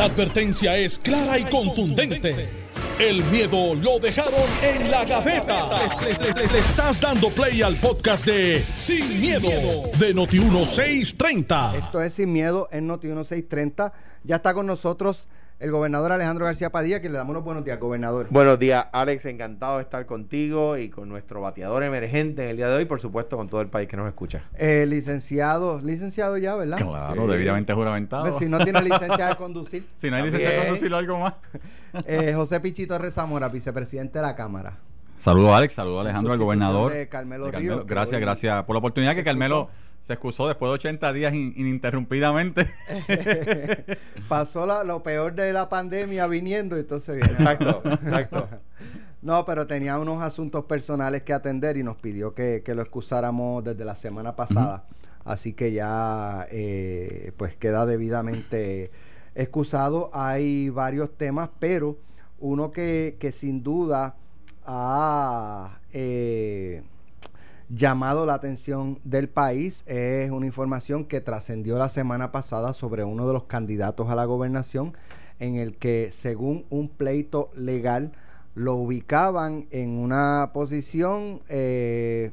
La 0.00 0.06
advertencia 0.06 0.78
es 0.78 0.98
clara 0.98 1.38
y 1.38 1.44
contundente. 1.44 2.48
El 2.98 3.22
miedo 3.24 3.74
lo 3.74 3.98
dejaron 3.98 4.32
en 4.62 4.90
la 4.90 5.04
gaveta. 5.04 5.68
Le, 6.00 6.14
le- 6.14 6.32
le- 6.40 6.52
le 6.54 6.58
estás 6.58 6.98
dando 6.98 7.28
play 7.28 7.60
al 7.60 7.76
podcast 7.76 8.24
de 8.24 8.64
Sin, 8.76 9.20
miedo, 9.20 9.50
de 9.98 10.14
Noti1630. 10.14 11.74
Esto 11.74 12.00
es 12.02 12.14
Sin 12.14 12.32
Miedo 12.32 12.66
en 12.72 12.86
Noti 12.86 13.08
1630. 13.08 13.92
Ya 14.24 14.36
está 14.36 14.54
con 14.54 14.64
nosotros 14.64 15.28
el 15.60 15.70
gobernador 15.70 16.10
Alejandro 16.12 16.46
García 16.46 16.70
Padilla, 16.70 17.00
que 17.02 17.08
le 17.10 17.18
damos 17.18 17.32
unos 17.32 17.44
buenos 17.44 17.64
días, 17.64 17.78
gobernador. 17.78 18.26
Buenos 18.30 18.58
días, 18.58 18.86
Alex. 18.92 19.26
Encantado 19.26 19.76
de 19.76 19.82
estar 19.82 20.06
contigo 20.06 20.78
y 20.78 20.88
con 20.88 21.08
nuestro 21.08 21.42
bateador 21.42 21.82
emergente 21.82 22.44
en 22.44 22.50
el 22.50 22.56
día 22.56 22.68
de 22.68 22.76
hoy, 22.76 22.84
por 22.86 23.00
supuesto, 23.00 23.36
con 23.36 23.48
todo 23.48 23.60
el 23.60 23.68
país 23.68 23.86
que 23.86 23.96
nos 23.96 24.08
escucha. 24.08 24.42
Eh, 24.56 24.86
licenciado, 24.88 25.80
licenciado 25.82 26.38
ya, 26.38 26.56
¿verdad? 26.56 26.78
Claro, 26.78 27.26
Sí. 27.26 27.30
debidamente 27.32 27.74
juramentado. 27.74 28.22
Pues 28.24 28.36
si 28.38 28.48
no 28.48 28.58
tiene 28.58 28.80
licencia 28.82 29.26
de 29.28 29.36
conducir. 29.36 29.86
Si 29.94 30.10
no 30.10 30.16
hay 30.16 30.22
licencia 30.24 30.50
de 30.50 30.56
conducirlo, 30.56 30.96
algo 30.96 31.18
más. 31.20 31.34
Eh, 32.06 32.32
José 32.34 32.58
Pichito 32.60 32.96
Rezamora, 32.98 33.48
vicepresidente 33.50 34.18
de 34.18 34.22
la 34.26 34.34
Cámara. 34.34 34.78
Saludos, 35.18 35.52
Alex. 35.52 35.74
Saludos, 35.74 36.00
Alejandro, 36.00 36.32
al 36.32 36.38
gobernador. 36.38 36.92
de 36.94 37.06
Carmelo 37.08 37.50
de 37.50 37.84
Gracias, 37.86 38.18
gracias 38.18 38.64
por 38.64 38.74
la 38.74 38.78
oportunidad 38.78 39.14
que 39.14 39.22
Carmelo. 39.22 39.68
Se 40.00 40.14
excusó 40.14 40.48
después 40.48 40.70
de 40.70 40.74
80 40.74 41.12
días 41.12 41.34
in- 41.34 41.52
ininterrumpidamente. 41.56 42.68
Pasó 44.28 44.66
la- 44.66 44.84
lo 44.84 45.02
peor 45.02 45.34
de 45.34 45.52
la 45.52 45.68
pandemia 45.68 46.26
viniendo 46.26 46.76
y 46.76 46.80
entonces 46.80 47.16
viene. 47.16 47.32
Exacto, 47.32 47.82
exacto. 47.90 48.48
No, 49.22 49.44
pero 49.44 49.66
tenía 49.66 49.98
unos 49.98 50.22
asuntos 50.22 50.64
personales 50.64 51.22
que 51.22 51.32
atender 51.34 51.76
y 51.76 51.82
nos 51.82 51.96
pidió 51.96 52.34
que, 52.34 52.62
que 52.64 52.74
lo 52.74 52.82
excusáramos 52.82 53.62
desde 53.62 53.84
la 53.84 53.94
semana 53.94 54.34
pasada. 54.34 54.86
Así 55.24 55.52
que 55.52 55.72
ya 55.72 56.46
eh, 56.50 57.32
pues 57.36 57.54
queda 57.56 57.84
debidamente 57.84 58.90
excusado. 59.34 60.10
Hay 60.14 60.70
varios 60.70 61.16
temas, 61.18 61.50
pero 61.58 61.98
uno 62.38 62.72
que, 62.72 63.18
que 63.20 63.30
sin 63.32 63.62
duda 63.62 64.16
ha 64.64 65.80
eh, 65.92 66.82
llamado 67.70 68.26
la 68.26 68.34
atención 68.34 68.98
del 69.04 69.28
país 69.28 69.84
es 69.86 70.30
una 70.30 70.44
información 70.46 71.04
que 71.04 71.20
trascendió 71.20 71.78
la 71.78 71.88
semana 71.88 72.32
pasada 72.32 72.72
sobre 72.72 73.04
uno 73.04 73.26
de 73.26 73.32
los 73.32 73.44
candidatos 73.44 74.10
a 74.10 74.14
la 74.16 74.24
gobernación 74.24 74.92
en 75.38 75.54
el 75.56 75.76
que 75.76 76.10
según 76.12 76.66
un 76.68 76.88
pleito 76.88 77.50
legal 77.54 78.12
lo 78.56 78.74
ubicaban 78.74 79.66
en 79.70 79.90
una 79.90 80.50
posición 80.52 81.40
eh, 81.48 82.32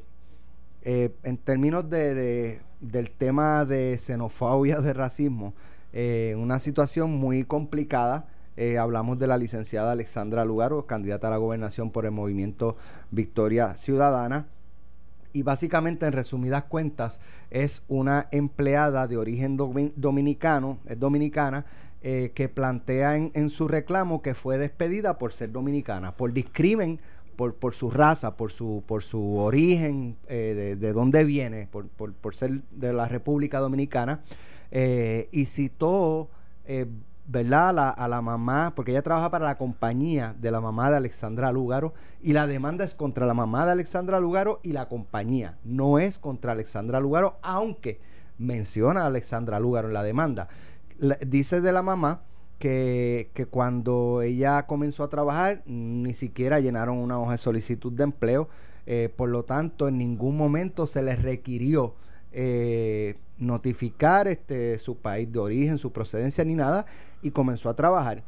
eh, 0.82 1.14
en 1.22 1.36
términos 1.38 1.88
de, 1.88 2.14
de- 2.14 2.60
del 2.80 3.10
tema 3.10 3.64
de 3.64 3.96
xenofobia, 3.98 4.80
de 4.80 4.92
racismo, 4.92 5.52
eh, 5.92 6.36
una 6.38 6.58
situación 6.58 7.12
muy 7.12 7.44
complicada. 7.44 8.26
Eh, 8.56 8.78
hablamos 8.78 9.18
de 9.18 9.26
la 9.28 9.36
licenciada 9.38 9.92
Alexandra 9.92 10.44
Lugaro, 10.44 10.86
candidata 10.86 11.28
a 11.28 11.30
la 11.30 11.36
gobernación 11.38 11.90
por 11.90 12.04
el 12.06 12.10
movimiento 12.12 12.76
Victoria 13.10 13.76
Ciudadana. 13.76 14.46
Y 15.38 15.42
básicamente, 15.44 16.04
en 16.04 16.12
resumidas 16.14 16.64
cuentas, 16.64 17.20
es 17.50 17.84
una 17.86 18.26
empleada 18.32 19.06
de 19.06 19.16
origen 19.16 19.56
domi- 19.56 19.92
dominicano, 19.94 20.80
es 20.84 20.98
dominicana, 20.98 21.64
eh, 22.02 22.32
que 22.34 22.48
plantea 22.48 23.14
en, 23.14 23.48
su 23.48 23.68
reclamo 23.68 24.20
que 24.20 24.34
fue 24.34 24.58
despedida 24.58 25.16
por 25.16 25.32
ser 25.32 25.52
dominicana, 25.52 26.10
por 26.16 26.32
discrimen, 26.32 26.98
por, 27.36 27.54
por 27.54 27.76
su 27.76 27.88
raza, 27.88 28.36
por 28.36 28.50
su, 28.50 28.82
por 28.84 29.04
su 29.04 29.36
origen, 29.36 30.16
eh, 30.26 30.54
de, 30.56 30.74
de 30.74 30.92
dónde 30.92 31.22
viene, 31.22 31.68
por, 31.70 31.86
por- 31.86 32.14
ser 32.34 32.62
de 32.72 32.92
la 32.92 33.06
República 33.06 33.60
Dominicana, 33.60 34.22
eh, 34.72 35.28
y 35.30 35.44
citó, 35.44 36.30
¿verdad?, 37.28 37.68
a 37.68 37.72
la, 37.72 37.90
a 37.90 38.08
la 38.08 38.22
mamá, 38.22 38.72
porque 38.74 38.90
ella 38.90 39.02
trabaja 39.02 39.30
para 39.30 39.44
la 39.44 39.58
compañía 39.58 40.34
de 40.40 40.50
la 40.50 40.60
mamá 40.60 40.90
de 40.90 40.96
Alexandra 40.96 41.52
Lúgaro, 41.52 41.94
y 42.22 42.32
la 42.32 42.46
demanda 42.46 42.84
es 42.84 42.94
contra 42.94 43.26
la 43.26 43.34
mamá 43.34 43.66
de 43.66 43.72
Alexandra 43.72 44.18
Lúgaro 44.18 44.60
y 44.62 44.72
la 44.72 44.88
compañía, 44.88 45.58
no 45.62 45.98
es 45.98 46.18
contra 46.18 46.52
Alexandra 46.52 47.00
Lúgaro, 47.00 47.38
aunque 47.42 48.00
menciona 48.38 49.02
a 49.02 49.06
Alexandra 49.06 49.60
Lúgaro 49.60 49.88
en 49.88 49.94
la 49.94 50.02
demanda. 50.02 50.48
Dice 51.26 51.60
de 51.60 51.72
la 51.72 51.82
mamá 51.82 52.22
que, 52.58 53.30
que 53.34 53.46
cuando 53.46 54.22
ella 54.22 54.66
comenzó 54.66 55.04
a 55.04 55.10
trabajar 55.10 55.62
ni 55.66 56.12
siquiera 56.14 56.58
llenaron 56.58 56.98
una 56.98 57.20
hoja 57.20 57.32
de 57.32 57.38
solicitud 57.38 57.92
de 57.92 58.04
empleo, 58.04 58.48
eh, 58.86 59.12
por 59.14 59.28
lo 59.28 59.44
tanto 59.44 59.86
en 59.86 59.98
ningún 59.98 60.36
momento 60.36 60.86
se 60.86 61.02
les 61.02 61.20
requirió 61.20 61.94
eh, 62.32 63.16
notificar 63.38 64.28
este, 64.28 64.78
su 64.78 64.96
país 64.96 65.30
de 65.30 65.38
origen, 65.38 65.78
su 65.78 65.92
procedencia 65.92 66.44
ni 66.44 66.54
nada, 66.54 66.86
y 67.22 67.30
comenzó 67.30 67.68
a 67.68 67.76
trabajar. 67.76 68.22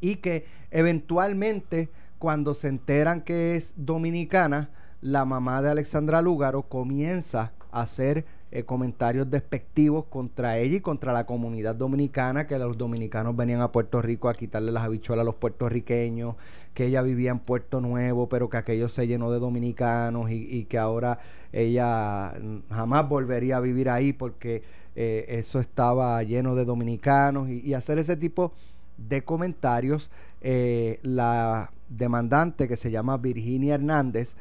Y 0.00 0.16
que 0.16 0.46
eventualmente 0.70 1.88
cuando 2.18 2.54
se 2.54 2.68
enteran 2.68 3.22
que 3.22 3.54
es 3.54 3.74
dominicana, 3.76 4.70
la 5.00 5.24
mamá 5.24 5.62
de 5.62 5.70
Alexandra 5.70 6.20
Lúgaro 6.22 6.62
comienza 6.62 7.52
a 7.70 7.82
hacer 7.82 8.24
eh, 8.50 8.64
comentarios 8.64 9.30
despectivos 9.30 10.06
contra 10.06 10.58
ella 10.58 10.76
y 10.76 10.80
contra 10.80 11.12
la 11.12 11.26
comunidad 11.26 11.76
dominicana, 11.76 12.46
que 12.46 12.58
los 12.58 12.78
dominicanos 12.78 13.36
venían 13.36 13.60
a 13.60 13.70
Puerto 13.70 14.00
Rico 14.00 14.28
a 14.28 14.34
quitarle 14.34 14.72
las 14.72 14.84
habichuelas 14.84 15.22
a 15.22 15.24
los 15.24 15.34
puertorriqueños, 15.34 16.34
que 16.74 16.86
ella 16.86 17.02
vivía 17.02 17.30
en 17.30 17.40
Puerto 17.40 17.80
Nuevo, 17.80 18.28
pero 18.28 18.48
que 18.48 18.56
aquello 18.56 18.88
se 18.88 19.06
llenó 19.06 19.30
de 19.30 19.38
dominicanos 19.38 20.30
y, 20.30 20.46
y 20.50 20.64
que 20.64 20.78
ahora 20.78 21.18
ella 21.52 22.32
mm, 22.40 22.72
jamás 22.72 23.08
volvería 23.08 23.58
a 23.58 23.60
vivir 23.60 23.90
ahí 23.90 24.12
porque 24.12 24.62
eh, 25.00 25.38
eso 25.38 25.60
estaba 25.60 26.20
lleno 26.24 26.56
de 26.56 26.64
dominicanos 26.64 27.48
y, 27.48 27.72
hacer 27.74 28.00
ese 28.00 28.16
tipo 28.16 28.52
de 28.96 29.22
comentarios. 29.22 30.10
eh, 30.40 30.98
la 31.02 31.70
demandante 31.88 32.66
que 32.66 32.76
se 32.76 32.90
llama 32.90 33.16
Virginia 33.16 33.74
Hernández 33.74 34.34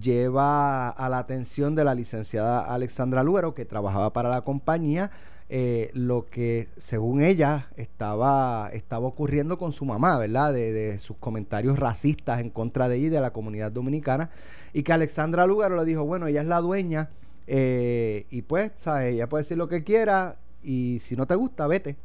lleva 0.00 0.90
a 0.90 1.08
la 1.08 1.18
atención 1.18 1.74
de 1.74 1.82
la 1.82 1.96
licenciada 1.96 2.60
Alexandra 2.60 3.24
Luero, 3.24 3.52
que 3.54 3.64
trabajaba 3.64 4.12
para 4.12 4.28
la 4.28 4.42
compañía, 4.42 5.10
eh, 5.48 5.90
lo 5.92 6.26
que 6.26 6.68
según 6.76 7.20
ella 7.20 7.68
estaba, 7.76 8.70
estaba 8.72 9.08
ocurriendo 9.08 9.58
con 9.58 9.72
su 9.72 9.84
mamá, 9.84 10.18
¿verdad? 10.18 10.52
De, 10.52 10.72
de 10.72 10.98
sus 10.98 11.16
comentarios 11.16 11.80
racistas 11.80 12.40
en 12.40 12.50
contra 12.50 12.88
de 12.88 12.98
ella 12.98 13.06
y 13.08 13.10
de 13.10 13.20
la 13.20 13.32
comunidad 13.32 13.72
dominicana. 13.72 14.30
Y 14.72 14.84
que 14.84 14.92
Alexandra 14.92 15.46
Lugaro 15.46 15.76
le 15.76 15.84
dijo, 15.84 16.04
bueno, 16.04 16.28
ella 16.28 16.42
es 16.42 16.46
la 16.46 16.60
dueña 16.60 17.10
eh, 17.46 18.26
y 18.30 18.42
pues, 18.42 18.72
¿sabes? 18.78 19.14
Ella 19.14 19.28
puede 19.28 19.44
decir 19.44 19.56
lo 19.58 19.68
que 19.68 19.84
quiera 19.84 20.36
y 20.62 20.98
si 21.00 21.16
no 21.16 21.26
te 21.26 21.34
gusta, 21.34 21.66
vete. 21.66 21.96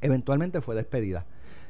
Eventualmente 0.00 0.60
fue 0.60 0.74
despedida. 0.74 1.26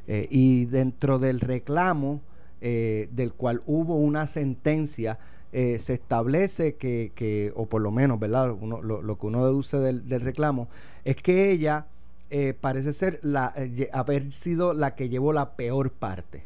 Eh, 0.06 0.26
y 0.30 0.64
dentro 0.66 1.18
del 1.18 1.40
reclamo 1.40 2.20
eh, 2.60 3.08
del 3.12 3.32
cual 3.32 3.62
hubo 3.66 3.96
una 3.96 4.26
sentencia, 4.26 5.18
eh, 5.52 5.78
se 5.80 5.94
establece 5.94 6.76
que, 6.76 7.12
que, 7.14 7.52
o 7.56 7.66
por 7.66 7.82
lo 7.82 7.90
menos, 7.90 8.20
¿verdad? 8.20 8.50
Uno- 8.52 8.82
lo, 8.82 9.02
lo 9.02 9.18
que 9.18 9.26
uno 9.26 9.44
deduce 9.44 9.78
del, 9.78 10.08
del 10.08 10.20
reclamo, 10.22 10.68
es 11.04 11.16
que 11.16 11.50
ella 11.50 11.86
eh, 12.30 12.54
parece 12.60 12.92
ser 12.92 13.18
la, 13.22 13.52
haber 13.92 14.32
sido 14.32 14.74
la 14.74 14.94
que 14.94 15.08
llevó 15.08 15.32
la 15.32 15.56
peor 15.56 15.90
parte. 15.90 16.42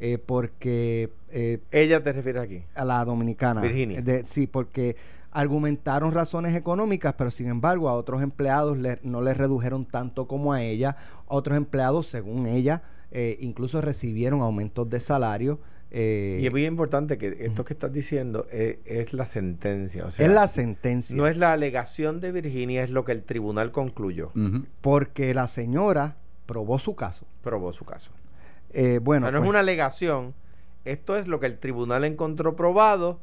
eh, 0.00 0.18
porque 0.18 1.10
eh, 1.30 1.58
Ella 1.70 2.02
te 2.02 2.12
refieres 2.12 2.42
aquí. 2.42 2.62
a 2.74 2.84
la 2.84 3.04
dominicana. 3.04 3.60
Virginia. 3.60 4.00
De- 4.02 4.24
sí, 4.26 4.46
porque 4.46 4.96
argumentaron 5.32 6.12
razones 6.12 6.54
económicas, 6.54 7.14
pero 7.16 7.30
sin 7.30 7.48
embargo 7.48 7.88
a 7.88 7.94
otros 7.94 8.22
empleados 8.22 8.78
le- 8.78 8.98
no 9.02 9.22
les 9.22 9.36
redujeron 9.36 9.86
tanto 9.86 10.26
como 10.26 10.52
a 10.52 10.62
ella. 10.62 10.96
Otros 11.26 11.56
empleados, 11.56 12.06
según 12.08 12.46
ella, 12.46 12.82
eh, 13.12 13.36
incluso 13.40 13.80
recibieron 13.80 14.40
aumentos 14.40 14.88
de 14.90 15.00
salario. 15.00 15.60
eh, 15.92 16.38
Y 16.40 16.46
es 16.46 16.52
muy 16.52 16.64
importante 16.66 17.18
que 17.18 17.36
esto 17.40 17.64
que 17.64 17.72
estás 17.74 17.92
diciendo 17.92 18.46
es, 18.52 18.78
es 18.84 19.12
la 19.12 19.26
sentencia. 19.26 20.04
O 20.06 20.10
sea, 20.12 20.24
es 20.26 20.32
la 20.32 20.46
sentencia. 20.46 21.16
no 21.16 21.26
es 21.26 21.36
la 21.36 21.52
alegación 21.52 22.20
de 22.20 22.30
Virginia, 22.32 22.84
es 22.84 22.90
lo 22.90 23.04
que 23.04 23.10
el 23.12 23.24
tribunal 23.24 23.72
concluyó. 23.72 24.30
Porque 24.80 25.34
la 25.34 25.48
señora 25.48 26.16
probó 26.46 26.78
su 26.78 26.94
caso. 26.94 27.26
Probó 27.42 27.72
su 27.72 27.84
caso. 27.84 28.10
Eh, 28.72 28.98
O 29.00 29.04
bueno, 29.04 29.26
sea, 29.26 29.32
no 29.32 29.38
pues, 29.38 29.46
es 29.46 29.50
una 29.50 29.60
alegación. 29.60 30.34
Esto 30.84 31.16
es 31.16 31.26
lo 31.26 31.40
que 31.40 31.46
el 31.46 31.58
tribunal 31.58 32.04
encontró 32.04 32.54
probado 32.56 33.18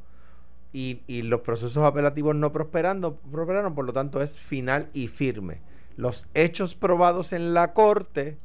y, 0.78 1.02
y 1.08 1.24
los 1.24 1.42
procesos 1.42 1.84
apelativos 1.84 2.36
no 2.36 2.52
prosperando, 2.52 3.16
prosperaron, 3.32 3.74
por 3.74 3.86
lo 3.86 3.94
tanto 3.94 4.22
es 4.22 4.38
final 4.40 4.90
y 4.94 5.08
firme. 5.08 5.62
Los 5.96 6.28
hechos 6.36 6.76
probados 6.76 7.34
en 7.34 7.56
la 7.56 7.74
corte 7.74 8.38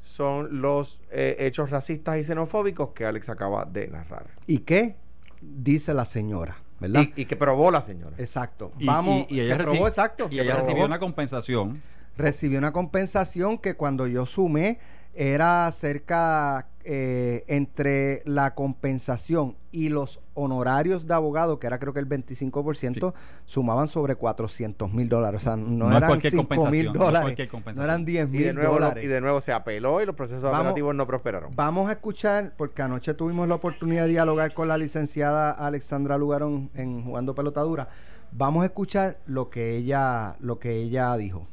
son 0.00 0.60
los 0.60 1.00
eh, 1.10 1.36
hechos 1.40 1.70
racistas 1.70 2.18
y 2.18 2.24
xenofóbicos 2.24 2.90
que 2.90 3.04
Alex 3.06 3.28
acaba 3.28 3.64
de 3.64 3.88
narrar. 3.88 4.26
¿y 4.46 4.58
qué 4.58 4.94
dice 5.40 5.94
la 5.94 6.04
señora? 6.04 6.58
¿Verdad? 6.78 7.06
Y, 7.16 7.22
y 7.22 7.24
que 7.24 7.36
probó 7.36 7.70
la 7.70 7.82
señora. 7.82 8.14
exacto. 8.18 8.72
Y- 8.78 8.86
Vamos, 8.86 9.26
y, 9.28 9.36
y 9.36 9.40
ella, 9.40 9.56
que 9.58 9.64
probó, 9.64 9.88
exacto. 9.88 10.26
y 10.30 10.36
que 10.36 10.42
ella 10.42 10.52
probó. 10.54 10.66
recibió 10.66 10.86
una 10.86 10.98
compensación. 10.98 11.82
recibió 12.16 12.58
una 12.58 12.72
compensación 12.72 13.58
que 13.58 13.74
cuando 13.74 14.06
yo 14.06 14.26
sumé 14.26 14.78
era 15.16 15.70
cerca 15.72 16.68
eh, 16.84 17.44
entre 17.46 18.22
la 18.26 18.54
compensación 18.54 19.56
y 19.72 19.88
los 19.88 20.20
honorarios 20.34 21.06
de 21.06 21.14
abogado, 21.14 21.58
que 21.58 21.66
era 21.66 21.78
creo 21.78 21.92
que 21.92 22.00
el 22.00 22.08
25%, 22.08 23.14
sumaban 23.46 23.88
sobre 23.88 24.16
400 24.16 24.92
mil 24.92 25.08
dólares. 25.08 25.40
O 25.42 25.44
sea, 25.44 25.56
no, 25.56 25.88
eran 25.96 26.08
cualquier 26.10 26.32
5 26.32 26.66
mil 26.70 26.86
no 26.92 27.04
dólares, 27.04 27.48
no, 27.76 27.82
eran 27.84 28.04
10 28.04 28.28
Y 28.32 28.38
de, 28.38 28.52
mil 28.52 28.62
dólares. 28.62 29.04
y 29.04 29.06
de 29.08 29.20
nuevo 29.20 29.40
se 29.40 29.52
apeló 29.52 30.02
y 30.02 30.06
los 30.06 30.14
procesos 30.14 30.42
Vamos- 30.42 30.58
apelativos 30.58 30.94
no 30.94 31.06
prosperaron. 31.06 31.54
Vamos 31.56 31.88
a 31.88 31.92
escuchar, 31.92 32.52
porque 32.56 32.82
anoche 32.82 33.14
tuvimos 33.14 33.48
la 33.48 33.54
oportunidad 33.54 34.02
de 34.02 34.10
dialogar 34.10 34.52
con 34.52 34.68
la 34.68 34.76
licenciada 34.76 35.50
Alexandra 35.52 36.18
Lugarón 36.18 36.70
en 36.74 37.02
Jugando 37.04 37.34
Pelotadura. 37.34 37.88
Vamos 38.32 38.62
a 38.62 38.66
escuchar 38.66 39.18
lo 39.26 39.48
que 39.48 39.76
ella, 39.76 40.36
lo 40.40 40.58
que 40.58 40.72
ella 40.74 41.16
dijo. 41.16 41.46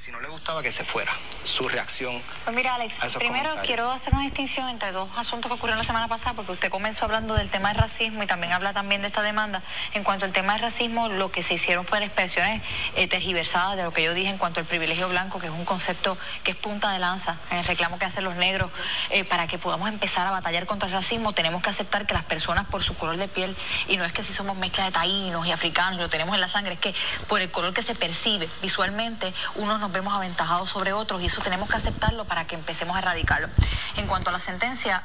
Si 0.00 0.10
no 0.10 0.20
le 0.22 0.28
gustaba 0.28 0.62
que 0.62 0.72
se 0.72 0.82
fuera, 0.82 1.12
su 1.44 1.68
reacción. 1.68 2.22
Pues 2.44 2.56
mira, 2.56 2.74
Alex, 2.74 2.94
primero 3.16 3.50
comentarios. 3.50 3.66
quiero 3.66 3.92
hacer 3.92 4.14
una 4.14 4.22
distinción 4.22 4.70
entre 4.70 4.92
dos 4.92 5.10
asuntos 5.18 5.50
que 5.50 5.56
ocurrieron 5.56 5.76
la 5.76 5.84
semana 5.84 6.08
pasada, 6.08 6.32
porque 6.32 6.52
usted 6.52 6.70
comenzó 6.70 7.04
hablando 7.04 7.34
del 7.34 7.50
tema 7.50 7.68
del 7.68 7.76
racismo 7.76 8.22
y 8.22 8.26
también 8.26 8.54
habla 8.54 8.72
también 8.72 9.02
de 9.02 9.08
esta 9.08 9.20
demanda. 9.20 9.62
En 9.92 10.02
cuanto 10.02 10.24
al 10.24 10.32
tema 10.32 10.54
del 10.54 10.62
racismo, 10.62 11.08
lo 11.08 11.30
que 11.30 11.42
se 11.42 11.52
hicieron 11.52 11.84
fueron 11.84 12.06
expresiones 12.06 12.62
eh, 12.96 13.08
tergiversadas 13.08 13.76
de 13.76 13.82
lo 13.82 13.92
que 13.92 14.02
yo 14.02 14.14
dije 14.14 14.30
en 14.30 14.38
cuanto 14.38 14.60
al 14.60 14.64
privilegio 14.64 15.06
blanco, 15.10 15.38
que 15.38 15.48
es 15.48 15.52
un 15.52 15.66
concepto 15.66 16.16
que 16.44 16.52
es 16.52 16.56
punta 16.56 16.92
de 16.92 16.98
lanza 16.98 17.36
en 17.50 17.58
el 17.58 17.66
reclamo 17.66 17.98
que 17.98 18.06
hacen 18.06 18.24
los 18.24 18.36
negros. 18.36 18.70
Eh, 19.10 19.24
para 19.24 19.48
que 19.48 19.58
podamos 19.58 19.90
empezar 19.90 20.26
a 20.26 20.30
batallar 20.30 20.64
contra 20.64 20.88
el 20.88 20.94
racismo, 20.94 21.34
tenemos 21.34 21.62
que 21.62 21.68
aceptar 21.68 22.06
que 22.06 22.14
las 22.14 22.24
personas 22.24 22.66
por 22.68 22.82
su 22.82 22.96
color 22.96 23.18
de 23.18 23.28
piel, 23.28 23.54
y 23.86 23.98
no 23.98 24.06
es 24.06 24.14
que 24.14 24.24
si 24.24 24.32
somos 24.32 24.56
mezcla 24.56 24.86
de 24.86 24.92
taínos 24.92 25.46
y 25.46 25.52
africanos, 25.52 26.00
lo 26.00 26.08
tenemos 26.08 26.34
en 26.34 26.40
la 26.40 26.48
sangre, 26.48 26.72
es 26.72 26.80
que 26.80 26.94
por 27.28 27.42
el 27.42 27.50
color 27.50 27.74
que 27.74 27.82
se 27.82 27.94
percibe 27.94 28.48
visualmente, 28.62 29.34
unos 29.56 29.78
nos 29.78 29.89
vemos 29.92 30.14
aventajados 30.14 30.70
sobre 30.70 30.92
otros 30.92 31.22
y 31.22 31.26
eso 31.26 31.40
tenemos 31.42 31.68
que 31.68 31.76
aceptarlo 31.76 32.24
para 32.24 32.46
que 32.46 32.54
empecemos 32.54 32.96
a 32.96 33.00
erradicarlo. 33.00 33.48
En 33.96 34.06
cuanto 34.06 34.30
a 34.30 34.32
la 34.32 34.40
sentencia, 34.40 35.02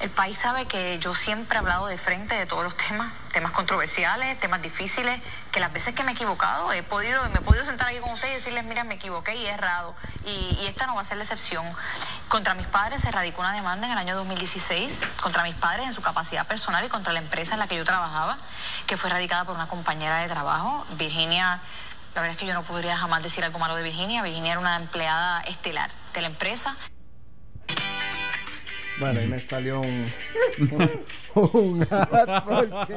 el 0.00 0.10
país 0.10 0.36
sabe 0.36 0.66
que 0.66 0.98
yo 0.98 1.14
siempre 1.14 1.56
he 1.56 1.58
hablado 1.60 1.86
de 1.86 1.96
frente 1.96 2.34
de 2.34 2.46
todos 2.46 2.64
los 2.64 2.76
temas, 2.76 3.12
temas 3.32 3.52
controversiales, 3.52 4.38
temas 4.40 4.60
difíciles, 4.60 5.20
que 5.52 5.60
las 5.60 5.72
veces 5.72 5.94
que 5.94 6.02
me 6.02 6.10
he 6.10 6.14
equivocado 6.14 6.72
he 6.72 6.82
podido, 6.82 7.22
me 7.30 7.38
he 7.38 7.40
podido 7.40 7.64
sentar 7.64 7.88
aquí 7.88 7.98
con 7.98 8.10
ustedes 8.10 8.32
y 8.32 8.36
decirles, 8.38 8.64
mira, 8.64 8.82
me 8.82 8.94
equivoqué 8.94 9.36
y 9.36 9.46
he 9.46 9.50
errado. 9.50 9.94
Y, 10.26 10.58
y 10.60 10.66
esta 10.66 10.86
no 10.86 10.96
va 10.96 11.02
a 11.02 11.04
ser 11.04 11.16
la 11.16 11.22
excepción. 11.22 11.64
Contra 12.28 12.54
mis 12.54 12.66
padres 12.66 13.02
se 13.02 13.10
radicó 13.12 13.40
una 13.40 13.52
demanda 13.52 13.86
en 13.86 13.92
el 13.92 13.98
año 13.98 14.16
2016, 14.16 15.00
contra 15.22 15.44
mis 15.44 15.54
padres 15.54 15.86
en 15.86 15.92
su 15.92 16.02
capacidad 16.02 16.44
personal 16.46 16.84
y 16.84 16.88
contra 16.88 17.12
la 17.12 17.20
empresa 17.20 17.54
en 17.54 17.60
la 17.60 17.68
que 17.68 17.76
yo 17.76 17.84
trabajaba, 17.84 18.36
que 18.86 18.96
fue 18.96 19.10
radicada 19.10 19.44
por 19.44 19.54
una 19.54 19.68
compañera 19.68 20.18
de 20.18 20.28
trabajo, 20.28 20.84
Virginia 20.96 21.60
la 22.14 22.20
verdad 22.20 22.30
es 22.32 22.38
que 22.38 22.46
yo 22.46 22.54
no 22.54 22.62
podría 22.62 22.96
jamás 22.96 23.22
decir 23.22 23.42
algo 23.44 23.58
malo 23.58 23.74
de 23.76 23.82
Virginia. 23.82 24.22
Virginia 24.22 24.52
era 24.52 24.60
una 24.60 24.76
empleada 24.76 25.40
estelar 25.42 25.90
de 26.14 26.20
la 26.20 26.28
empresa. 26.28 26.76
Bueno, 29.00 29.18
ahí 29.20 29.26
me 29.26 29.40
salió 29.40 29.80
un, 29.80 30.06
un 31.34 31.86
ad 31.90 32.44
porque 32.44 32.96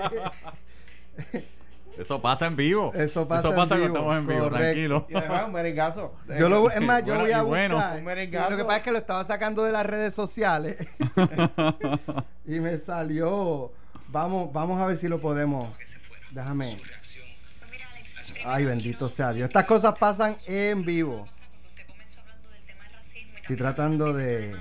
Eso 1.97 2.21
pasa 2.21 2.45
en 2.45 2.55
vivo. 2.55 2.91
Eso 2.93 3.27
pasa 3.27 3.47
en 3.47 3.55
cuando 3.55 3.75
vivo, 3.75 3.87
estamos 3.87 4.17
en 4.17 4.27
vivo, 4.27 4.49
tranquilo. 4.51 5.07
Y 5.09 5.15
además 5.17 5.43
un 5.47 5.53
merengazo. 5.53 6.15
yo 6.37 6.49
lo, 6.49 6.69
es 6.69 6.81
más, 6.81 7.03
yo 7.03 7.15
Bueno, 7.15 7.23
voy 7.23 7.31
a 7.31 7.41
bueno. 7.41 7.75
buscar. 7.75 7.93
Un 7.93 7.97
Sí, 7.99 8.05
merengazo. 8.05 8.49
lo 8.51 8.57
que 8.57 8.63
pasa 8.65 8.77
es 8.77 8.83
que 8.83 8.91
lo 8.91 8.97
estaba 8.99 9.25
sacando 9.25 9.63
de 9.63 9.71
las 9.71 9.85
redes 9.87 10.13
sociales 10.13 10.77
y 12.45 12.59
me 12.59 12.77
salió. 12.77 13.71
Vamos, 14.09 14.53
vamos 14.53 14.79
a 14.79 14.85
ver 14.85 14.97
si 14.97 15.07
lo 15.07 15.19
podemos. 15.19 15.67
Déjame. 16.29 16.79
Ay, 18.49 18.63
bendito 18.63 19.09
sea 19.09 19.33
Dios. 19.33 19.49
Estas 19.49 19.65
cosas 19.65 19.97
pasan 19.99 20.37
en 20.45 20.85
vivo. 20.85 21.27
Estoy 23.41 23.57
tratando 23.57 24.13
de, 24.13 24.55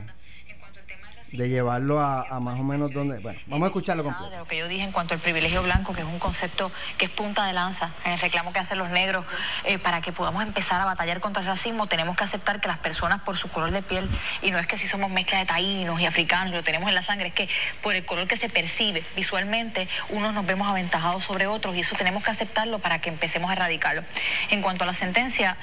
de 1.33 1.49
llevarlo 1.49 2.01
a, 2.01 2.23
a 2.23 2.41
más 2.41 2.59
o 2.59 2.63
menos 2.63 2.93
donde. 2.93 3.19
Bueno, 3.19 3.39
vamos 3.47 3.67
a 3.67 3.69
escucharlo 3.69 4.03
De 4.03 4.09
completo. 4.11 4.39
lo 4.39 4.47
que 4.47 4.59
yo 4.59 4.69
dije 4.69 4.85
en 4.85 4.93
cuanto 4.93 5.15
al 5.15 5.21
privilegio 5.21 5.63
blanco, 5.63 5.93
que 5.93 6.01
es 6.03 6.07
un 6.07 6.19
concepto 6.19 6.71
que 6.99 7.07
es 7.07 7.11
punta 7.11 7.45
de 7.47 7.53
lanza 7.53 7.91
en 8.05 8.13
el 8.13 8.19
reclamo 8.21 8.53
que 8.53 8.59
hacen 8.61 8.79
los 8.79 8.91
negros. 8.91 9.25
Eh, 9.65 9.79
para 9.79 10.01
que 10.01 10.13
podamos 10.13 10.43
empezar 10.43 10.81
a 10.81 10.85
batallar 10.85 11.21
contra 11.21 11.43
el 11.43 11.49
racismo, 11.49 11.87
tenemos 11.87 12.17
que 12.17 12.25
aceptar 12.25 12.61
que 12.61 12.69
las 12.69 12.79
personas 12.79 13.21
por 13.23 13.37
su 13.37 13.49
color 13.49 13.71
de 13.71 13.83
piel, 13.83 14.09
y 14.43 14.51
no 14.51 14.59
es 14.59 14.67
que 14.67 14.79
si 14.79 14.87
somos 14.87 15.11
mezcla 15.11 15.39
de 15.39 15.47
taínos 15.47 16.01
y 16.01 16.07
africanos, 16.07 16.55
lo 16.55 16.63
tenemos 16.63 16.89
en 16.89 16.95
la 16.95 17.03
sangre, 17.03 17.29
es 17.29 17.35
que 17.35 17.49
por 17.83 17.95
el 17.95 18.05
color 18.05 18.29
que 18.29 18.37
se 18.37 18.49
percibe 18.49 19.03
visualmente, 19.17 19.89
unos 20.11 20.33
nos 20.33 20.47
vemos 20.47 20.69
aventajados 20.69 21.25
sobre 21.25 21.47
otros, 21.47 21.75
y 21.77 21.81
eso 21.81 21.97
tenemos 21.97 22.23
que 22.23 22.31
aceptarlo 22.31 22.79
para 22.79 23.01
que 23.01 23.09
empecemos 23.11 23.51
a 23.51 23.55
erradicarlo. 23.55 24.03
En 24.51 24.63
cuanto 24.63 24.85
a 24.85 24.87
la 24.87 24.95
sentencia, 24.95 25.57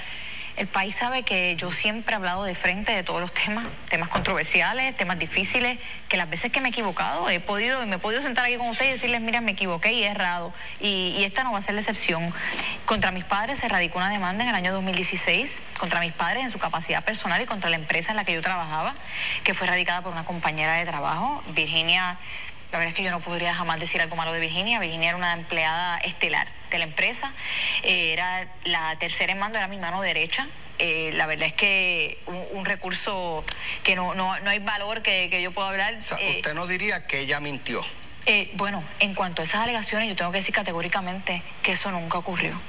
el 0.56 0.68
país 0.68 0.96
sabe 0.96 1.24
que 1.24 1.56
yo 1.56 1.72
siempre 1.72 2.14
he 2.14 2.16
hablado 2.16 2.44
de 2.44 2.54
frente 2.54 2.92
de 2.92 3.02
todos 3.04 3.20
los 3.20 3.34
temas, 3.34 3.66
temas 3.90 4.10
controversiales, 4.10 4.96
temas 4.96 5.18
difíciles, 5.18 5.80
que 6.10 6.18
las 6.18 6.30
veces 6.30 6.52
que 6.52 6.62
me 6.62 6.68
he 6.68 6.72
equivocado 6.72 7.28
he 7.30 7.40
podido, 7.40 7.84
me 7.88 7.96
he 7.96 8.00
podido 8.00 8.22
sentar 8.22 8.46
aquí 8.46 8.58
con 8.58 8.68
ustedes 8.68 8.92
y 8.92 8.94
decirles, 8.94 9.22
mira, 9.22 9.42
me 9.42 9.54
equivoqué 9.54 9.94
y 9.94 10.04
he 10.04 10.08
errado. 10.08 10.54
Y, 10.80 11.16
y 11.18 11.24
esta 11.24 11.44
no 11.44 11.52
va 11.52 11.58
a 11.58 11.62
ser 11.62 11.74
la 11.74 11.82
excepción. 11.82 12.32
Contra 12.86 13.12
mis 13.12 13.24
padres 13.24 13.60
se 13.60 13.68
radicó 13.68 13.98
una 13.98 14.10
demanda 14.10 14.44
en 14.44 14.50
el 14.50 14.56
año 14.56 14.74
2016, 14.74 15.58
contra 15.80 16.00
mis 16.00 16.14
padres 16.14 16.44
en 16.44 16.52
su 16.52 16.60
capacidad 16.60 17.04
personal 17.04 17.42
y 17.42 17.46
contra 17.46 17.72
la 17.72 17.78
empresa 17.78 18.12
en 18.12 18.18
la 18.18 18.26
que 18.26 18.34
yo 18.34 18.42
trabajaba, 18.42 18.94
que 19.44 19.56
fue 19.56 19.66
radicada 19.66 20.02
por 20.02 20.12
una 20.12 20.24
compañera 20.24 20.76
de 20.76 20.86
trabajo, 20.86 21.44
Virginia. 21.56 22.18
La 22.74 22.80
verdad 22.80 22.90
es 22.90 22.98
que 22.98 23.04
yo 23.04 23.12
no 23.12 23.20
podría 23.20 23.54
jamás 23.54 23.80
decir 23.80 24.02
algo 24.02 24.16
malo 24.16 24.34
de 24.34 24.40
Virginia. 24.40 24.80
Virginia 24.80 25.10
era 25.10 25.18
una 25.18 25.34
empleada 25.34 26.00
estelar 26.00 26.48
de 26.72 26.80
la 26.80 26.86
empresa. 26.86 27.32
Eh, 27.84 28.14
era 28.14 28.48
la 28.66 28.96
tercera 28.96 29.32
en 29.32 29.38
mando, 29.38 29.60
era 29.60 29.68
mi 29.68 29.78
mano 29.78 30.02
derecha. 30.02 30.48
Eh, 30.80 31.12
la 31.14 31.28
verdad 31.28 31.50
es 31.50 31.54
que 31.54 32.18
un, 32.26 32.44
un 32.54 32.66
recurso 32.66 33.46
que 33.84 33.96
no, 33.96 34.16
no, 34.16 34.40
no 34.40 34.50
hay 34.50 34.58
valor 34.58 35.04
que, 35.04 35.30
que 35.30 35.40
yo 35.40 35.52
pueda 35.52 35.70
hablar. 35.70 35.94
O 35.94 36.02
sea, 36.02 36.18
eh, 36.20 36.38
usted 36.38 36.56
no 36.56 36.66
diría 36.66 37.06
que 37.06 37.20
ella 37.20 37.40
mintió. 37.40 37.80
eh, 38.26 38.50
bueno, 38.56 38.84
en 39.00 39.14
cuanto 39.14 39.44
a 39.44 39.46
esas 39.46 39.62
alegaciones, 39.62 40.10
yo 40.10 40.16
tengo 40.16 40.32
que 40.32 40.40
decir 40.40 40.56
categóricamente 40.56 41.44
que 41.62 41.74
eso 41.74 41.92
nunca 41.92 42.18
ocurrió. 42.18 42.60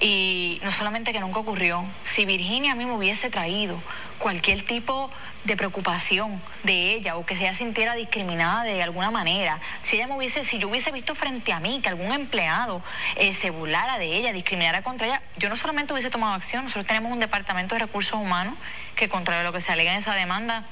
Y 0.00 0.60
no 0.62 0.70
solamente 0.70 1.12
que 1.12 1.18
nunca 1.18 1.40
ocurrió, 1.40 1.84
si 2.04 2.24
Virginia 2.26 2.72
a 2.72 2.74
mí 2.76 2.84
me 2.84 2.92
hubiese 2.92 3.28
traído 3.28 3.76
cualquier 4.18 4.62
tipo 4.62 5.10
de 5.44 5.56
preocupación 5.56 6.40
de 6.62 6.92
ella 6.92 7.16
o 7.16 7.26
que 7.26 7.34
se 7.34 7.42
ella 7.42 7.54
sintiera 7.54 7.94
discriminada 7.94 8.62
de 8.62 8.82
alguna 8.82 9.10
manera, 9.10 9.58
si 9.82 9.96
ella 9.96 10.06
me 10.06 10.16
hubiese, 10.16 10.44
si 10.44 10.58
yo 10.58 10.68
hubiese 10.68 10.92
visto 10.92 11.14
frente 11.14 11.52
a 11.52 11.60
mí 11.60 11.80
que 11.82 11.88
algún 11.88 12.12
empleado 12.12 12.82
eh, 13.16 13.34
se 13.34 13.50
burlara 13.50 13.98
de 13.98 14.16
ella, 14.16 14.32
discriminara 14.32 14.82
contra 14.82 15.06
ella, 15.06 15.22
yo 15.38 15.48
no 15.48 15.56
solamente 15.56 15.92
hubiese 15.92 16.10
tomado 16.10 16.34
acción, 16.34 16.64
nosotros 16.64 16.86
tenemos 16.86 17.12
un 17.12 17.18
departamento 17.18 17.74
de 17.74 17.80
recursos 17.80 18.20
humanos 18.20 18.54
que 18.94 19.08
contra 19.08 19.42
lo 19.42 19.52
que 19.52 19.60
se 19.60 19.72
alega 19.72 19.92
en 19.92 19.98
esa 19.98 20.14
demanda 20.14 20.64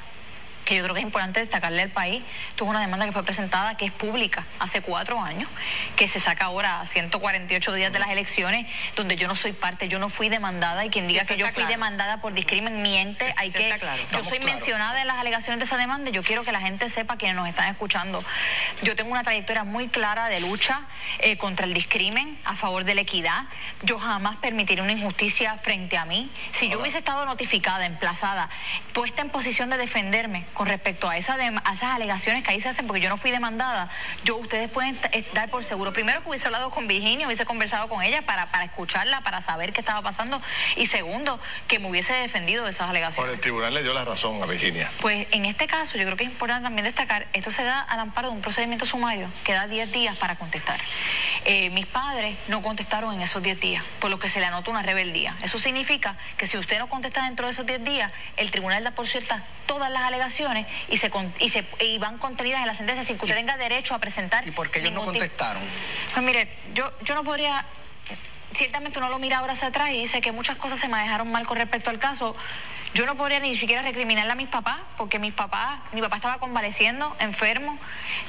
que 0.70 0.76
yo 0.76 0.84
creo 0.84 0.94
que 0.94 1.00
es 1.00 1.06
importante 1.06 1.40
destacarle 1.40 1.82
al 1.82 1.90
país. 1.90 2.22
Esto 2.50 2.62
es 2.62 2.70
una 2.70 2.80
demanda 2.80 3.04
que 3.04 3.10
fue 3.10 3.24
presentada, 3.24 3.76
que 3.76 3.86
es 3.86 3.90
pública, 3.90 4.44
hace 4.60 4.80
cuatro 4.80 5.20
años, 5.20 5.48
que 5.96 6.06
se 6.06 6.20
saca 6.20 6.44
ahora 6.44 6.80
a 6.80 6.86
148 6.86 7.72
días 7.72 7.92
de 7.92 7.98
las 7.98 8.10
elecciones, 8.10 8.68
donde 8.94 9.16
yo 9.16 9.26
no 9.26 9.34
soy 9.34 9.50
parte, 9.50 9.88
yo 9.88 9.98
no 9.98 10.08
fui 10.08 10.28
demandada, 10.28 10.84
y 10.84 10.90
quien 10.90 11.08
diga 11.08 11.24
que 11.24 11.36
yo 11.36 11.46
fui 11.46 11.54
claro. 11.54 11.70
demandada 11.70 12.20
por 12.20 12.34
discrimen 12.34 12.82
miente, 12.82 13.34
hay 13.36 13.50
que... 13.50 13.76
claro. 13.80 14.00
Yo 14.12 14.22
soy 14.22 14.38
mencionada 14.38 15.00
en 15.00 15.08
las 15.08 15.16
alegaciones 15.16 15.58
de 15.58 15.64
esa 15.64 15.76
demanda, 15.76 16.10
y 16.10 16.12
yo 16.12 16.22
quiero 16.22 16.44
que 16.44 16.52
la 16.52 16.60
gente 16.60 16.88
sepa, 16.88 17.16
quienes 17.16 17.36
nos 17.36 17.48
están 17.48 17.66
escuchando, 17.66 18.22
yo 18.82 18.94
tengo 18.94 19.10
una 19.10 19.24
trayectoria 19.24 19.64
muy 19.64 19.88
clara 19.88 20.28
de 20.28 20.40
lucha 20.40 20.82
eh, 21.18 21.36
contra 21.36 21.66
el 21.66 21.74
discrimen, 21.74 22.38
a 22.44 22.54
favor 22.54 22.84
de 22.84 22.94
la 22.94 23.00
equidad, 23.00 23.42
yo 23.82 23.98
jamás 23.98 24.36
permitiré 24.36 24.82
una 24.82 24.92
injusticia 24.92 25.56
frente 25.56 25.96
a 25.96 26.04
mí. 26.04 26.30
Si 26.52 26.68
yo 26.68 26.80
hubiese 26.80 26.98
estado 26.98 27.26
notificada, 27.26 27.86
emplazada, 27.86 28.48
puesta 28.92 29.20
en 29.22 29.30
posición 29.30 29.68
de 29.68 29.76
defenderme 29.76 30.44
con 30.60 30.68
respecto 30.68 31.08
a, 31.08 31.16
esa 31.16 31.36
a 31.36 31.72
esas 31.72 31.94
alegaciones 31.94 32.44
que 32.44 32.50
ahí 32.50 32.60
se 32.60 32.68
hacen, 32.68 32.86
porque 32.86 33.00
yo 33.00 33.08
no 33.08 33.16
fui 33.16 33.30
demandada, 33.30 33.88
yo 34.24 34.36
ustedes 34.36 34.68
pueden 34.68 34.94
eh, 35.12 35.24
dar 35.32 35.48
por 35.48 35.64
seguro. 35.64 35.94
Primero 35.94 36.22
que 36.22 36.28
hubiese 36.28 36.48
hablado 36.48 36.68
con 36.68 36.86
Virginia, 36.86 37.26
hubiese 37.26 37.46
conversado 37.46 37.88
con 37.88 38.02
ella 38.02 38.20
para, 38.20 38.44
para 38.44 38.64
escucharla, 38.66 39.22
para 39.22 39.40
saber 39.40 39.72
qué 39.72 39.80
estaba 39.80 40.02
pasando. 40.02 40.38
Y 40.76 40.84
segundo, 40.84 41.40
que 41.66 41.78
me 41.78 41.88
hubiese 41.88 42.12
defendido 42.12 42.64
de 42.64 42.72
esas 42.72 42.88
Por 42.88 42.90
alegaciones. 42.90 43.32
el 43.32 43.40
tribunal 43.40 43.72
le 43.72 43.82
dio 43.82 43.94
la 43.94 44.04
razón 44.04 44.42
a 44.42 44.44
Virginia. 44.44 44.90
Pues 45.00 45.28
en 45.30 45.46
este 45.46 45.66
caso 45.66 45.96
yo 45.96 46.04
creo 46.04 46.18
que 46.18 46.24
es 46.24 46.30
importante 46.30 46.64
también 46.64 46.84
destacar, 46.84 47.26
esto 47.32 47.50
se 47.50 47.64
da 47.64 47.80
al 47.80 47.98
amparo 47.98 48.28
de 48.28 48.34
un 48.34 48.42
procedimiento 48.42 48.84
sumario 48.84 49.28
que 49.44 49.54
da 49.54 49.66
10 49.66 49.90
días 49.92 50.14
para 50.18 50.36
contestar. 50.36 50.78
Eh, 51.46 51.70
mis 51.70 51.86
padres 51.86 52.36
no 52.48 52.60
contestaron 52.60 53.14
en 53.14 53.22
esos 53.22 53.42
10 53.42 53.60
días, 53.60 53.82
por 53.98 54.10
lo 54.10 54.18
que 54.18 54.28
se 54.28 54.40
le 54.40 54.44
anota 54.44 54.70
una 54.70 54.82
rebeldía. 54.82 55.34
Eso 55.42 55.58
significa 55.58 56.16
que 56.36 56.46
si 56.46 56.58
usted 56.58 56.78
no 56.78 56.86
contesta 56.86 57.24
dentro 57.24 57.46
de 57.46 57.52
esos 57.52 57.64
10 57.64 57.82
días, 57.82 58.12
el 58.36 58.50
tribunal 58.50 58.84
da 58.84 58.90
por 58.90 59.08
ciertas 59.08 59.40
todas 59.64 59.90
las 59.90 60.02
alegaciones 60.02 60.49
y 60.88 60.96
se, 60.96 61.10
y 61.38 61.48
se 61.48 61.64
y 61.80 61.98
van 61.98 62.18
contenidas 62.18 62.60
en 62.60 62.66
la 62.66 62.74
sentencia 62.74 63.04
sin 63.04 63.16
que 63.16 63.24
usted 63.24 63.36
tenga 63.36 63.56
derecho 63.56 63.94
a 63.94 63.98
presentar. 63.98 64.46
¿Y 64.46 64.50
por 64.50 64.70
qué 64.70 64.80
ellos 64.80 64.92
no 64.92 65.04
contestaron? 65.04 65.62
Pues 66.12 66.24
mire, 66.24 66.48
yo, 66.74 66.90
yo 67.02 67.14
no 67.14 67.24
podría 67.24 67.64
ciertamente 68.54 68.98
uno 68.98 69.08
lo 69.08 69.18
mira 69.18 69.38
ahora 69.38 69.52
hacia 69.52 69.68
atrás 69.68 69.90
y 69.90 70.00
dice 70.00 70.20
que 70.20 70.32
muchas 70.32 70.56
cosas 70.56 70.78
se 70.78 70.88
manejaron 70.88 71.30
mal 71.30 71.46
con 71.46 71.56
respecto 71.56 71.90
al 71.90 71.98
caso. 71.98 72.36
Yo 72.92 73.06
no 73.06 73.14
podría 73.14 73.38
ni 73.38 73.54
siquiera 73.54 73.82
recriminarle 73.82 74.32
a 74.32 74.34
mis 74.34 74.48
papás, 74.48 74.78
porque 74.96 75.20
mis 75.20 75.32
papás, 75.32 75.78
mi 75.92 76.00
papá 76.00 76.16
estaba 76.16 76.38
convaleciendo, 76.38 77.16
enfermo, 77.20 77.78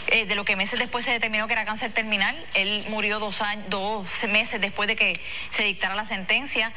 eh, 0.08 0.28
de 0.28 0.36
lo 0.36 0.46
que 0.46 0.56
meses 0.56 0.78
después 0.78 1.04
se 1.04 1.12
determinó 1.12 1.48
que 1.48 1.54
era 1.54 1.66
cáncer 1.66 1.92
terminal. 1.92 2.36
Él 2.54 2.86
murió 2.90 3.20
dos, 3.20 3.42
años, 3.42 3.66
dos 3.70 4.08
meses 4.30 4.62
después 4.62 4.88
de 4.88 4.96
que 4.96 5.20
se 5.50 5.64
dictara 5.64 5.96
la 5.96 6.06
sentencia. 6.06 6.72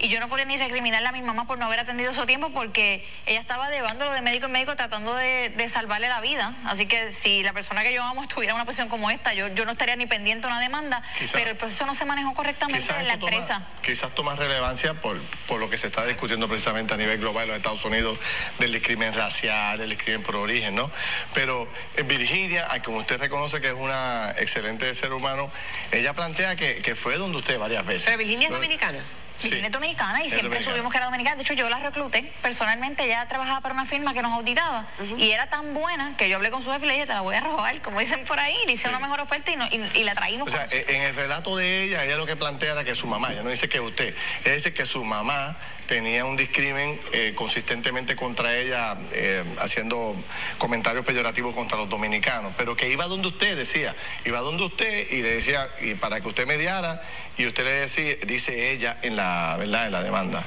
Y 0.00 0.08
yo 0.08 0.18
no 0.20 0.28
podía 0.28 0.44
ni 0.46 0.56
recriminarle 0.56 1.08
a 1.08 1.12
mi 1.12 1.22
mamá 1.22 1.46
por 1.46 1.58
no 1.58 1.66
haber 1.66 1.80
atendido 1.80 2.12
su 2.14 2.24
tiempo 2.26 2.50
porque 2.50 3.06
ella 3.26 3.38
estaba 3.40 3.68
llevándolo 3.70 4.12
de 4.12 4.22
médico 4.22 4.46
en 4.46 4.52
médico 4.52 4.74
tratando 4.76 5.14
de, 5.14 5.50
de 5.50 5.68
salvarle 5.68 6.08
la 6.08 6.20
vida. 6.20 6.54
Así 6.66 6.86
que 6.86 7.12
si 7.12 7.42
la 7.42 7.52
persona 7.52 7.82
que 7.82 7.92
yo 7.92 8.02
amo 8.02 8.22
estuviera 8.22 8.52
en 8.52 8.56
una 8.56 8.64
posición 8.64 8.88
como 8.88 9.10
esta, 9.10 9.34
yo, 9.34 9.48
yo 9.48 9.64
no 9.66 9.72
estaría 9.72 9.96
ni 9.96 10.06
pendiente 10.06 10.46
de 10.46 10.52
una 10.52 10.60
demanda, 10.60 11.02
pero 11.32 11.50
el 11.50 11.56
proceso 11.56 11.84
no 11.86 11.94
se 11.94 12.04
manejó 12.04 12.34
correctamente 12.34 12.92
en 12.98 13.06
la 13.08 13.18
toma- 13.18 13.32
empresa. 13.32 13.62
quizás 13.82 14.14
toma 14.14 14.34
relevancia 14.36 14.94
por, 14.94 15.20
por 15.46 15.60
lo 15.60 15.68
que 15.68 15.76
se 15.76 15.86
está 15.86 16.06
discutiendo 16.06 16.48
precisamente 16.48 16.94
a 16.94 16.96
nivel 16.96 17.18
global 17.18 17.42
en 17.44 17.48
los 17.48 17.56
Estados 17.58 17.84
Unidos 17.84 18.18
del 18.58 18.72
discrimen 18.72 19.12
racial, 19.14 19.80
el 19.80 19.90
discrimen 19.90 20.22
por 20.22 20.36
origen, 20.36 20.74
¿no? 20.74 20.90
Pero 21.34 21.68
en 21.96 22.08
Virginia, 22.08 22.66
a 22.70 22.80
como 22.80 22.98
usted 22.98 23.18
reconoce 23.18 23.60
que 23.60 23.68
es 23.68 23.74
una 23.74 24.30
excelente 24.38 24.92
ser 24.94 25.12
humano, 25.12 25.50
ella 25.92 26.14
plantea 26.14 26.56
que, 26.56 26.76
que 26.82 26.94
fue 26.94 27.16
donde 27.16 27.36
usted 27.38 27.58
varias 27.58 27.84
veces. 27.84 28.04
Pero 28.06 28.16
Virginia 28.18 28.48
es 28.48 28.54
dominicana. 28.54 28.98
Sí. 29.40 29.54
Es 29.64 29.72
dominicana 29.72 30.22
y 30.22 30.26
Es 30.26 30.32
siempre 30.32 30.48
dominicana. 30.50 30.70
subimos 30.72 30.92
que 30.92 30.98
era 30.98 31.06
dominicana. 31.06 31.36
De 31.36 31.42
hecho, 31.42 31.54
yo 31.54 31.68
la 31.68 31.78
recluté 31.78 32.22
personalmente. 32.42 33.04
Ella 33.04 33.26
trabajaba 33.26 33.60
para 33.60 33.74
una 33.74 33.86
firma 33.86 34.12
que 34.12 34.22
nos 34.22 34.32
auditaba 34.32 34.84
y 35.16 35.30
era 35.30 35.48
tan 35.48 35.72
buena 35.74 36.12
que 36.18 36.28
yo 36.28 36.36
hablé 36.36 36.50
con 36.50 36.62
su 36.62 36.70
jefe 36.72 36.84
y 36.84 36.88
le 36.88 36.94
dije, 36.94 37.06
te 37.06 37.14
la 37.14 37.22
voy 37.22 37.34
a 37.34 37.40
robar, 37.40 37.80
como 37.80 38.00
dicen 38.00 38.24
por 38.26 38.38
ahí. 38.38 38.56
Le 38.66 38.72
hice 38.72 38.88
una 38.88 38.98
mejor 38.98 39.20
oferta 39.20 39.50
y, 39.50 39.56
no- 39.56 39.66
y- 39.66 39.90
y 40.00 40.04
la 40.04 40.14
traímos. 40.14 40.48
O 40.48 40.50
sea, 40.50 40.66
e- 40.70 40.84
en 40.88 41.02
el 41.02 41.14
relato 41.14 41.56
de 41.56 41.84
ella, 41.84 42.04
ella 42.04 42.16
lo 42.16 42.26
que 42.26 42.36
plantea 42.36 42.72
era 42.72 42.84
que 42.84 42.94
su 42.94 43.06
mamá, 43.06 43.32
ella 43.32 43.42
no 43.42 43.50
dice 43.50 43.68
que 43.68 43.80
usted, 43.80 44.14
ella 44.44 44.54
dice 44.54 44.74
que 44.74 44.84
su 44.86 45.04
mamá 45.04 45.56
tenía 45.90 46.24
un 46.24 46.36
discrimen 46.36 47.00
eh, 47.12 47.32
consistentemente 47.34 48.14
contra 48.14 48.56
ella, 48.56 48.96
eh, 49.12 49.42
haciendo 49.58 50.14
comentarios 50.56 51.04
peyorativos 51.04 51.52
contra 51.52 51.76
los 51.78 51.88
dominicanos, 51.88 52.52
pero 52.56 52.76
que 52.76 52.88
iba 52.88 53.06
donde 53.08 53.26
usted, 53.26 53.56
decía, 53.56 53.92
iba 54.24 54.38
donde 54.38 54.62
usted 54.62 55.10
y 55.10 55.20
le 55.20 55.34
decía, 55.34 55.66
y 55.80 55.94
para 55.94 56.20
que 56.20 56.28
usted 56.28 56.46
mediara, 56.46 57.02
y 57.36 57.44
usted 57.44 57.64
le 57.64 57.72
decía, 57.72 58.14
dice 58.24 58.70
ella 58.70 58.98
en 59.02 59.16
la, 59.16 59.56
¿verdad? 59.58 59.86
En 59.86 59.92
la 59.92 60.02
demanda, 60.04 60.44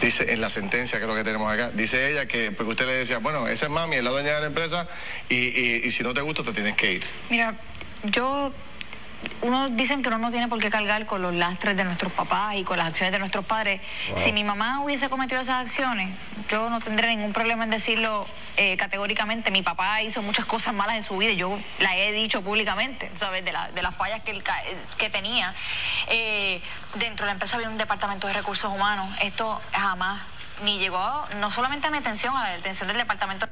dice 0.00 0.32
en 0.32 0.40
la 0.40 0.48
sentencia, 0.48 0.98
creo 0.98 1.14
que 1.14 1.22
tenemos 1.22 1.52
acá, 1.52 1.70
dice 1.74 2.10
ella 2.10 2.24
que, 2.24 2.50
porque 2.50 2.70
usted 2.70 2.86
le 2.86 2.94
decía, 2.94 3.18
bueno, 3.18 3.46
esa 3.46 3.66
es 3.66 3.70
mami, 3.70 3.96
es 3.96 4.02
la 4.04 4.08
dueña 4.10 4.36
de 4.36 4.40
la 4.40 4.46
empresa, 4.46 4.88
y, 5.28 5.34
y- 5.34 5.82
y 5.84 5.90
si 5.90 6.02
no 6.02 6.14
te 6.14 6.22
gusta 6.22 6.42
te 6.42 6.52
tienes 6.52 6.76
que 6.76 6.92
ir. 6.94 7.04
Mira, 7.28 7.54
yo. 8.04 8.50
Uno 9.42 9.68
dicen 9.70 10.02
que 10.02 10.08
uno 10.08 10.18
no 10.18 10.30
tiene 10.30 10.46
por 10.48 10.60
qué 10.60 10.70
cargar 10.70 11.06
con 11.06 11.22
los 11.22 11.34
lastres 11.34 11.76
de 11.76 11.84
nuestros 11.84 12.12
papás 12.12 12.54
y 12.56 12.64
con 12.64 12.76
las 12.78 12.86
acciones 12.88 13.12
de 13.12 13.18
nuestros 13.18 13.44
padres. 13.44 13.80
Si 14.16 14.32
mi 14.32 14.44
mamá 14.44 14.80
hubiese 14.80 15.08
cometido 15.08 15.40
esas 15.40 15.60
acciones, 15.62 16.10
yo 16.48 16.70
no 16.70 16.80
tendría 16.80 17.08
ningún 17.10 17.32
problema 17.32 17.64
en 17.64 17.70
decirlo 17.70 18.26
eh, 18.56 18.76
categóricamente. 18.76 19.50
Mi 19.50 19.62
papá 19.62 20.02
hizo 20.02 20.22
muchas 20.22 20.44
cosas 20.44 20.74
malas 20.74 20.96
en 20.96 21.04
su 21.04 21.16
vida 21.16 21.32
y 21.32 21.36
yo 21.36 21.56
la 21.80 21.96
he 21.96 22.12
dicho 22.12 22.42
públicamente, 22.42 23.10
¿sabes? 23.16 23.44
De, 23.44 23.52
la- 23.52 23.70
de 23.72 23.82
las 23.82 23.94
fallas 23.94 24.22
que, 24.22 24.30
él 24.32 24.42
ca- 24.42 24.62
que 24.96 25.10
tenía. 25.10 25.52
Eh, 26.10 26.60
dentro 26.94 27.24
de 27.24 27.26
la 27.26 27.32
empresa 27.32 27.56
había 27.56 27.70
un 27.70 27.76
departamento 27.78 28.26
de 28.26 28.34
recursos 28.34 28.72
humanos. 28.72 29.08
Esto 29.22 29.60
jamás 29.72 30.20
ni 30.64 30.78
llegó, 30.78 31.24
no 31.40 31.50
solamente 31.50 31.86
a 31.86 31.90
mi 31.90 31.98
atención, 31.98 32.36
a 32.36 32.50
la 32.50 32.54
atención 32.54 32.88
del 32.88 32.98
departamento. 32.98 33.46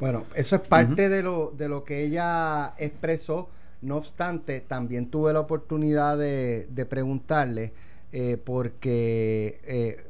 Bueno, 0.00 0.24
eso 0.34 0.56
es 0.56 0.62
parte 0.62 1.08
de, 1.08 1.22
lo, 1.22 1.52
de 1.54 1.68
lo 1.68 1.84
que 1.84 2.04
ella 2.04 2.74
expresó. 2.78 3.48
No 3.82 3.96
obstante, 3.96 4.60
también 4.60 5.06
tuve 5.10 5.32
la 5.32 5.40
oportunidad 5.40 6.16
de, 6.16 6.66
de 6.70 6.86
preguntarle, 6.86 7.72
eh, 8.12 8.38
porque 8.42 9.60
eh, 9.64 10.06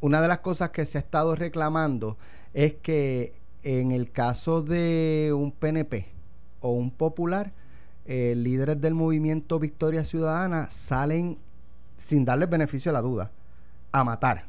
una 0.00 0.20
de 0.20 0.28
las 0.28 0.40
cosas 0.40 0.70
que 0.70 0.84
se 0.84 0.98
ha 0.98 1.00
estado 1.00 1.34
reclamando 1.34 2.18
es 2.52 2.74
que 2.74 3.32
en 3.62 3.92
el 3.92 4.10
caso 4.10 4.60
de 4.62 5.32
un 5.34 5.52
PNP 5.52 6.06
o 6.60 6.72
un 6.72 6.90
popular, 6.90 7.52
eh, 8.04 8.34
líderes 8.36 8.80
del 8.80 8.94
movimiento 8.94 9.58
Victoria 9.58 10.04
Ciudadana 10.04 10.68
salen, 10.70 11.38
sin 11.98 12.24
darles 12.24 12.50
beneficio 12.50 12.90
a 12.90 12.92
la 12.92 13.00
duda, 13.00 13.30
a 13.90 14.04
matar. 14.04 14.44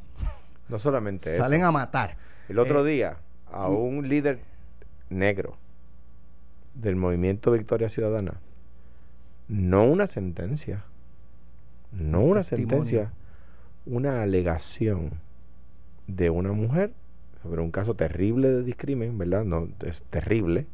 No 0.67 0.79
solamente 0.79 1.29
eso. 1.31 1.43
Salen 1.43 1.63
a 1.63 1.71
matar. 1.71 2.17
El 2.49 2.59
otro 2.59 2.83
día, 2.83 3.17
a 3.51 3.69
y- 3.69 3.73
un 3.75 4.09
líder 4.09 4.39
negro 5.09 5.55
del 6.73 6.95
movimiento 6.95 7.51
Victoria 7.51 7.89
Ciudadana, 7.89 8.39
no 9.47 9.85
una 9.85 10.07
sentencia, 10.07 10.85
no 11.91 12.21
una 12.21 12.41
testimonio. 12.41 12.85
sentencia, 12.85 13.13
una 13.85 14.21
alegación 14.21 15.19
de 16.07 16.29
una 16.29 16.51
mujer 16.51 16.91
sobre 17.43 17.61
un 17.61 17.71
caso 17.71 17.95
terrible 17.95 18.49
de 18.49 18.63
discrimen, 18.63 19.17
¿verdad? 19.17 19.43
No, 19.43 19.67
es 19.85 20.01
terrible, 20.03 20.65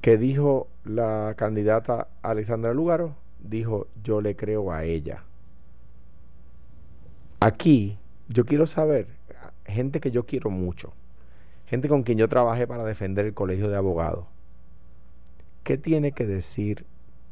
que 0.00 0.16
dijo 0.16 0.68
la 0.84 1.34
candidata 1.36 2.08
Alexandra 2.22 2.72
Lugaro, 2.72 3.16
dijo, 3.40 3.88
yo 4.02 4.20
le 4.20 4.36
creo 4.36 4.72
a 4.72 4.84
ella. 4.84 5.24
Aquí, 7.40 7.98
yo 8.28 8.44
quiero 8.44 8.66
saber, 8.66 9.08
gente 9.64 10.00
que 10.00 10.10
yo 10.10 10.24
quiero 10.24 10.50
mucho, 10.50 10.92
gente 11.66 11.88
con 11.88 12.04
quien 12.04 12.18
yo 12.18 12.28
trabajé 12.28 12.66
para 12.66 12.84
defender 12.84 13.26
el 13.26 13.34
colegio 13.34 13.68
de 13.68 13.76
abogados, 13.76 14.26
¿qué 15.68 15.76
tiene 15.76 16.12
que 16.12 16.24
decir 16.24 16.86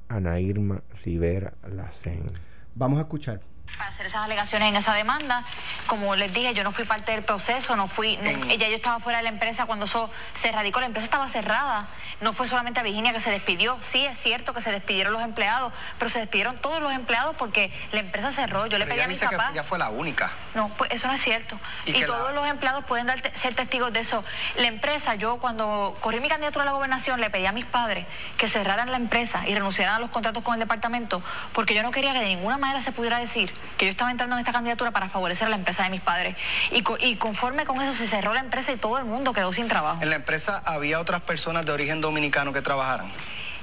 Ana 0.09 0.40
Irma 0.40 0.83
Rivera 1.02 1.55
Lacen? 1.75 2.33
Vamos 2.75 2.99
a 2.99 3.02
escuchar. 3.05 3.40
Para 3.76 3.90
hacer 3.90 4.06
esas 4.06 4.25
alegaciones 4.25 4.68
en 4.70 4.76
esa 4.76 4.94
demanda. 4.94 5.42
Como 5.87 6.16
les 6.16 6.32
dije, 6.32 6.54
yo 6.54 6.64
no 6.64 6.73
fui 6.73 6.85
parte 6.85 7.12
del 7.12 7.23
proceso, 7.23 7.76
no 7.76 7.87
fui, 7.87 8.16
no- 8.16 8.28
ella 8.50 8.68
yo 8.68 8.76
estaba 8.76 8.99
fuera 9.00 9.18
de 9.18 9.25
la 9.25 9.28
empresa 9.30 9.66
cuando 9.66 9.85
eso 9.85 10.11
se 10.40 10.50
radicó, 10.52 10.80
la 10.80 10.87
empresa 10.87 11.04
estaba 11.04 11.28
cerrada. 11.28 11.87
No 12.23 12.32
fue 12.32 12.49
solamente 12.49 12.80
a 12.80 12.82
Virginia 12.82 13.12
que 13.12 13.20
se 13.20 13.30
despidió. 13.30 13.76
Sí 13.82 14.06
es 14.06 14.16
cierto 14.18 14.54
que 14.54 14.62
se 14.62 14.73
despidieron 14.73 15.12
los 15.12 15.20
empleados, 15.23 15.73
pero 15.99 16.08
se 16.11 16.18
despidieron 16.20 16.56
todos 16.56 16.80
los 16.80 16.92
empleados 16.92 17.37
porque 17.37 17.70
la 17.92 18.00
empresa 18.00 18.32
cerró. 18.32 18.66
Yo 18.66 18.78
le 18.78 18.87
Pero 18.87 18.96
pedí 19.04 19.14
a 19.14 19.28
que 19.28 19.37
papás. 19.37 19.52
ella 19.52 19.62
fue 19.62 19.78
la 19.78 19.90
única. 19.90 20.30
No, 20.54 20.68
pues 20.70 20.90
eso 20.92 21.08
no 21.08 21.12
es 21.12 21.20
cierto. 21.20 21.58
Y 21.85 21.90
Y, 21.90 21.92
que 21.92 22.00
la- 22.00 22.06
todos 22.06 22.32
los 22.35 22.46
empleados 22.49 22.85
pueden 22.87 23.06
dar 23.06 23.20
ser 23.37 23.54
testigos 23.54 23.92
de 23.92 24.00
eso. 24.00 24.25
La 24.56 24.68
empresa, 24.68 25.14
yo 25.16 25.37
cuando 25.37 25.94
corrí 26.00 26.20
mi 26.20 26.28
candidatura 26.30 26.62
a 26.62 26.66
la 26.66 26.73
gobernación, 26.73 27.20
le 27.20 27.28
pedí 27.28 27.44
a 27.44 27.52
mis 27.52 27.66
padres 27.66 28.06
que 28.38 28.49
cerraran 28.49 28.90
la 28.90 28.96
empresa 28.96 29.46
y 29.46 29.54
renunciaran 29.54 29.96
a 29.96 29.99
los 29.99 30.08
contratos 30.08 30.42
con 30.42 30.54
el 30.54 30.61
departamento, 30.61 31.23
porque 31.52 31.75
yo 31.75 31.82
no 31.82 31.90
quería 31.90 32.14
que 32.14 32.20
de 32.20 32.26
ninguna 32.28 32.56
manera 32.56 32.80
se 32.80 32.92
pudiera 32.92 33.18
decir 33.18 33.52
que 33.77 33.85
yo 33.87 33.91
estaba 33.91 34.11
entrando 34.11 34.37
en 34.37 34.41
esta 34.41 34.53
candidatura 34.53 34.91
para 34.91 35.09
favorecer 35.09 35.47
a 35.47 35.51
la 35.51 35.57
empresa 35.57 35.83
de 35.85 35.91
mis 35.91 36.01
padres. 36.01 36.37
Y, 36.71 36.83
co- 36.83 36.97
y 37.01 37.17
conforme 37.17 37.65
con 37.67 37.81
eso 37.83 37.93
se 37.93 38.07
cerró 38.09 38.33
la 38.35 38.41
empresa 38.41 38.73
y 38.73 38.77
todo 38.77 38.99
el 38.99 39.05
mundo 39.05 39.33
quedó 39.33 39.53
sin 39.53 39.69
trabajo. 39.69 40.03
En 40.03 40.11
la 40.11 40.17
empresa 40.17 40.63
había 40.65 40.99
otras 41.01 41.21
personas 41.23 41.67
de 41.67 41.73
origen 41.73 42.01
dominicano 42.01 42.53
que 42.53 42.63
trabajaran. 42.63 43.07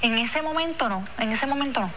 En 0.02 0.18
ese 0.18 0.42
momento 0.42 0.90
no, 0.90 1.04
en 1.20 1.32
ese 1.32 1.46
momento 1.48 1.80
no. 1.80 1.90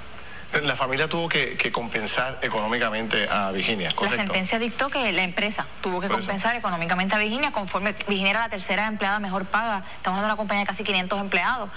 La 0.63 0.77
familia 0.77 1.09
tuvo 1.09 1.29
que, 1.29 1.57
que 1.57 1.71
compensar 1.73 2.39
económicamente 2.43 3.29
a 3.31 3.51
Virginia, 3.53 3.91
La 4.01 4.09
sentencia 4.11 4.59
dictó 4.59 4.89
que 4.89 5.13
la 5.13 5.23
empresa 5.23 5.67
tuvo 5.83 6.01
que 6.01 6.09
compensar 6.09 6.57
económicamente 6.57 7.15
a 7.15 7.19
Virginia, 7.19 7.53
conforme 7.53 7.93
Virginia 7.93 8.31
era 8.31 8.41
la 8.41 8.49
tercera 8.49 8.87
empleada 8.87 9.19
mejor 9.19 9.45
paga. 9.45 9.83
Estamos 9.97 10.19
hablando 10.19 10.23
de 10.23 10.33
una 10.33 10.37
compañía 10.37 10.61
de 10.63 10.67
casi 10.67 10.85
500 10.85 11.21
empleados. 11.21 11.71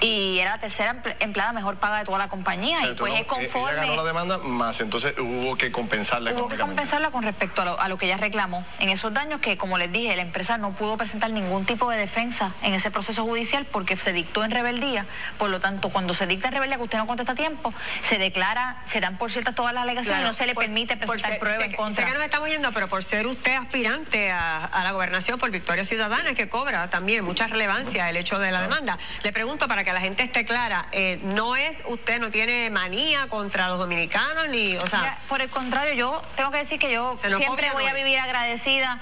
Y 0.00 0.38
era 0.38 0.52
la 0.52 0.58
tercera 0.60 0.94
emple- 0.94 1.16
empleada 1.20 1.52
mejor 1.52 1.76
paga 1.76 1.98
de 1.98 2.04
toda 2.04 2.18
la 2.18 2.28
compañía. 2.28 2.76
O 2.78 2.80
sea, 2.80 2.90
y 2.90 2.94
pues 2.94 3.12
es 3.14 3.26
no- 3.26 3.36
eh, 3.38 3.48
Ella 3.50 3.74
ganó 3.74 3.80
la 3.80 4.02
conforme. 4.02 4.06
demanda, 4.06 4.38
más 4.38 4.80
entonces 4.80 5.14
hubo 5.18 5.56
que 5.56 5.72
compensarla 5.72 6.32
Hubo 6.32 6.48
que 6.48 6.56
compensarla 6.56 7.10
con 7.10 7.22
respecto 7.24 7.62
a 7.62 7.64
lo, 7.64 7.80
a 7.80 7.88
lo 7.88 7.98
que 7.98 8.06
ella 8.06 8.16
reclamó. 8.16 8.64
En 8.78 8.88
esos 8.90 9.12
daños 9.12 9.40
que, 9.40 9.56
como 9.56 9.78
les 9.78 9.90
dije, 9.92 10.14
la 10.16 10.22
empresa 10.22 10.58
no 10.58 10.70
pudo 10.72 10.96
presentar 10.96 11.30
ningún 11.30 11.64
tipo 11.66 11.90
de 11.90 11.96
defensa 11.98 12.52
en 12.62 12.74
ese 12.74 12.90
proceso 12.90 13.24
judicial 13.24 13.66
porque 13.70 13.96
se 13.96 14.12
dictó 14.12 14.44
en 14.44 14.50
rebeldía. 14.50 15.06
Por 15.38 15.50
lo 15.50 15.60
tanto, 15.60 15.88
cuando 15.90 16.14
se 16.14 16.26
dicta 16.26 16.48
en 16.48 16.54
rebeldía 16.54 16.76
que 16.76 16.84
usted 16.84 16.98
no 16.98 17.06
contesta 17.06 17.32
a 17.32 17.34
tiempo, 17.34 17.72
se 18.02 18.18
declara, 18.20 18.76
se 18.86 19.00
dan 19.00 19.16
por 19.18 19.32
ciertas 19.32 19.56
todas 19.56 19.74
las 19.74 19.82
alegaciones 19.82 20.20
y 20.20 20.24
no 20.24 20.32
se 20.32 20.46
le 20.46 20.54
por- 20.54 20.62
permite 20.64 20.96
por 20.96 21.08
presentar 21.08 21.32
ser- 21.32 21.40
pruebas 21.40 21.58
sé 21.64 21.70
en 21.70 21.76
contra. 21.76 22.04
Sé 22.06 22.12
que 22.12 22.16
nos 22.16 22.24
estamos 22.24 22.48
yendo, 22.48 22.70
pero 22.70 22.86
por 22.86 23.02
ser 23.02 23.26
usted 23.26 23.56
aspirante 23.56 24.30
a, 24.30 24.64
a 24.64 24.84
la 24.84 24.92
gobernación 24.92 25.40
por 25.40 25.50
Victoria 25.50 25.82
Ciudadana, 25.84 26.34
que 26.34 26.48
cobra 26.48 26.88
también 26.90 27.24
mucha 27.24 27.48
relevancia 27.48 28.08
el 28.08 28.16
hecho 28.16 28.38
de 28.38 28.52
la 28.52 28.62
demanda, 28.62 28.96
le 29.24 29.32
pregunto 29.32 29.66
para 29.66 29.82
que 29.82 29.92
la 29.92 30.00
gente 30.00 30.22
esté 30.22 30.44
clara, 30.44 30.86
eh, 30.92 31.18
no 31.24 31.56
es 31.56 31.82
usted, 31.86 32.20
no 32.20 32.30
tiene 32.30 32.70
manía 32.70 33.26
contra 33.28 33.68
los 33.68 33.78
dominicanos, 33.80 34.48
ni, 34.50 34.76
o 34.76 34.86
sea... 34.86 35.00
Mira, 35.00 35.18
por 35.28 35.40
el 35.42 35.50
contrario, 35.50 35.94
yo 35.94 36.22
tengo 36.36 36.50
que 36.52 36.58
decir 36.58 36.78
que 36.78 36.92
yo 36.92 37.12
siempre 37.14 37.70
voy 37.72 37.86
a 37.86 37.94
vivir 37.94 38.18
agradecida. 38.20 39.00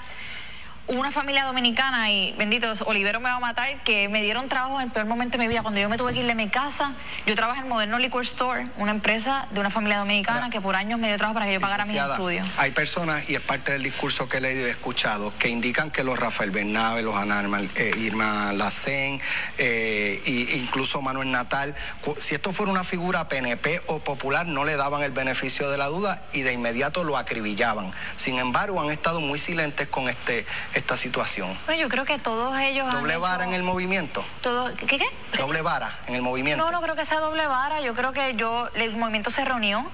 Una 0.89 1.11
familia 1.11 1.45
dominicana, 1.45 2.09
y 2.09 2.33
bendito, 2.35 2.73
Olivero 2.85 3.19
me 3.19 3.29
va 3.29 3.35
a 3.35 3.39
matar, 3.39 3.77
que 3.83 4.09
me 4.09 4.23
dieron 4.23 4.49
trabajo 4.49 4.79
en 4.79 4.87
el 4.87 4.91
peor 4.91 5.05
momento 5.05 5.37
de 5.37 5.43
mi 5.43 5.47
vida. 5.47 5.61
Cuando 5.61 5.79
yo 5.79 5.87
me 5.87 5.97
tuve 5.97 6.13
que 6.13 6.21
ir 6.21 6.25
de 6.25 6.33
mi 6.33 6.49
casa, 6.49 6.93
yo 7.27 7.35
trabajé 7.35 7.61
en 7.61 7.69
Moderno 7.69 7.99
Liquor 7.99 8.23
Store, 8.23 8.65
una 8.77 8.89
empresa 8.89 9.47
de 9.51 9.59
una 9.59 9.69
familia 9.69 9.99
dominicana 9.99 10.39
Mira, 10.39 10.49
que 10.49 10.61
por 10.61 10.75
años 10.75 10.99
me 10.99 11.07
dio 11.07 11.17
trabajo 11.17 11.35
para 11.35 11.45
que 11.45 11.53
yo 11.53 11.59
pagara 11.59 11.85
mis 11.85 11.95
estudios. 11.95 12.47
Hay 12.57 12.71
personas, 12.71 13.29
y 13.29 13.35
es 13.35 13.41
parte 13.41 13.71
del 13.71 13.83
discurso 13.83 14.27
que 14.27 14.37
he 14.37 14.41
leído 14.41 14.61
y 14.61 14.63
he 14.63 14.71
escuchado, 14.71 15.31
que 15.37 15.49
indican 15.49 15.91
que 15.91 16.03
los 16.03 16.19
Rafael 16.19 16.49
Bernabe, 16.49 17.03
los 17.03 17.15
Ana 17.15 17.39
Irma, 17.43 17.61
eh, 17.75 17.93
Irma 17.99 18.51
Lacén, 18.53 19.21
eh, 19.59 20.19
e 20.25 20.57
incluso 20.57 21.03
Manuel 21.03 21.29
Natal, 21.29 21.75
si 22.17 22.33
esto 22.33 22.51
fuera 22.51 22.71
una 22.71 22.83
figura 22.83 23.29
PNP 23.29 23.81
o 23.85 23.99
popular, 23.99 24.47
no 24.47 24.65
le 24.65 24.75
daban 24.75 25.03
el 25.03 25.11
beneficio 25.11 25.69
de 25.69 25.77
la 25.77 25.85
duda 25.85 26.19
y 26.33 26.41
de 26.41 26.53
inmediato 26.53 27.03
lo 27.03 27.15
acribillaban. 27.15 27.91
Sin 28.15 28.39
embargo, 28.39 28.81
han 28.81 28.89
estado 28.89 29.21
muy 29.21 29.37
silentes 29.37 29.87
con 29.87 30.09
este, 30.09 30.47
esta 30.79 30.97
situación. 30.97 31.55
Bueno, 31.65 31.81
yo 31.81 31.89
creo 31.89 32.05
que 32.05 32.17
todos 32.17 32.57
ellos 32.59 32.87
han 32.87 33.01
Doble 33.01 33.17
vara 33.17 33.43
hecho 33.43 33.49
en 33.49 33.53
el 33.55 33.63
movimiento. 33.63 34.23
todo- 34.41 34.73
¿Qué 34.75 34.97
qué? 34.97 35.05
Doble 35.37 35.61
vara 35.61 35.95
en 36.07 36.15
el 36.15 36.21
movimiento. 36.21 36.63
No, 36.63 36.71
no 36.71 36.81
creo 36.81 36.95
que 36.95 37.05
sea 37.05 37.19
doble 37.19 37.45
vara. 37.47 37.81
Yo 37.81 37.93
creo 37.95 38.11
que 38.13 38.35
yo, 38.35 38.67
el 38.75 38.95
movimiento 38.95 39.29
se 39.31 39.45
reunió. 39.45 39.85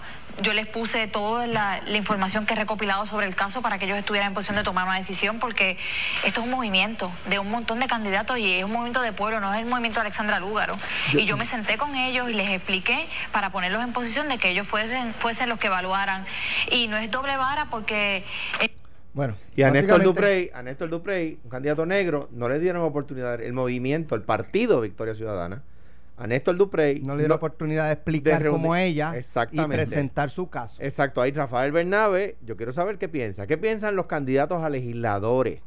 yo 0.42 0.52
les 0.52 0.68
puse 0.68 1.08
toda 1.08 1.48
la, 1.48 1.80
la 1.86 1.96
información 1.98 2.46
que 2.46 2.56
he 2.56 2.58
recopilado 2.58 3.06
sobre 3.06 3.26
el 3.26 3.36
caso 3.38 3.62
para 3.62 3.78
que 3.80 3.86
ellos 3.86 3.98
estuvieran 3.98 4.28
en 4.32 4.34
posición 4.34 4.58
de 4.58 4.64
tomar 4.64 4.86
una 4.86 4.98
decisión, 4.98 5.40
porque 5.40 5.78
esto 6.26 6.42
es 6.42 6.46
un 6.46 6.50
movimiento 6.52 7.10
de 7.28 7.40
un 7.40 7.50
montón 7.50 7.80
de 7.80 7.88
candidatos 7.88 8.38
y 8.38 8.56
es 8.56 8.66
un 8.66 8.74
movimiento 8.74 9.02
de 9.02 9.14
pueblo, 9.14 9.40
no 9.40 9.54
es 9.54 9.62
el 9.62 9.66
movimiento 9.66 10.02
de 10.02 10.08
Alexandra 10.08 10.40
Lúgaro. 10.42 10.76
Y 11.14 11.24
yo 11.24 11.38
me 11.38 11.46
senté 11.46 11.78
con 11.78 11.96
ellos 11.96 12.30
y 12.30 12.34
les 12.34 12.50
expliqué 12.50 13.08
para 13.32 13.50
ponerlos 13.50 13.82
en 13.82 13.94
posición 13.94 14.28
de 14.28 14.38
que 14.38 14.50
ellos 14.50 14.68
fuesen, 14.68 15.14
fuesen 15.14 15.48
los 15.48 15.58
que 15.58 15.68
evaluaran. 15.68 16.26
Y 16.70 16.90
no 16.90 16.98
es 16.98 17.10
doble 17.10 17.38
vara 17.38 17.68
porque... 17.68 18.26
eh, 18.60 18.75
Bueno, 19.16 19.36
Y 19.56 19.62
a 19.62 19.72
Néstor 19.72 20.04
Duprey, 20.04 20.52
a 20.54 20.62
Néstor 20.62 20.90
Duprey, 20.90 21.40
un 21.42 21.50
candidato 21.50 21.86
negro, 21.86 22.28
no 22.34 22.50
le 22.50 22.60
dieron 22.60 22.82
oportunidad, 22.82 23.42
el 23.42 23.54
movimiento, 23.54 24.14
el 24.14 24.24
partido 24.24 24.82
Victoria 24.82 25.16
Ciudadana, 25.16 25.64
a 26.18 26.28
Néstor 26.28 26.58
Duprey 26.58 27.02
No 27.02 27.16
le 27.16 27.24
dieron 27.24 27.38
oportunidad 27.38 27.88
de 27.88 27.94
explicar 27.94 28.44
de 28.44 28.50
como 28.50 28.76
ella 28.76 29.14
y 29.52 29.62
presentar 29.62 30.30
su 30.30 30.50
caso. 30.50 30.84
Exacto, 30.84 31.22
ahí 31.22 31.32
Rafael 31.32 31.72
Bernabe, 31.72 32.36
yo 32.46 32.58
quiero 32.58 32.74
saber 32.74 32.98
qué 32.98 33.08
piensa. 33.08 33.48
¿Qué 33.48 33.58
piensan 33.58 33.96
los 33.96 34.08
candidatos 34.08 34.62
a 34.62 34.70
legisladores 34.70 35.62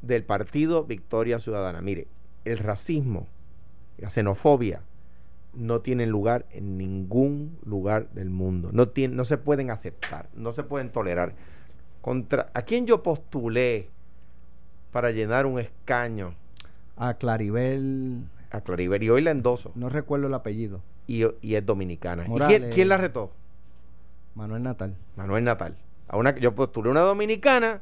del 0.00 0.22
partido 0.22 0.84
Victoria 0.84 1.40
Ciudadana? 1.40 1.80
Mire, 1.80 2.06
el 2.44 2.58
racismo, 2.58 3.26
la 3.98 4.10
xenofobia, 4.10 4.82
no 5.54 5.80
tienen 5.80 6.10
lugar 6.10 6.46
en 6.52 6.78
ningún 6.78 7.58
lugar 7.64 8.08
del 8.10 8.30
mundo. 8.30 8.70
No, 8.72 8.88
tienen, 8.88 9.16
no 9.16 9.24
se 9.24 9.38
pueden 9.38 9.70
aceptar, 9.70 10.28
no 10.34 10.52
se 10.52 10.62
pueden 10.62 10.90
tolerar. 10.90 11.34
Contra, 12.02 12.50
¿A 12.54 12.62
quién 12.62 12.86
yo 12.86 13.02
postulé 13.02 13.88
para 14.92 15.10
llenar 15.10 15.46
un 15.46 15.60
escaño 15.60 16.34
A 16.96 17.14
Claribel, 17.14 18.24
a 18.50 18.60
Claribel? 18.62 19.02
Y 19.02 19.10
hoy 19.10 19.22
la 19.22 19.30
endoso. 19.32 19.72
no 19.74 19.88
recuerdo 19.88 20.26
el 20.28 20.34
apellido, 20.34 20.80
Y, 21.06 21.24
y 21.42 21.54
es 21.56 21.64
dominicana. 21.66 22.24
¿Y 22.26 22.38
quién, 22.46 22.70
quién 22.70 22.88
la 22.88 22.96
retó? 22.96 23.32
Manuel 24.34 24.62
Natal. 24.62 24.94
Manuel 25.16 25.44
Natal. 25.44 25.76
A 26.08 26.16
una, 26.16 26.36
yo 26.38 26.54
postulé 26.54 26.88
una 26.90 27.00
dominicana 27.00 27.80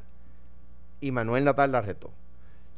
y 1.01 1.11
Manuel 1.11 1.43
Natal 1.45 1.71
la 1.71 1.81
retó. 1.81 2.11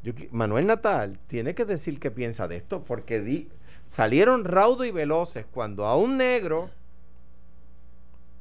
Yo 0.04 0.14
Manuel 0.32 0.66
Natal 0.68 1.20
tiene 1.28 1.54
que 1.56 1.66
decir 1.66 2.00
qué 2.00 2.12
piensa 2.12 2.48
de 2.48 2.58
esto, 2.58 2.84
porque 2.84 3.20
di- 3.22 3.50
salieron 3.88 4.46
raudos 4.46 4.86
y 4.88 4.92
veloces 4.92 5.46
cuando 5.52 5.86
a 5.86 5.96
un 5.98 6.18
negro 6.18 6.70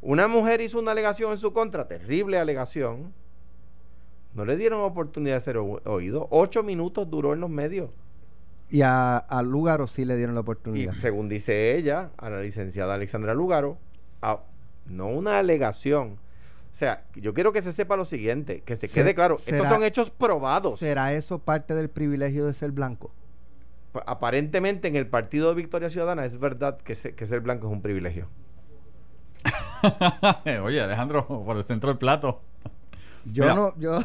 una 0.02 0.28
mujer 0.28 0.60
hizo 0.60 0.78
una 0.78 0.92
alegación 0.92 1.32
en 1.32 1.38
su 1.38 1.52
contra, 1.52 1.86
terrible 1.88 2.38
alegación. 2.38 3.12
No 4.34 4.44
le 4.44 4.56
dieron 4.56 4.80
oportunidad 4.80 5.34
de 5.36 5.40
ser 5.40 5.56
oído. 5.58 6.28
Ocho 6.30 6.62
minutos 6.62 7.10
duró 7.10 7.32
en 7.34 7.40
los 7.40 7.50
medios. 7.50 7.90
Y 8.70 8.82
a, 8.82 9.16
a 9.16 9.42
Lúgaro 9.42 9.88
sí 9.88 10.04
le 10.04 10.16
dieron 10.16 10.34
la 10.36 10.40
Y 10.40 10.42
oportunidad. 10.42 10.92
según 10.94 11.28
dice 11.28 11.76
ella, 11.76 12.10
a 12.16 12.30
la 12.30 12.40
licenciada 12.40 12.94
Alexandra 12.94 13.34
Lugaro, 13.34 13.78
a- 14.22 14.40
no 14.86 15.08
una 15.08 15.40
alegación. 15.40 16.18
O 16.72 16.74
sea, 16.74 17.02
yo 17.16 17.34
quiero 17.34 17.52
que 17.52 17.62
se 17.62 17.72
sepa 17.72 17.96
lo 17.96 18.04
siguiente, 18.04 18.60
que 18.60 18.76
se 18.76 18.86
Se- 18.86 18.94
quede 18.94 19.16
claro, 19.16 19.38
será- 19.38 19.56
estos 19.56 19.72
son 19.74 19.82
hechos 19.82 20.10
probados. 20.10 20.78
¿Será 20.78 21.12
eso 21.14 21.40
parte 21.40 21.74
del 21.74 21.90
privilegio 21.90 22.46
de 22.46 22.54
ser 22.54 22.70
blanco? 22.70 23.10
Pa- 23.90 24.04
Aparentemente 24.06 24.86
en 24.86 24.94
el 24.94 25.08
partido 25.08 25.48
de 25.48 25.56
Victoria 25.56 25.90
Ciudadana 25.90 26.24
es 26.24 26.38
verdad 26.38 26.78
que, 26.78 26.94
se- 26.94 27.16
que 27.16 27.26
ser 27.26 27.40
blanco 27.40 27.66
es 27.66 27.72
un 27.72 27.82
privilegio. 27.82 28.28
Oye, 30.64 30.80
Alejandro, 30.80 31.26
por 31.26 31.56
el 31.56 31.64
centro 31.64 31.88
del 31.90 31.98
plato. 31.98 32.40
Yo 33.24 33.42
Mira. 33.44 33.54
no, 33.54 33.74
yo 33.78 33.98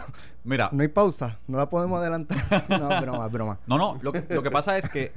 Mira, 0.43 0.69
no 0.73 0.81
hay 0.81 0.89
pausa, 0.89 1.39
no 1.47 1.57
la 1.57 1.69
podemos 1.69 1.99
adelantar. 2.01 2.37
No, 2.69 3.01
broma, 3.01 3.27
broma. 3.29 3.59
no, 3.65 3.77
no, 3.77 3.97
lo, 4.01 4.11
lo 4.29 4.43
que 4.43 4.51
pasa 4.51 4.77
es 4.77 4.89
que, 4.89 5.11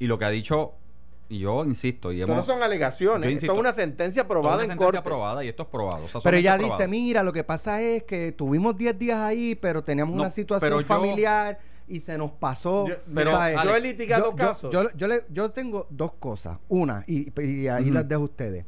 y 0.00 0.06
lo 0.08 0.18
que 0.18 0.24
ha 0.24 0.30
dicho, 0.30 0.72
y 1.28 1.38
yo 1.38 1.64
insisto, 1.64 2.10
y 2.12 2.16
Esto 2.20 2.26
no 2.26 2.32
hemos... 2.34 2.46
son 2.46 2.62
alegaciones, 2.62 3.40
esto 3.40 3.52
es 3.52 3.58
una 3.58 3.72
sentencia 3.72 4.22
aprobada 4.22 4.56
una 4.56 4.64
en 4.64 4.68
sentencia 4.70 4.86
corte. 4.86 4.98
aprobada 4.98 5.44
y 5.44 5.48
esto 5.48 5.62
es 5.62 5.68
probado. 5.68 5.98
o 6.04 6.08
sea, 6.08 6.12
son 6.12 6.22
Pero 6.24 6.36
ella 6.36 6.58
dice, 6.58 6.88
mira, 6.88 7.22
lo 7.22 7.32
que 7.32 7.44
pasa 7.44 7.80
es 7.80 8.02
que 8.02 8.32
tuvimos 8.32 8.76
10 8.76 8.98
días 8.98 9.18
ahí, 9.20 9.54
pero 9.54 9.84
teníamos 9.84 10.16
No, 10.16 10.22
una 10.22 10.30
situación 10.30 10.60
pero 10.68 10.80
yo- 10.80 10.86
familiar 10.86 11.60
y 11.86 12.00
se 12.00 12.18
nos 12.18 12.32
pasó. 12.32 12.88
Yo- 12.88 12.96
Pero, 13.14 13.30
¿sabes? 13.30 13.54
yo 13.54 13.60
he 13.60 13.72
Alex, 13.72 13.82
litigado 13.84 14.30
yo, 14.30 14.36
casos. 14.36 14.72
Yo, 14.72 14.90
yo 14.96 15.06
le- 15.06 15.24
yo 15.30 15.50
tengo 15.52 15.86
dos 15.88 16.14
cosas. 16.14 16.58
Una, 16.68 17.04
y, 17.06 17.30
y 17.40 17.68
ahí 17.68 17.90
las 17.92 18.08
dejo 18.08 18.22
a 18.22 18.24
ustedes. 18.24 18.66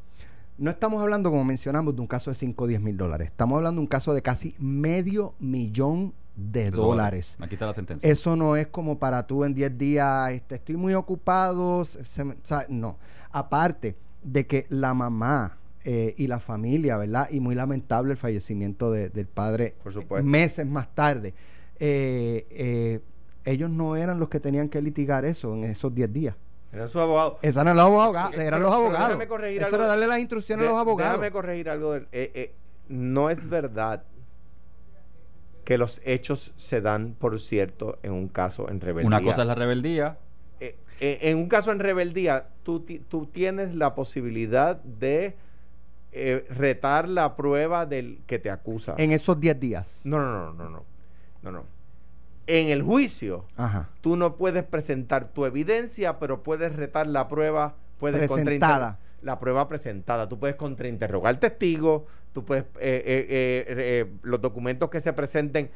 No 0.59 0.71
estamos 0.71 1.03
hablando, 1.03 1.31
como 1.31 1.45
mencionamos, 1.45 1.95
de 1.95 2.01
un 2.01 2.07
caso 2.07 2.31
de 2.31 2.35
5 2.37 2.65
o 2.65 2.67
10 2.67 2.81
mil 2.81 2.97
dólares. 2.97 3.29
Estamos 3.29 3.57
hablando 3.59 3.81
de 3.81 3.83
un 3.83 3.87
caso 3.89 4.15
de 4.15 4.23
casi 4.23 4.55
medio 4.59 5.35
millón 5.39 6.15
de, 6.35 6.65
De 6.65 6.71
dólares. 6.71 7.37
Aquí 7.41 7.55
está 7.55 7.67
la 7.67 7.75
sentencia. 7.75 8.11
Eso 8.11 8.37
no 8.37 8.57
es 8.57 8.67
como 8.69 8.99
para 8.99 9.27
tú 9.27 9.45
en 9.45 9.55
10 9.55 9.77
días, 9.77 10.33
este, 10.33 10.55
estoy 10.57 10.77
muy 10.77 10.95
ocupado. 10.95 11.85
se- 11.85 12.05
se 12.05 12.25
me- 12.25 12.35
o 12.35 12.39
sea, 12.43 12.67
no. 12.69 12.97
Aparte 13.33 13.97
de 14.23 14.47
que 14.47 14.67
la 14.71 14.95
mamá 14.95 15.59
eh, 15.89 16.15
y 16.19 16.27
la 16.27 16.41
familia, 16.41 16.97
¿verdad? 16.97 17.29
Y 17.31 17.39
muy 17.39 17.55
lamentable 17.55 18.11
el 18.13 18.19
fallecimiento 18.19 18.91
de- 18.91 19.09
del 19.09 19.27
padre 19.27 19.77
Por 19.83 19.93
supuesto. 19.93 20.27
meses 20.27 20.67
más 20.67 20.93
tarde. 20.95 21.33
eh, 21.79 22.47
eh, 22.51 23.01
ellos 23.45 23.69
no 23.71 23.95
eran 23.97 24.19
los 24.19 24.29
que 24.31 24.41
tenían 24.41 24.69
que 24.71 24.81
litigar 24.83 25.25
eso 25.27 25.55
en 25.55 25.65
esos 25.65 25.95
10 25.95 26.11
días. 26.13 26.35
Eran 26.73 26.89
sus 26.89 27.01
abogados. 27.01 27.39
Esos 27.43 27.63
eran 27.63 27.77
los 27.77 27.87
abogados. 27.87 28.31
Pero- 28.33 28.43
eran 28.43 28.63
los 28.63 28.73
abogados. 28.73 29.09
déjame 29.09 29.29
corregir 29.29 29.59
Eso 29.59 29.67
algo. 29.67 29.77
era 29.79 29.87
darle 29.87 30.07
las 30.09 30.19
instrucciones 30.19 30.65
a 30.65 30.69
los 30.69 30.77
De- 30.77 30.81
abogados. 30.81 31.13
Déjame 31.13 31.31
corregir 31.33 31.71
algo. 31.71 31.93
del- 31.93 32.09
eh, 32.13 32.31
eh, 32.35 32.55
no 32.89 33.31
es 33.31 33.49
verdad 33.49 34.03
que 35.65 35.79
los 35.79 36.01
hechos 36.05 36.53
se 36.57 36.81
dan 36.81 37.15
por 37.19 37.41
cierto 37.41 37.99
en 38.03 38.13
un 38.13 38.29
caso 38.29 38.69
en 38.71 38.81
rebeldía. 38.81 39.07
Una 39.09 39.23
cosa 39.23 39.43
es 39.43 39.49
la 39.49 39.55
rebeldía. 39.55 40.19
Eh, 40.61 40.77
eh, 41.01 41.19
en 41.23 41.39
un 41.39 41.49
caso 41.49 41.73
en 41.73 41.81
rebeldía, 41.81 42.47
tú, 42.63 42.81
ti- 42.81 43.01
tú 43.01 43.27
tienes 43.27 43.75
la 43.75 43.95
posibilidad 43.95 44.77
de 44.83 45.37
eh, 46.19 46.47
retar 46.49 47.09
la 47.09 47.37
prueba 47.37 47.85
del 47.85 48.21
que 48.27 48.39
te 48.39 48.49
acusa. 48.51 48.95
En 48.97 49.13
esos 49.13 49.39
10 49.39 49.59
días. 49.61 50.01
No, 50.05 50.19
no, 50.19 50.31
no, 50.31 50.53
no, 50.55 50.71
no, 50.71 50.85
no, 51.43 51.51
no. 51.53 51.65
En 52.47 52.69
el 52.69 52.83
juicio, 52.83 53.45
Ajá. 53.57 53.89
tú 54.01 54.17
no 54.17 54.37
puedes 54.37 54.65
presentar 54.65 55.29
tu 55.33 55.45
evidencia, 55.47 56.19
pero 56.19 56.43
puedes 56.43 56.75
retar 56.75 57.07
la 57.07 57.29
prueba, 57.29 57.75
puedes 57.99 58.31
Presentada. 58.31 58.99
la 59.23 59.41
prueba 59.41 59.69
presentada. 59.69 60.29
Tú 60.29 60.39
puedes 60.39 60.55
contrainterrogar 60.57 61.41
testigos, 61.41 62.03
tú 62.33 62.45
puedes 62.45 62.65
eh, 62.65 63.03
eh, 63.05 63.65
eh, 63.69 64.13
los 64.23 64.41
documentos 64.41 64.91
que 64.91 65.01
se 65.01 65.13
presenten, 65.13 65.71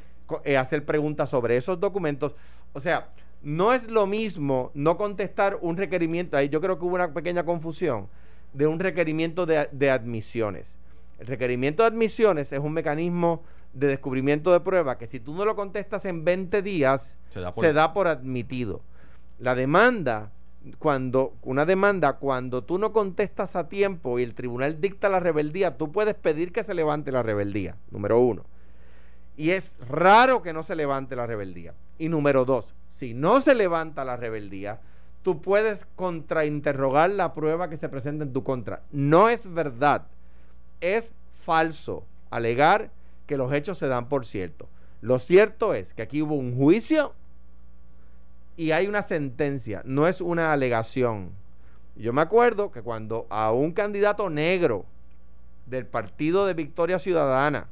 hacer 0.56 0.85
preguntas 0.85 1.28
sobre 1.28 1.56
esos 1.56 1.80
documentos. 1.80 2.37
O 2.72 2.78
sea, 2.78 3.09
no 3.42 3.72
es 3.72 3.88
lo 3.88 4.06
mismo 4.06 4.70
no 4.74 4.96
contestar 4.96 5.59
un 5.61 5.76
requerimiento. 5.76 6.37
Ahí 6.37 6.48
yo 6.48 6.61
creo 6.61 6.78
que 6.78 6.85
hubo 6.85 6.94
una 6.94 7.12
pequeña 7.12 7.44
confusión 7.44 8.06
de 8.52 8.66
un 8.68 8.78
requerimiento 8.78 9.44
de, 9.44 9.68
de 9.72 9.90
admisiones. 9.90 10.76
El 11.18 11.26
requerimiento 11.26 11.83
de 11.83 11.88
admisiones 11.88 12.52
es 12.52 12.61
un 12.61 12.72
mecanismo 12.72 13.42
de 13.72 13.87
descubrimiento 13.87 14.52
de 14.52 14.61
prueba 14.61 14.98
que 14.98 15.06
si 15.06 15.20
tú 15.20 15.35
no 15.35 15.44
lo 15.44 15.54
contestas 15.56 16.04
en 16.04 16.24
20 16.24 16.62
días, 16.62 17.16
Se 17.28 17.40
da 17.40 17.52
por- 17.52 17.64
se 17.64 17.72
da 17.72 17.92
por 17.94 18.09
admitido. 18.09 18.83
La 19.38 19.54
demanda, 19.54 20.30
cuando 20.78 21.35
una 21.42 21.64
demanda, 21.64 22.14
cuando 22.14 22.62
tú 22.64 22.78
no 22.78 22.92
contestas 22.92 23.56
a 23.56 23.68
tiempo 23.68 24.18
y 24.18 24.22
el 24.24 24.35
tribunal 24.35 24.80
dicta 24.80 25.09
la 25.09 25.20
rebeldía, 25.20 25.76
tú 25.78 25.92
puedes 25.92 26.14
pedir 26.14 26.52
que 26.52 26.64
se 26.64 26.74
levante 26.74 27.12
la 27.12 27.22
rebeldía, 27.22 27.76
número 27.90 28.18
uno. 28.20 28.44
Y 29.37 29.50
es 29.50 29.74
raro 29.88 30.42
que 30.42 30.52
no 30.52 30.62
se 30.62 30.76
levante 30.76 31.16
la 31.16 31.26
rebeldía. 31.26 31.72
Y 31.98 32.09
número 32.11 32.44
dos, 32.44 32.74
si 32.88 33.14
no 33.14 33.40
se 33.40 33.54
levanta 33.54 34.04
la 34.04 34.16
rebeldía, 34.16 34.80
tú 35.22 35.40
puedes 35.40 35.87
contrainterrogar 35.96 37.11
la 37.11 37.33
prueba 37.35 37.70
que 37.70 37.76
se 37.76 37.88
presenta 37.88 38.24
en 38.24 38.33
tu 38.33 38.42
contra. 38.44 38.83
No 38.90 39.28
es 39.30 39.50
verdad, 39.52 40.06
es 40.80 41.11
falso 41.44 42.04
alegar 42.30 42.90
que 43.31 43.37
los 43.37 43.53
hechos 43.53 43.79
se 43.79 43.87
dan 43.87 44.09
por 44.09 44.27
cierto. 44.27 44.69
Lo 45.01 45.21
cierto 45.21 45.73
es 45.73 45.95
que 45.95 46.03
aquí 46.03 46.21
hubo 46.21 46.35
un 46.35 46.57
juicio 46.57 47.14
y 48.57 48.73
hay 48.73 48.88
una 48.88 49.03
sentencia, 49.03 49.83
no 49.85 50.09
es 50.09 50.21
una 50.21 50.53
alegación. 50.53 51.31
Yo 51.95 52.12
me 52.12 52.23
acuerdo 52.23 52.73
que 52.73 52.83
cuando 52.83 53.29
a 53.31 53.53
un 53.53 53.71
candidato 53.71 54.31
negro 54.31 54.85
del 55.66 55.87
partido 55.87 56.45
de 56.45 56.55
Victoria 56.55 56.99
Ciudadana, 56.99 57.69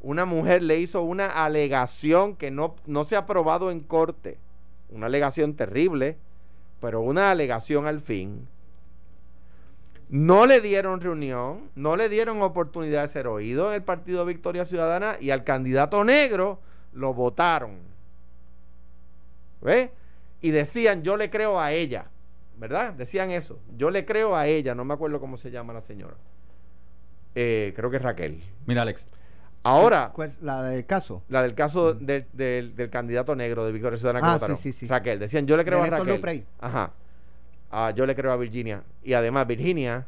una 0.00 0.24
mujer 0.24 0.62
le 0.62 0.78
hizo 0.78 1.02
una 1.02 1.26
alegación 1.26 2.34
que 2.34 2.50
no, 2.50 2.74
no 2.86 3.04
se 3.04 3.16
ha 3.16 3.18
aprobado 3.18 3.70
en 3.70 3.80
corte, 3.80 4.38
una 4.88 5.08
alegación 5.08 5.56
terrible, 5.56 6.16
pero 6.80 7.02
una 7.02 7.30
alegación 7.30 7.86
al 7.86 8.00
fin. 8.00 8.48
No 10.10 10.44
le 10.46 10.60
dieron 10.60 11.00
reunión, 11.00 11.70
no 11.76 11.96
le 11.96 12.08
dieron 12.08 12.42
oportunidad 12.42 13.02
de 13.02 13.08
ser 13.08 13.26
oído 13.28 13.68
en 13.68 13.74
el 13.74 13.82
partido 13.82 14.24
de 14.24 14.32
Victoria 14.32 14.64
Ciudadana 14.64 15.16
y 15.20 15.30
al 15.30 15.44
candidato 15.44 16.02
negro 16.04 16.58
lo 16.92 17.14
votaron. 17.14 17.78
¿Ve? 19.60 19.92
Y 20.40 20.50
decían, 20.50 21.02
yo 21.02 21.16
le 21.16 21.30
creo 21.30 21.60
a 21.60 21.72
ella, 21.72 22.06
¿verdad? 22.56 22.92
Decían 22.94 23.30
eso, 23.30 23.58
yo 23.76 23.90
le 23.90 24.04
creo 24.04 24.34
a 24.34 24.46
ella, 24.46 24.74
no 24.74 24.84
me 24.84 24.94
acuerdo 24.94 25.20
cómo 25.20 25.36
se 25.36 25.50
llama 25.50 25.72
la 25.72 25.80
señora. 25.82 26.16
Eh, 27.34 27.72
creo 27.76 27.90
que 27.90 27.98
es 27.98 28.02
Raquel. 28.02 28.42
Mira, 28.66 28.82
Alex, 28.82 29.06
Ahora, 29.62 30.10
¿Cuál 30.14 30.30
es 30.30 30.40
la 30.40 30.62
del 30.62 30.86
caso? 30.86 31.22
la 31.28 31.42
del 31.42 31.54
caso 31.54 31.92
del, 31.92 32.26
del- 32.32 32.74
del 32.74 32.88
candidato 32.88 33.36
negro 33.36 33.66
de 33.66 33.72
Victoria 33.72 33.98
Ciudadana 33.98 34.20
que 34.20 34.30
Ah, 34.30 34.34
votaron. 34.34 34.56
sí, 34.56 34.72
sí, 34.72 34.78
sí. 34.80 34.86
Raquel, 34.86 35.18
decían, 35.18 35.46
yo 35.46 35.54
le 35.58 35.66
creo 35.66 35.82
De 35.82 35.88
a 35.88 35.90
Raquel. 35.90 36.16
Duprey. 36.16 36.46
Ajá. 36.58 36.92
Ah, 37.70 37.92
yo 37.94 38.04
le 38.06 38.14
creo 38.14 38.32
a 38.32 38.36
Virginia. 38.36 38.82
Y 39.02 39.12
además, 39.12 39.46
Virginia 39.46 40.06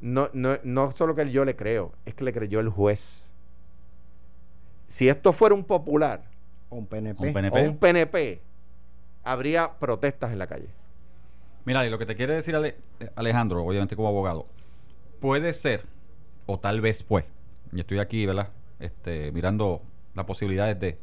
no, 0.00 0.28
no, 0.32 0.58
no 0.64 0.90
solo 0.92 1.14
que 1.14 1.30
yo 1.30 1.44
le 1.44 1.54
creo, 1.56 1.92
es 2.04 2.14
que 2.14 2.24
le 2.24 2.32
creyó 2.32 2.60
el 2.60 2.68
juez. 2.68 3.30
Si 4.88 5.08
esto 5.08 5.32
fuera 5.32 5.54
un 5.54 5.64
popular 5.64 6.22
O 6.68 6.76
un 6.76 6.86
PNP. 6.86 7.26
Un 7.28 7.32
PNP. 7.32 7.58
o 7.60 7.64
un 7.64 7.76
PNP, 7.78 8.40
habría 9.22 9.72
protestas 9.78 10.32
en 10.32 10.38
la 10.38 10.46
calle. 10.46 10.68
Mira, 11.64 11.86
y 11.86 11.90
lo 11.90 11.98
que 11.98 12.06
te 12.06 12.14
quiere 12.16 12.34
decir 12.34 12.54
Ale- 12.54 12.76
eh, 13.00 13.10
Alejandro, 13.16 13.64
obviamente 13.64 13.96
como 13.96 14.08
abogado, 14.08 14.46
puede 15.20 15.54
ser, 15.54 15.84
o 16.46 16.58
tal 16.58 16.80
vez 16.82 17.02
fue, 17.02 17.24
y 17.72 17.80
estoy 17.80 17.98
aquí, 17.98 18.26
¿verdad? 18.26 18.50
Este, 18.80 19.32
mirando 19.32 19.80
las 20.14 20.26
posibilidades 20.26 20.78
de 20.78 20.98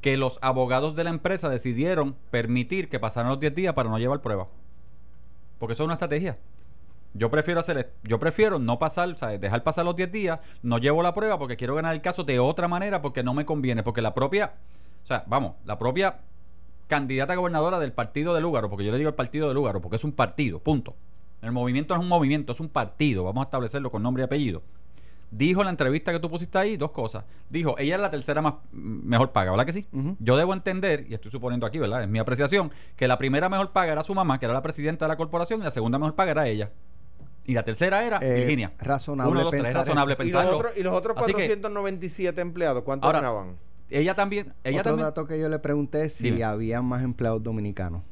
que 0.00 0.16
los 0.16 0.38
abogados 0.40 0.94
de 0.94 1.02
la 1.02 1.10
empresa 1.10 1.48
decidieron 1.48 2.14
permitir 2.30 2.88
que 2.88 3.00
pasaran 3.00 3.30
los 3.30 3.40
10 3.40 3.54
días 3.56 3.74
para 3.74 3.88
no 3.90 3.98
llevar 3.98 4.20
prueba. 4.20 4.46
Porque 5.58 5.74
eso 5.74 5.82
es 5.82 5.86
una 5.86 5.94
estrategia. 5.94 6.38
Yo 7.14 7.30
prefiero 7.30 7.60
hacer, 7.60 7.92
yo 8.02 8.18
prefiero 8.18 8.58
no 8.58 8.78
pasar, 8.78 9.16
sea, 9.16 9.38
dejar 9.38 9.62
pasar 9.62 9.84
los 9.84 9.96
10 9.96 10.12
días, 10.12 10.40
no 10.62 10.78
llevo 10.78 11.02
la 11.02 11.14
prueba 11.14 11.38
porque 11.38 11.56
quiero 11.56 11.74
ganar 11.74 11.94
el 11.94 12.02
caso 12.02 12.24
de 12.24 12.38
otra 12.38 12.68
manera 12.68 13.00
porque 13.00 13.22
no 13.22 13.32
me 13.32 13.46
conviene, 13.46 13.82
porque 13.82 14.02
la 14.02 14.12
propia, 14.12 14.54
o 15.02 15.06
sea, 15.06 15.24
vamos, 15.26 15.54
la 15.64 15.78
propia 15.78 16.18
candidata 16.88 17.34
gobernadora 17.34 17.78
del 17.78 17.92
partido 17.92 18.34
de 18.34 18.42
Lúgaro, 18.42 18.68
porque 18.68 18.84
yo 18.84 18.92
le 18.92 18.98
digo 18.98 19.08
el 19.08 19.14
partido 19.14 19.48
de 19.48 19.54
Lúgaro, 19.54 19.80
porque 19.80 19.96
es 19.96 20.04
un 20.04 20.12
partido, 20.12 20.58
punto. 20.58 20.94
El 21.40 21.52
movimiento 21.52 21.94
no 21.94 22.00
es 22.00 22.04
un 22.04 22.08
movimiento, 22.08 22.52
es 22.52 22.60
un 22.60 22.68
partido, 22.68 23.24
vamos 23.24 23.42
a 23.42 23.44
establecerlo 23.46 23.90
con 23.90 24.02
nombre 24.02 24.22
y 24.22 24.24
apellido. 24.24 24.62
Dijo 25.30 25.60
en 25.60 25.64
la 25.66 25.70
entrevista 25.70 26.12
que 26.12 26.20
tú 26.20 26.30
pusiste 26.30 26.56
ahí 26.56 26.76
dos 26.76 26.92
cosas. 26.92 27.24
Dijo, 27.50 27.74
ella 27.78 27.96
es 27.96 28.00
la 28.00 28.10
tercera 28.10 28.40
más 28.42 28.54
mm, 28.72 29.08
mejor 29.08 29.32
paga, 29.32 29.50
¿verdad 29.50 29.66
que 29.66 29.72
sí? 29.72 29.86
Yo 30.20 30.36
debo 30.36 30.54
entender, 30.54 31.04
y 31.08 31.14
estoy 31.14 31.30
suponiendo 31.32 31.66
aquí, 31.66 31.78
¿verdad? 31.78 32.02
Es 32.02 32.08
mi 32.08 32.18
apreciación, 32.20 32.70
que 32.96 33.08
la 33.08 33.18
primera 33.18 33.48
mejor 33.48 33.72
paga 33.72 33.92
era 33.92 34.02
su 34.04 34.14
mamá, 34.14 34.38
que 34.38 34.44
era 34.46 34.54
la 34.54 34.62
presidenta 34.62 35.04
de 35.04 35.08
la 35.08 35.16
corporación, 35.16 35.60
y 35.60 35.64
la 35.64 35.70
segunda 35.72 35.98
mejor 35.98 36.14
paga 36.14 36.30
era 36.30 36.46
ella. 36.48 36.70
Y 37.44 37.54
la 37.54 37.62
tercera 37.64 38.04
era 38.04 38.18
Eh, 38.22 38.34
Virginia. 38.40 38.72
razonable 38.78 39.30
Uno, 39.32 39.40
dos, 39.42 39.50
tres, 39.50 39.62
pensar 39.64 39.80
razonable 39.82 40.14
eso. 40.14 40.22
¿Y 40.22 40.26
los, 40.26 40.32
pensarlo. 40.34 40.58
otros, 40.58 40.72
y 40.76 40.82
los 40.82 40.94
otros 40.94 41.16
que- 41.26 41.32
497 41.32 42.40
empleados, 42.40 42.82
¿cuánto 42.84 43.06
Ahora, 43.06 43.20
ganaban? 43.20 43.56
Ella 43.90 44.14
también, 44.14 44.52
ella 44.64 44.80
Otro 44.80 44.90
también. 44.92 45.06
dato 45.06 45.26
que 45.26 45.38
yo 45.38 45.48
le 45.48 45.58
pregunté 45.60 46.04
es 46.06 46.14
si 46.14 46.30
Dime. 46.30 46.42
había 46.44 46.82
más 46.82 47.02
empleados 47.04 47.42
dominicanos. 47.42 48.02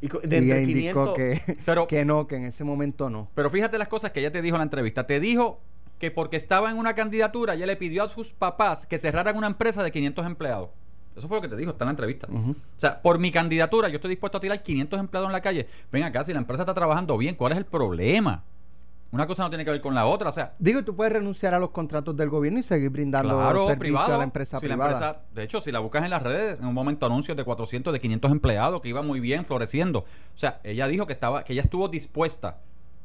Y, 0.00 0.08
de 0.08 0.38
y 0.38 0.44
ella 0.44 0.60
indicó 0.60 1.14
500 1.14 1.16
que, 1.16 1.56
Pero- 1.64 1.86
que 1.88 2.04
no, 2.04 2.26
que 2.26 2.36
en 2.36 2.44
ese 2.44 2.62
momento 2.62 3.08
no. 3.10 3.28
Pero 3.34 3.50
fíjate 3.50 3.78
las 3.78 3.88
cosas 3.88 4.10
que 4.12 4.20
ella 4.20 4.30
te 4.30 4.42
dijo 4.42 4.54
en 4.56 4.60
la 4.60 4.64
entrevista. 4.64 5.06
Te 5.06 5.18
dijo 5.18 5.60
que 5.98 6.10
porque 6.10 6.36
estaba 6.36 6.70
en 6.70 6.78
una 6.78 6.94
candidatura, 6.94 7.54
ella 7.54 7.66
le 7.66 7.76
pidió 7.76 8.02
a 8.04 8.08
sus 8.08 8.32
papás 8.32 8.86
que 8.86 8.98
cerraran 8.98 9.36
una 9.36 9.46
empresa 9.46 9.82
de 9.82 9.90
500 9.92 10.26
empleados. 10.26 10.70
Eso 11.16 11.28
fue 11.28 11.36
lo 11.38 11.42
que 11.42 11.48
te 11.48 11.56
dijo, 11.56 11.70
está 11.70 11.84
en 11.84 11.86
la 11.86 11.92
entrevista. 11.92 12.26
O 12.30 12.54
sea, 12.76 13.00
por 13.00 13.18
mi 13.20 13.30
candidatura, 13.30 13.88
yo 13.88 13.96
estoy 13.96 14.10
dispuesto 14.10 14.38
a 14.38 14.40
tirar 14.40 14.60
500 14.62 14.98
empleados 14.98 15.28
en 15.28 15.32
la 15.32 15.40
calle. 15.40 15.68
Ven 15.92 16.02
acá, 16.02 16.24
si 16.24 16.32
la 16.32 16.40
empresa 16.40 16.64
está 16.64 16.74
trabajando 16.74 17.16
bien, 17.16 17.36
¿cuál 17.36 17.52
es 17.52 17.58
el 17.58 17.64
problema? 17.66 18.42
Una 19.12 19.28
cosa 19.28 19.44
no 19.44 19.48
tiene 19.48 19.64
que 19.64 19.70
ver 19.70 19.80
con 19.80 19.94
la 19.94 20.06
otra. 20.06 20.30
O 20.30 20.32
sea, 20.32 20.54
Digo, 20.58 20.82
tú 20.82 20.96
puedes 20.96 21.12
renunciar 21.12 21.54
a 21.54 21.60
los 21.60 21.70
contratos 21.70 22.16
del 22.16 22.30
gobierno 22.30 22.58
y 22.58 22.64
seguir 22.64 22.90
brindando 22.90 23.28
claro, 23.38 23.66
servicio 23.66 23.78
privado. 23.78 24.14
a 24.14 24.18
la 24.18 24.24
empresa 24.24 24.58
Si 24.58 24.66
privada. 24.66 24.90
empresa- 24.92 25.20
de 25.32 25.42
hecho, 25.44 25.60
si 25.60 25.70
la 25.70 25.78
buscas 25.78 26.02
en 26.02 26.10
las 26.10 26.20
redes, 26.20 26.58
en 26.58 26.66
un 26.66 26.74
momento 26.74 27.06
anuncios 27.06 27.36
de 27.36 27.44
400, 27.44 27.92
de 27.92 28.00
500 28.00 28.32
empleados, 28.32 28.80
que 28.80 28.88
iba 28.88 29.02
muy 29.02 29.20
bien, 29.20 29.44
floreciendo. 29.44 30.00
O 30.00 30.06
sea, 30.38 30.58
ella 30.64 30.88
dijo 30.88 31.06
que 31.06 31.12
estaba 31.12 31.44
que 31.44 31.52
ella 31.52 31.62
estuvo 31.62 31.86
dispuesta 31.86 32.58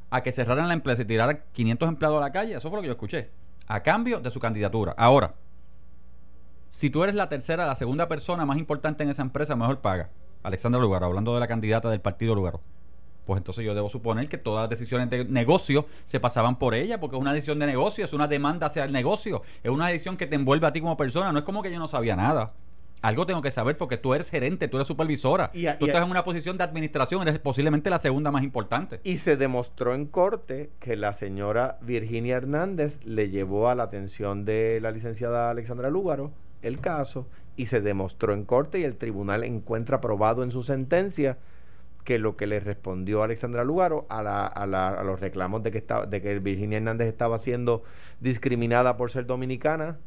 a 0.10 0.22
que 0.22 0.32
cerraran 0.32 0.67
la 0.67 0.74
empresa 0.74 1.02
y 1.02 1.06
tiraran 1.06 1.41
500 1.54 1.89
empleados 1.89 2.17
a 2.17 2.22
la 2.22 2.32
calle. 2.32 2.56
Eso 2.56 2.69
fue 2.69 2.78
lo 2.78 2.82
que 2.82 2.88
yo 2.88 2.93
escuché. 2.93 3.30
A 3.67 3.82
cambio 3.82 4.19
de 4.19 4.32
su 4.32 4.39
candidatura. 4.39 4.93
Ahora, 4.98 5.36
si 6.69 6.89
tú 6.89 7.04
eres 7.04 7.15
la 7.15 7.30
tercera, 7.30 7.65
la 7.65 7.76
segunda 7.76 8.08
persona 8.08 8.45
más 8.45 8.58
importante 8.58 9.04
en 9.04 9.10
esa 9.10 9.22
empresa, 9.22 9.56
mejor 9.56 9.80
paga. 9.80 10.10
Alexandra 10.43 10.80
Lugaro, 10.80 11.08
hablando 11.08 11.34
de 11.34 11.39
la 11.39 11.48
candidata 11.48 11.89
del 11.89 12.02
partido 12.02 12.36
Lugaro. 12.36 12.62
Pues 13.26 13.38
entonces 13.38 13.63
yo 13.63 13.76
debo 13.76 13.89
suponer 13.89 14.28
que 14.28 14.38
todas 14.38 14.63
las 14.63 14.69
decisiones 14.69 15.10
de 15.10 15.26
negocio 15.26 15.86
se 16.04 16.19
pasaban 16.19 16.58
por 16.58 16.74
ella, 16.74 17.00
porque 17.00 17.15
es 17.15 17.22
una 17.22 17.34
decisión 17.34 17.60
de 17.60 17.67
negocio, 17.67 18.04
es 18.04 18.13
una 18.13 18.28
demanda 18.28 18.67
hacia 18.67 18.86
el 18.86 18.91
negocio, 18.91 19.43
es 19.63 19.69
una 19.69 19.88
decisión 19.88 20.17
que 20.17 20.26
te 20.26 20.36
envuelve 20.36 20.65
a 20.65 20.72
ti 20.72 20.82
como 20.82 20.98
persona, 20.98 21.32
no 21.32 21.39
es 21.39 21.45
como 21.45 21.62
que 21.62 21.72
yo 21.72 21.78
no 21.78 21.88
sabía 21.88 22.15
nada. 22.15 22.54
Algo 23.01 23.25
tengo 23.25 23.41
que 23.41 23.49
saber 23.51 23.77
porque 23.77 23.95
tú 23.97 24.13
eres 24.13 24.29
gerente, 24.29 24.67
tú 24.67 24.77
eres 24.77 24.88
supervisora, 24.88 25.51
Y 25.53 25.67
a- 25.67 25.77
tú 25.79 25.85
y 25.85 25.89
a- 25.89 25.91
estás 25.93 26.03
en 26.05 26.12
una 26.12 26.23
posición 26.25 26.57
de 26.57 26.63
administración, 26.65 27.21
eres 27.21 27.39
posiblemente 27.39 27.89
la 27.89 27.97
segunda 27.97 28.29
más 28.31 28.43
importante. 28.43 28.99
Y 29.03 29.19
se 29.19 29.38
demostró 29.38 29.93
en 29.95 30.05
corte 30.05 30.69
que 30.79 30.95
la 30.97 31.13
señora 31.13 31.77
Virginia 31.81 32.35
Hernández 32.38 32.99
le 33.05 33.29
llevó 33.29 33.69
a 33.69 33.75
la 33.75 33.83
atención 33.83 34.43
de 34.43 34.79
la 34.81 34.91
licenciada 34.91 35.49
Alexandra 35.49 35.89
Lúgaro 35.89 36.31
el 36.62 36.79
caso 36.81 37.25
y 37.55 37.67
se 37.67 37.79
demostró 37.79 38.33
en 38.33 38.43
corte 38.43 38.79
y 38.79 38.83
el 38.83 38.97
tribunal 38.97 39.43
encuentra 39.45 40.01
probado 40.01 40.43
en 40.43 40.51
su 40.51 40.63
sentencia 40.63 41.38
que 42.03 42.19
lo 42.19 42.35
que 42.35 42.47
le 42.47 42.59
respondió 42.59 43.23
Alexandra 43.23 43.63
Lúgaro 43.63 44.07
a, 44.09 44.23
la- 44.23 44.45
a 44.47 44.65
la- 44.65 44.89
a 44.89 45.03
los 45.03 45.19
reclamos 45.21 45.63
de 45.63 45.71
que, 45.71 45.77
estaba, 45.77 46.05
de 46.05 46.21
que 46.21 46.39
Virginia 46.39 46.77
Hernández 46.77 47.07
estaba 47.07 47.38
siendo 47.38 47.83
discriminada 48.19 48.97
por 48.97 49.12
ser 49.12 49.25
dominicana 49.25 49.97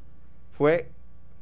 fue, 0.52 0.90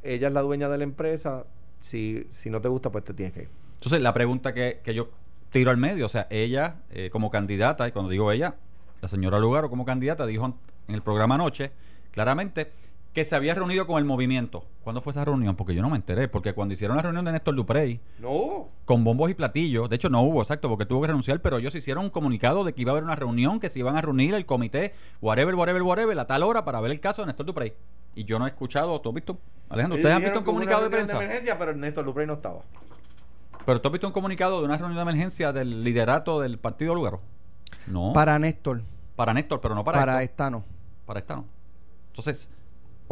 ella 0.03 0.27
es 0.27 0.33
la 0.33 0.41
dueña 0.41 0.69
de 0.69 0.77
la 0.77 0.83
empresa, 0.83 1.45
si, 1.79 2.25
si 2.29 2.49
no 2.49 2.61
te 2.61 2.67
gusta 2.67 2.91
pues 2.91 3.03
te 3.03 3.13
tienes 3.13 3.33
que 3.33 3.41
ir. 3.43 3.49
Entonces, 3.75 4.01
la 4.01 4.13
pregunta 4.13 4.53
que, 4.53 4.79
que 4.83 4.93
yo 4.93 5.09
tiro 5.49 5.71
al 5.71 5.77
medio, 5.77 6.05
o 6.05 6.09
sea, 6.09 6.27
ella 6.29 6.77
eh, 6.91 7.09
como 7.11 7.29
candidata, 7.29 7.87
y 7.87 7.91
cuando 7.91 8.09
digo 8.11 8.31
ella, 8.31 8.55
la 9.01 9.07
señora 9.07 9.39
Lugaro 9.39 9.69
como 9.69 9.85
candidata 9.85 10.25
dijo 10.25 10.55
en 10.87 10.95
el 10.95 11.01
programa 11.01 11.35
anoche, 11.35 11.71
claramente, 12.11 12.71
que 13.13 13.25
se 13.25 13.35
había 13.35 13.53
reunido 13.53 13.85
con 13.87 13.97
el 13.97 14.05
movimiento. 14.05 14.63
¿Cuándo 14.83 15.01
fue 15.01 15.11
esa 15.11 15.25
reunión? 15.25 15.55
Porque 15.55 15.75
yo 15.75 15.81
no 15.81 15.89
me 15.89 15.97
enteré, 15.97 16.27
porque 16.29 16.53
cuando 16.53 16.73
hicieron 16.73 16.95
la 16.95 17.03
reunión 17.03 17.25
de 17.25 17.33
Néstor 17.33 17.55
Duprey, 17.55 17.99
No, 18.19 18.69
con 18.85 19.03
bombos 19.03 19.29
y 19.29 19.33
platillos, 19.33 19.89
de 19.89 19.97
hecho 19.97 20.09
no 20.09 20.21
hubo, 20.21 20.41
exacto, 20.41 20.69
porque 20.69 20.85
tuvo 20.85 21.01
que 21.01 21.07
renunciar, 21.07 21.41
pero 21.41 21.57
ellos 21.57 21.75
hicieron 21.75 22.05
un 22.05 22.09
comunicado 22.09 22.63
de 22.63 22.73
que 22.73 22.81
iba 22.81 22.91
a 22.91 22.93
haber 22.93 23.03
una 23.03 23.15
reunión, 23.15 23.59
que 23.59 23.69
se 23.69 23.79
iban 23.79 23.97
a 23.97 24.01
reunir 24.01 24.33
el 24.33 24.45
comité, 24.45 24.93
whatever, 25.21 25.55
whatever, 25.55 25.81
whatever, 25.81 26.17
a 26.19 26.25
tal 26.25 26.43
hora 26.43 26.63
para 26.63 26.79
ver 26.79 26.91
el 26.91 26.99
caso 26.99 27.21
de 27.21 27.27
Néstor 27.27 27.45
Duprey. 27.45 27.73
Y 28.15 28.23
yo 28.23 28.39
no 28.39 28.45
he 28.45 28.49
escuchado, 28.49 28.99
¿tú 29.01 29.09
has 29.09 29.15
visto? 29.15 29.37
Alejandro, 29.69 29.97
¿ustedes 29.97 30.15
han 30.15 30.21
visto 30.21 30.39
un 30.39 30.45
comunicado 30.45 30.83
de 30.83 30.89
prensa? 30.89 31.15
emergencia, 31.15 31.57
pero 31.57 31.75
Néstor 31.75 32.05
Duprey 32.05 32.27
no 32.27 32.33
estaba. 32.33 32.61
Pero 33.65 33.81
tú 33.81 33.87
has 33.89 33.91
visto 33.91 34.07
un 34.07 34.13
comunicado 34.13 34.59
de 34.59 34.65
una 34.65 34.77
reunión 34.77 34.95
de 34.95 35.01
emergencia 35.01 35.51
del 35.51 35.83
liderato 35.83 36.39
del 36.39 36.57
partido 36.57 36.95
Lugaro. 36.95 37.21
No. 37.87 38.13
Para, 38.13 38.33
Para 38.33 38.39
Néstor, 38.39 38.81
Néstor, 39.33 39.61
pero 39.61 39.75
no 39.75 39.83
para, 39.83 39.99
para 39.99 40.23
esta 40.23 40.49
no. 40.49 40.63
Para 41.05 41.19
esta 41.19 41.35
no. 41.35 41.45
Entonces, 42.07 42.49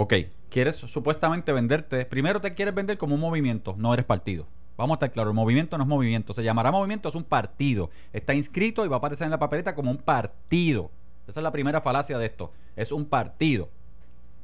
ok, 0.02 0.14
quieres 0.50 0.78
supuestamente 0.78 1.52
venderte. 1.52 2.06
Primero 2.06 2.40
te 2.40 2.54
quieres 2.54 2.74
vender 2.74 2.98
como 2.98 3.16
un 3.16 3.22
movimiento, 3.22 3.76
no 3.78 3.94
eres 3.94 4.06
partido. 4.06 4.48
Vamos 4.78 4.96
a 4.96 4.96
estar 4.96 5.12
claros, 5.12 5.32
el 5.32 5.36
movimiento 5.36 5.78
no 5.78 5.84
es 5.84 5.90
movimiento. 5.90 6.34
Se 6.34 6.42
llamará 6.42 6.72
movimiento, 6.72 7.10
es 7.10 7.16
un 7.16 7.26
partido. 7.26 7.90
Está 8.14 8.34
inscrito 8.34 8.86
y 8.86 8.88
va 8.88 8.96
a 8.96 9.00
aparecer 9.00 9.26
en 9.26 9.32
la 9.32 9.40
papeleta 9.40 9.76
como 9.76 9.92
un 9.92 9.98
partido. 9.98 10.90
Esa 11.28 11.42
es 11.42 11.44
la 11.44 11.52
primera 11.52 11.82
falacia 11.82 12.18
de 12.18 12.28
esto. 12.28 12.54
Es 12.78 12.94
un 12.94 13.08
partido. 13.08 13.68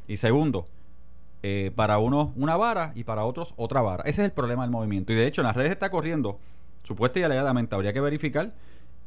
Y 0.10 0.18
segundo, 0.18 0.68
eh, 1.42 1.72
para 1.74 2.00
unos 2.00 2.32
una 2.36 2.58
vara 2.58 2.92
y 2.94 3.06
para 3.06 3.24
otros 3.24 3.54
otra 3.56 3.80
vara. 3.80 4.04
Ese 4.04 4.24
es 4.24 4.26
el 4.26 4.34
problema 4.34 4.64
del 4.64 4.72
movimiento. 4.72 5.14
Y 5.14 5.16
de 5.16 5.26
hecho, 5.26 5.40
en 5.40 5.48
las 5.48 5.56
redes 5.56 5.72
está 5.72 5.90
corriendo, 5.90 6.38
supuesta 6.84 7.22
y 7.22 7.24
alegadamente, 7.24 7.76
habría 7.76 7.94
que 7.94 8.02
verificar 8.02 8.52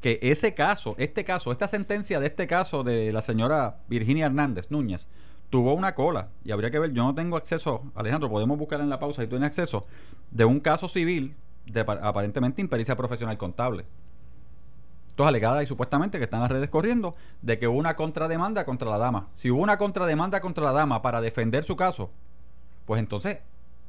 que 0.01 0.19
ese 0.23 0.55
caso, 0.55 0.95
este 0.97 1.25
caso, 1.25 1.53
esta 1.53 1.69
sentencia 1.69 2.21
de 2.21 2.27
este 2.27 2.47
caso 2.47 2.85
de 2.85 3.13
la 3.13 3.21
señora 3.21 3.81
Virginia 3.89 4.27
Hernández 4.27 4.71
Núñez, 4.71 5.09
tuvo 5.51 5.75
una 5.75 5.95
cola. 5.95 6.29
Y 6.45 6.53
habría 6.53 6.71
que 6.71 6.79
ver, 6.79 6.93
yo 6.93 7.03
no 7.03 7.15
tengo 7.15 7.37
acceso, 7.37 7.83
Alejandro, 7.95 8.29
podemos 8.29 8.59
buscar 8.59 8.81
en 8.81 8.89
la 8.91 8.99
pausa 8.99 9.23
si 9.23 9.29
tú 9.29 9.33
tienes 9.37 9.49
acceso, 9.49 9.87
de 10.31 10.45
un 10.45 10.61
caso 10.61 10.89
civil 10.89 11.35
de 11.67 11.81
apa- 11.81 12.01
aparentemente 12.03 12.61
impericia 12.61 12.97
profesional 12.97 13.37
contable. 13.39 13.85
Esto 15.07 15.25
es 15.25 15.29
alegada 15.29 15.63
y 15.63 15.67
supuestamente 15.67 16.19
que 16.19 16.25
están 16.25 16.41
las 16.41 16.51
redes 16.51 16.71
corriendo 16.71 17.17
de 17.43 17.59
que 17.59 17.67
hubo 17.67 17.79
una 17.79 17.97
contrademanda 17.97 18.65
contra 18.65 18.89
la 18.89 18.99
dama. 18.99 19.29
Si 19.33 19.51
hubo 19.51 19.61
una 19.63 19.77
contrademanda 19.77 20.41
contra 20.41 20.65
la 20.65 20.73
dama 20.73 21.03
para 21.03 21.21
defender 21.21 21.65
su 21.65 21.75
caso, 21.77 22.11
pues 22.87 23.01
entonces 23.01 23.39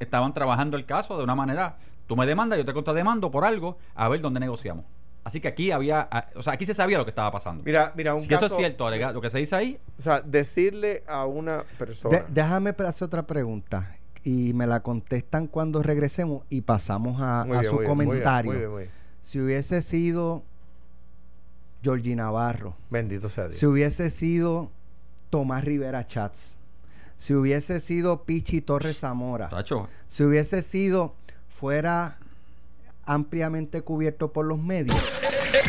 estaban 0.00 0.34
trabajando 0.34 0.76
el 0.76 0.86
caso 0.86 1.16
de 1.16 1.24
una 1.24 1.34
manera, 1.36 1.76
tú 2.06 2.16
me 2.16 2.26
demandas, 2.26 2.58
yo 2.58 2.64
te 2.64 2.72
contrademando 2.72 3.30
por 3.30 3.44
algo, 3.44 3.78
a 3.94 4.08
ver 4.08 4.20
dónde 4.20 4.40
negociamos. 4.40 4.84
Así 5.22 5.40
que 5.40 5.48
aquí 5.48 5.70
había, 5.70 6.08
o 6.34 6.42
sea, 6.42 6.54
aquí 6.54 6.64
se 6.64 6.72
sabía 6.74 6.96
lo 6.98 7.04
que 7.04 7.10
estaba 7.10 7.30
pasando. 7.30 7.62
Mira, 7.64 7.92
mira, 7.94 8.14
un 8.14 8.22
si 8.22 8.28
caso, 8.28 8.46
eso 8.46 8.54
es 8.54 8.58
cierto, 8.58 8.86
alega- 8.86 9.12
lo 9.12 9.20
que 9.20 9.28
se 9.30 9.38
dice 9.38 9.54
ahí, 9.54 9.78
O 9.98 10.02
sea, 10.02 10.20
decirle 10.22 11.04
a 11.06 11.26
una 11.26 11.64
persona. 11.78 12.18
De- 12.20 12.24
déjame 12.28 12.70
hacer 12.70 13.04
otra 13.06 13.26
pregunta 13.26 13.96
y 14.24 14.52
me 14.54 14.66
la 14.66 14.80
contestan 14.80 15.46
cuando 15.46 15.82
regresemos 15.82 16.44
y 16.48 16.62
pasamos 16.62 17.20
a, 17.20 17.44
Muy 17.46 17.56
a 17.56 17.60
bien, 17.60 17.70
su 17.70 17.76
muy 17.76 17.84
bien, 17.84 17.88
comentario. 17.96 18.50
muy 18.52 18.58
bien, 18.58 18.70
muy 18.70 18.82
bien. 18.84 18.90
Si 19.22 19.38
hubiese 19.40 19.82
sido 19.82 20.42
Georgie 21.82 22.16
Navarro, 22.16 22.76
Bendito 22.90 23.28
sea 23.28 23.44
Dios. 23.44 23.56
si 23.56 23.66
hubiese 23.66 24.10
sido 24.10 24.70
Tomás 25.30 25.64
Rivera 25.64 26.06
Chats, 26.06 26.56
si 27.18 27.34
hubiese 27.34 27.80
sido 27.80 28.24
Pichi 28.24 28.60
Torres 28.62 28.98
Zamora, 28.98 29.48
tacho, 29.50 29.88
si 30.06 30.24
hubiese 30.24 30.62
sido 30.62 31.14
fuera 31.48 32.18
ampliamente 33.04 33.82
cubierto 33.82 34.32
por 34.32 34.46
los 34.46 34.58
medios. 34.58 34.96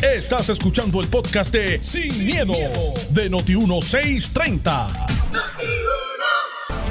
Estás 0.02 0.50
escuchando 0.50 1.02
el 1.02 1.08
podcast 1.08 1.54
de 1.54 1.82
Sin, 1.82 2.26
miedo, 2.26 2.54
de 3.12 3.30
Noti1630. 3.30 4.88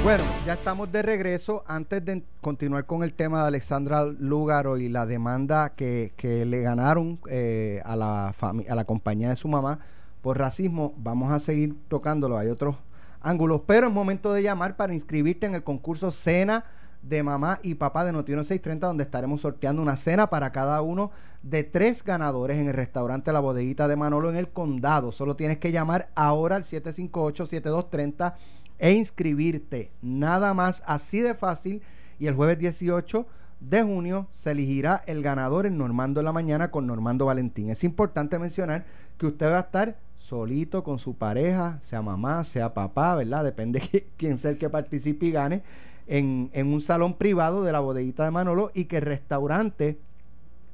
Bueno, 0.03 0.23
ya 0.45 0.53
estamos 0.53 0.91
de 0.91 1.01
regreso. 1.03 1.63
Antes 1.67 2.03
de 2.03 2.23
continuar 2.41 2.85
con 2.85 3.03
el 3.03 3.13
tema 3.13 3.41
de 3.41 3.47
Alexandra 3.49 4.05
Lúgaro 4.05 4.77
y 4.77 4.89
la 4.89 5.05
demanda 5.05 5.73
que, 5.75 6.13
que 6.17 6.43
le 6.45 6.61
ganaron 6.61 7.19
eh, 7.29 7.81
a, 7.85 7.95
la 7.95 8.29
a 8.29 8.75
la 8.75 8.85
compañía 8.85 9.29
de 9.29 9.35
su 9.35 9.47
mamá 9.47 9.79
por 10.21 10.39
racismo. 10.39 10.93
Vamos 10.97 11.31
a 11.31 11.39
seguir 11.39 11.75
tocándolo. 11.87 12.37
Hay 12.37 12.47
otros 12.47 12.75
ángulos, 13.21 13.61
pero 13.67 13.87
es 13.87 13.93
momento 13.93 14.33
de 14.33 14.41
llamar 14.41 14.75
para 14.75 14.93
inscribirte 14.93 15.45
en 15.45 15.55
el 15.55 15.63
concurso 15.63 16.11
Cena 16.11 16.65
de 17.01 17.23
mamá 17.23 17.59
y 17.63 17.75
papá 17.75 18.03
de 18.05 18.11
Noti 18.11 18.31
630 18.31 18.87
donde 18.87 19.03
estaremos 19.03 19.41
sorteando 19.41 19.81
una 19.81 19.95
cena 19.95 20.29
para 20.29 20.51
cada 20.51 20.81
uno 20.81 21.11
de 21.43 21.63
tres 21.63 22.03
ganadores 22.03 22.59
en 22.59 22.67
el 22.67 22.73
restaurante 22.73 23.33
La 23.33 23.39
Bodeguita 23.39 23.87
de 23.87 23.95
Manolo 23.95 24.29
en 24.29 24.35
el 24.35 24.49
condado. 24.49 25.11
Solo 25.11 25.35
tienes 25.35 25.57
que 25.57 25.71
llamar 25.71 26.09
ahora 26.15 26.55
al 26.57 26.63
758-7230 26.63 28.33
e 28.77 28.93
inscribirte. 28.93 29.91
Nada 30.01 30.53
más 30.53 30.83
así 30.85 31.21
de 31.21 31.33
fácil. 31.35 31.81
Y 32.19 32.27
el 32.27 32.35
jueves 32.35 32.59
18 32.59 33.25
de 33.59 33.83
junio 33.83 34.27
se 34.31 34.51
elegirá 34.51 35.03
el 35.07 35.23
ganador 35.23 35.65
en 35.65 35.77
Normando 35.77 36.19
en 36.19 36.25
la 36.25 36.33
mañana 36.33 36.71
con 36.71 36.87
Normando 36.87 37.25
Valentín. 37.25 37.69
Es 37.69 37.83
importante 37.83 38.37
mencionar 38.37 38.85
que 39.17 39.27
usted 39.27 39.51
va 39.51 39.57
a 39.57 39.61
estar 39.61 39.97
solito 40.17 40.83
con 40.83 40.99
su 40.99 41.15
pareja, 41.15 41.79
sea 41.81 42.01
mamá, 42.01 42.43
sea 42.43 42.73
papá, 42.73 43.15
¿verdad? 43.15 43.43
Depende 43.43 43.79
de 43.91 44.07
quién 44.17 44.37
sea 44.37 44.51
el 44.51 44.57
que 44.57 44.69
participe 44.69 45.27
y 45.27 45.31
gane, 45.31 45.63
en, 46.11 46.51
en 46.53 46.71
un 46.73 46.81
salón 46.81 47.13
privado 47.13 47.63
de 47.63 47.71
la 47.71 47.79
bodeguita 47.79 48.25
de 48.25 48.31
Manolo 48.31 48.71
y 48.73 48.85
que 48.85 48.97
el 48.97 49.03
restaurante 49.03 49.97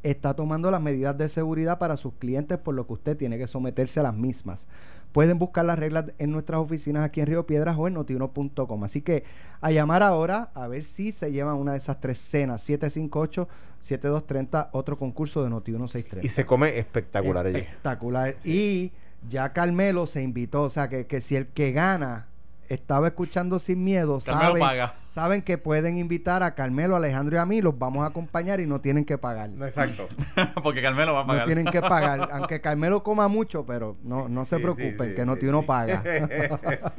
está 0.01 0.33
tomando 0.33 0.71
las 0.71 0.81
medidas 0.81 1.15
de 1.17 1.29
seguridad 1.29 1.77
para 1.77 1.95
sus 1.95 2.15
clientes, 2.15 2.57
por 2.57 2.73
lo 2.73 2.87
que 2.87 2.93
usted 2.93 3.15
tiene 3.15 3.37
que 3.37 3.45
someterse 3.45 3.99
a 3.99 4.03
las 4.03 4.15
mismas. 4.15 4.65
Pueden 5.11 5.37
buscar 5.37 5.63
las 5.65 5.77
reglas 5.77 6.05
en 6.17 6.31
nuestras 6.31 6.59
oficinas 6.59 7.03
aquí 7.03 7.21
en 7.21 7.27
Río 7.27 7.45
Piedras 7.45 7.75
o 7.77 7.87
en 7.87 7.93
notiuno.com. 7.93 8.83
Así 8.83 9.01
que 9.01 9.25
a 9.61 9.69
llamar 9.71 10.01
ahora 10.01 10.49
a 10.55 10.67
ver 10.67 10.83
si 10.83 11.11
se 11.11 11.31
llevan 11.31 11.57
una 11.57 11.73
de 11.73 11.77
esas 11.77 11.99
tres 11.99 12.17
cenas. 12.17 12.67
758-7230, 12.67 14.69
otro 14.71 14.97
concurso 14.97 15.43
de 15.43 15.51
Noti 15.51 15.69
163. 15.71 16.25
Y 16.25 16.29
se 16.29 16.45
come 16.45 16.79
espectacular 16.79 17.45
allí. 17.45 17.59
Espectacular. 17.59 18.35
Y 18.43 18.91
ya 19.29 19.53
Carmelo 19.53 20.07
se 20.07 20.23
invitó, 20.23 20.63
o 20.63 20.71
sea 20.71 20.89
que, 20.89 21.05
que 21.05 21.21
si 21.21 21.35
el 21.35 21.45
que 21.47 21.71
gana 21.71 22.25
estaba 22.69 23.07
escuchando 23.07 23.59
sin 23.59 23.83
miedo, 23.83 24.19
Carmelo 24.25 24.47
saben, 24.49 24.61
paga. 24.61 24.93
saben 25.11 25.41
que 25.41 25.57
pueden 25.57 25.97
invitar 25.97 26.43
a 26.43 26.55
Carmelo, 26.55 26.95
Alejandro 26.95 27.35
y 27.35 27.39
a 27.39 27.45
mí, 27.45 27.61
los 27.61 27.77
vamos 27.77 28.03
a 28.03 28.07
acompañar 28.07 28.59
y 28.59 28.65
no 28.67 28.81
tienen 28.81 29.05
que 29.05 29.17
pagar. 29.17 29.49
No, 29.49 29.65
exacto. 29.65 30.07
Porque 30.63 30.81
Carmelo 30.81 31.13
va 31.13 31.19
a 31.19 31.23
No 31.23 31.27
pagar. 31.27 31.45
tienen 31.45 31.65
que 31.65 31.81
pagar, 31.81 32.29
aunque 32.33 32.61
Carmelo 32.61 33.03
coma 33.03 33.27
mucho, 33.27 33.65
pero 33.65 33.95
no, 34.03 34.27
no 34.29 34.45
se 34.45 34.55
Sí, 34.57 34.61
preocupen, 34.61 34.97
sí, 34.97 35.09
sí, 35.09 35.15
que 35.15 35.49
uno 35.49 35.61
sí. 35.61 35.65
paga. 35.67 36.03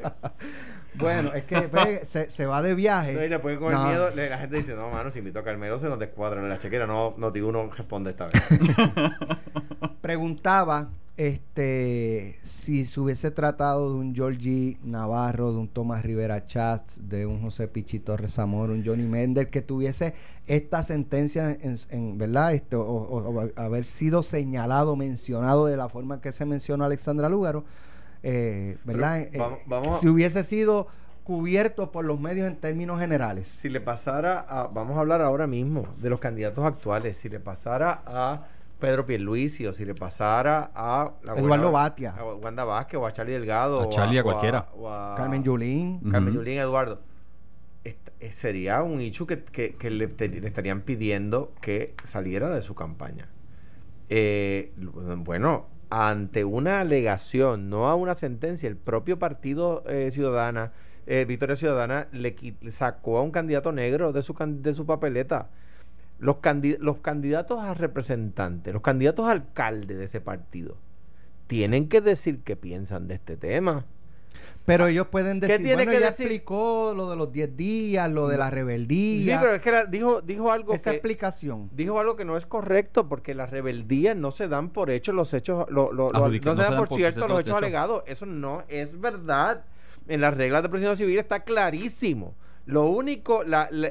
bueno, 0.95 1.33
es 1.35 1.45
que 1.45 1.61
ve, 1.67 2.03
se, 2.05 2.31
se 2.31 2.47
va 2.47 2.61
de 2.63 2.75
viaje. 2.75 3.11
Entonces, 3.11 3.31
después 3.31 3.59
con 3.59 3.73
No. 3.73 3.83
el 3.83 3.89
miedo, 3.89 4.11
le- 4.15 4.31
la 4.31 4.39
gente 4.39 4.57
dice, 4.57 4.75
no, 4.75 4.91
mano, 4.91 5.11
si 5.11 5.19
invito 5.21 5.39
a 5.39 5.45
Carmelo 5.45 5.79
se 5.79 5.87
nos 5.87 5.99
descuadran 5.99 6.43
en 6.45 6.51
la 6.51 6.59
chequera. 6.59 6.87
No, 6.87 7.15
no, 7.17 7.31
digo, 7.31 7.49
uno 7.49 7.71
responde 7.71 8.11
esta 8.11 8.27
vez. 8.27 8.35
Preguntaba 10.01 10.89
este 11.19 12.39
si 12.43 12.85
se 12.85 13.01
hubiese 13.01 13.31
tratado 13.31 13.91
de 13.93 13.99
un 13.99 14.15
Georgie 14.15 14.79
Navarro, 14.83 15.53
de 15.53 15.59
un 15.59 15.69
Tomás 15.69 16.03
Rivera 16.05 16.47
Chats, 16.47 17.09
de 17.09 17.27
un 17.27 17.43
José 17.43 17.69
Pichi 17.69 17.99
Torres 17.99 18.35
Zamora, 18.35 18.73
un 18.73 18.85
Johnny 18.85 19.05
Mender, 19.07 19.51
que 19.51 19.61
tuviese 19.63 20.15
esta 20.47 20.83
sentencia 20.83 21.51
en, 21.51 21.77
en- 21.91 22.19
verdad 22.19 22.55
este, 22.55 22.77
o, 22.77 22.83
o- 22.83 23.41
o 23.45 23.49
haber 23.57 23.85
sido 23.85 24.23
señalado, 24.23 24.97
mencionado 24.97 25.67
de 25.67 25.77
la 25.77 25.89
forma 25.89 26.21
que 26.21 26.33
se 26.33 26.47
mencionó 26.47 26.85
Alexandra 26.85 27.29
Lúgaro, 27.29 27.65
eh, 28.23 28.79
¿verdad? 28.85 29.27
Pero 29.31 29.35
Eh, 29.35 29.39
vamos- 29.39 29.59
vamos 29.67 29.97
a- 29.99 30.01
si 30.01 30.09
hubiese 30.09 30.43
sido 30.45 30.87
cubierto 31.25 31.93
por 31.93 32.07
los 32.07 32.19
medios 32.19 32.49
en 32.49 32.57
términos 32.57 32.99
generales. 32.99 33.47
si 33.49 33.69
le 33.69 33.81
pasara 33.83 34.41
a, 34.49 34.67
vamos 34.69 34.97
a 34.97 35.01
hablar 35.01 35.21
ahora 35.21 35.47
mismo 35.47 35.87
de 36.01 36.09
los 36.09 36.21
candidatos 36.21 36.65
actuales, 36.65 37.19
si 37.19 37.29
le 37.29 37.39
pasara 37.41 38.01
a 38.07 38.47
Pedro 38.79 39.05
Pierluisi 39.07 39.67
o 39.67 39.75
si 39.75 39.85
le 39.85 39.95
pasara 39.95 40.71
a 40.75 41.13
la 41.25 41.35
Eduardo 41.35 41.73
Batia. 41.73 42.15
a 42.17 42.25
Wanda 42.25 42.65
Vázquez 42.65 42.99
o 43.01 43.07
a 43.07 43.13
Charlie 43.13 43.33
Delgado 43.35 43.81
A 43.81 43.87
o 43.87 43.91
Charlie, 43.91 44.19
a 44.19 44.21
o 44.21 44.25
cualquiera. 44.25 44.69
o 44.77 44.89
a 44.91 45.15
Carmen 45.17 45.43
Yulín. 45.43 46.01
Carmen 46.11 46.29
Ujú. 46.35 46.39
Yulín 46.41 46.59
Eduardo 46.59 47.01
Est- 47.85 48.09
eh, 48.21 48.33
sería 48.33 48.83
un 48.83 49.01
hecho 49.01 49.27
que, 49.27 49.43
que- 49.45 49.75
que 49.77 49.91
le, 49.91 50.09
te- 50.09 50.29
le 50.29 50.47
estarían 50.47 50.83
pidiendo 50.83 51.53
que 51.61 51.95
saliera 52.05 52.49
de 52.51 52.63
su 52.63 52.75
campaña 52.75 53.29
Eh, 54.11 54.73
bueno 55.19 55.67
ante 55.91 56.45
una 56.45 56.81
alegación 56.81 57.69
no 57.71 57.89
a 57.89 57.95
una 57.95 58.15
sentencia 58.15 58.69
el 58.69 58.77
propio 58.77 59.19
partido 59.19 59.83
eh, 59.89 60.11
ciudadana 60.13 60.73
eh, 61.07 61.25
Victoria 61.27 61.57
Ciudadana 61.57 62.09
le, 62.13 62.37
le 62.61 62.73
sacó 62.73 63.19
a 63.19 63.23
un 63.23 63.31
candidato 63.31 63.73
negro 63.73 64.13
de 64.13 64.23
su 64.23 64.35
can- 64.35 64.63
de 64.63 64.75
su 64.75 64.85
papeleta 64.87 65.49
los, 66.19 66.37
los 66.81 66.99
candidatos 66.99 67.61
a 67.61 67.75
representantes, 67.75 68.73
los 68.73 68.83
candidatos 68.83 69.27
a 69.29 69.33
alcalde 69.33 69.95
de 69.97 70.05
ese 70.05 70.21
partido, 70.21 70.77
tienen 71.47 71.89
que 71.89 72.01
decir 72.01 72.41
qué 72.45 72.57
piensan 72.57 73.09
de 73.09 73.15
este 73.15 73.37
tema. 73.37 73.85
Pero 74.67 74.87
ellos 74.87 75.07
pueden 75.07 75.41
¿Qué 75.41 75.47
decir, 75.47 75.59
tiene 75.65 75.75
bueno, 75.77 75.93
que 75.93 75.97
ella 75.97 76.11
decir? 76.11 76.27
explicó 76.27 76.93
lo 76.95 77.09
de 77.09 77.17
los 77.17 77.33
10 77.33 77.57
días, 77.57 78.13
lo 78.13 78.29
de 78.29 78.37
la 78.37 78.49
Sí, 78.51 78.55
rebeldía. 78.55 79.41
pero 79.41 79.55
es 79.55 79.63
que 79.63 79.73
la- 79.73 79.87
dijo, 79.87 80.21
dijo 80.21 80.53
algo 80.53 80.75
esa 80.75 80.91
que 80.91 80.97
explicación. 80.97 81.71
dijo 81.73 81.99
algo 81.99 82.17
que 82.17 82.27
no 82.27 82.37
es 82.37 82.45
correcto 82.45 83.09
porque 83.09 83.35
las 83.35 83.49
rebeldías 83.51 84.15
no 84.15 84.31
se 84.31 84.47
dan 84.47 84.69
por 84.69 84.91
hechos 84.91 85.15
los 85.15 85.33
hechos 85.33 85.67
lo- 85.71 85.91
lo- 85.93 86.11
no 86.13 86.31
se 86.31 86.63
dan 86.63 86.77
por 86.77 86.89
cierto 86.95 87.27
los 87.27 87.41
hechos 87.41 87.57
alegados 87.57 88.03
eso 88.07 88.27
no 88.27 88.63
es 88.69 89.01
verdad 89.01 89.65
en 90.07 90.21
las 90.21 90.35
reglas 90.37 90.63
de 90.63 90.69
procedimiento 90.69 90.99
civil 90.99 91.19
está 91.19 91.41
clarísimo 91.45 92.35
lo 92.69 92.85
único 92.87 93.43
la, 93.45 93.69
la- 93.73 93.91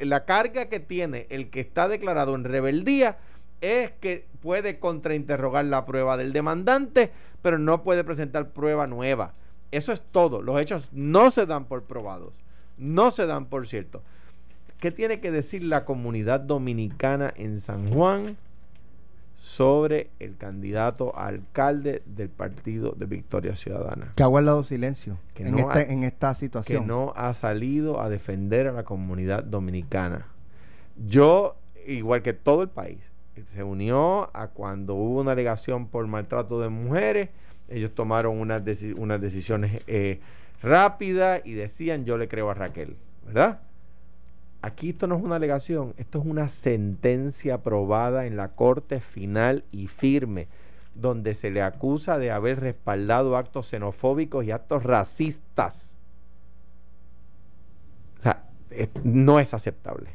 la 0.00 0.24
carga 0.24 0.66
que 0.68 0.80
tiene 0.80 1.26
el 1.30 1.48
que 1.48 1.60
está 1.60 1.88
declarado 1.88 2.34
en 2.34 2.44
rebeldía 2.44 3.18
es 3.60 3.92
que 4.00 4.26
puede 4.42 4.78
contrainterrogar 4.78 5.64
la 5.64 5.86
prueba 5.86 6.16
del 6.16 6.32
demandante 6.32 7.10
pero 7.42 7.58
no 7.58 7.82
puede 7.84 8.02
presentar 8.04 8.50
prueba 8.50 8.86
nueva. 8.88 9.32
Eso 9.70 9.92
es 9.92 10.02
todo. 10.12 10.42
Los 10.42 10.60
hechos 10.60 10.88
no 10.92 11.30
se 11.30 11.46
dan 11.46 11.64
por 11.66 11.84
probados. 11.84 12.34
No 12.76 13.10
se 13.12 13.26
dan 13.26 13.46
por 13.46 13.66
cierto. 13.68 14.02
¿Qué 14.80 14.90
tiene 14.90 15.20
que 15.20 15.30
decir 15.30 15.62
la 15.62 15.84
comunidad 15.84 16.40
dominicana 16.40 17.32
en 17.36 17.60
San 17.60 17.88
Juan 17.88 18.36
sobre 19.46 20.10
el 20.18 20.36
candidato 20.36 21.16
a 21.16 21.28
alcalde 21.28 22.02
del 22.04 22.28
partido 22.30 22.92
de 22.96 23.06
Victoria 23.06 23.54
Ciudadana? 23.54 24.10
Que 24.16 24.24
ha 24.24 24.26
guardado 24.26 24.64
silencio 24.64 25.18
Que 25.34 25.44
en, 25.44 25.52
no 25.52 25.58
esta, 25.58 25.74
ha- 25.74 25.82
en 25.82 26.02
esta 26.02 26.30
Que 26.30 26.34
situación. 26.34 26.86
no 26.88 27.12
ha 27.14 27.32
salido 27.32 28.00
a 28.02 28.08
defender 28.08 28.66
a 28.66 28.72
la 28.72 28.82
comunidad 28.82 29.44
dominicana. 29.44 30.26
Yo, 31.06 31.54
igual 31.86 32.22
que 32.22 32.32
todo 32.32 32.62
el 32.62 32.68
país, 32.70 32.98
se 33.52 33.62
unió 33.62 34.30
a 34.34 34.48
cuando 34.48 34.94
hubo 34.94 35.20
una 35.20 35.32
alegación 35.32 35.86
por 35.86 36.04
maltrato 36.08 36.60
de 36.60 36.68
mujeres. 36.68 37.28
Ellos 37.68 37.92
tomaron 37.94 38.38
unas, 38.40 38.64
deci- 38.64 38.94
unas 38.98 39.20
decisiones 39.20 39.80
eh, 39.86 40.18
rápidas 40.60 41.40
y 41.44 41.52
decían 41.52 42.04
yo 42.04 42.18
le 42.18 42.26
creo 42.26 42.50
a 42.50 42.54
Raquel, 42.54 42.96
¿verdad? 43.24 43.60
Aquí 44.66 44.90
esto 44.90 45.06
no 45.06 45.14
es 45.16 45.22
una 45.22 45.36
alegación, 45.36 45.94
esto 45.96 46.18
es 46.18 46.26
una 46.26 46.48
sentencia 46.48 47.54
aprobada 47.54 48.26
en 48.26 48.36
la 48.36 48.48
corte 48.48 48.98
final 48.98 49.62
y 49.70 49.86
firme, 49.86 50.48
donde 50.96 51.34
se 51.34 51.52
le 51.52 51.62
acusa 51.62 52.18
de 52.18 52.32
haber 52.32 52.58
respaldado 52.58 53.36
actos 53.36 53.68
xenofóbicos 53.68 54.44
y 54.44 54.50
actos 54.50 54.82
racistas. 54.82 55.96
O 58.18 58.22
sea, 58.22 58.42
es- 58.70 58.90
no 59.04 59.38
es 59.38 59.54
aceptable. 59.54 60.10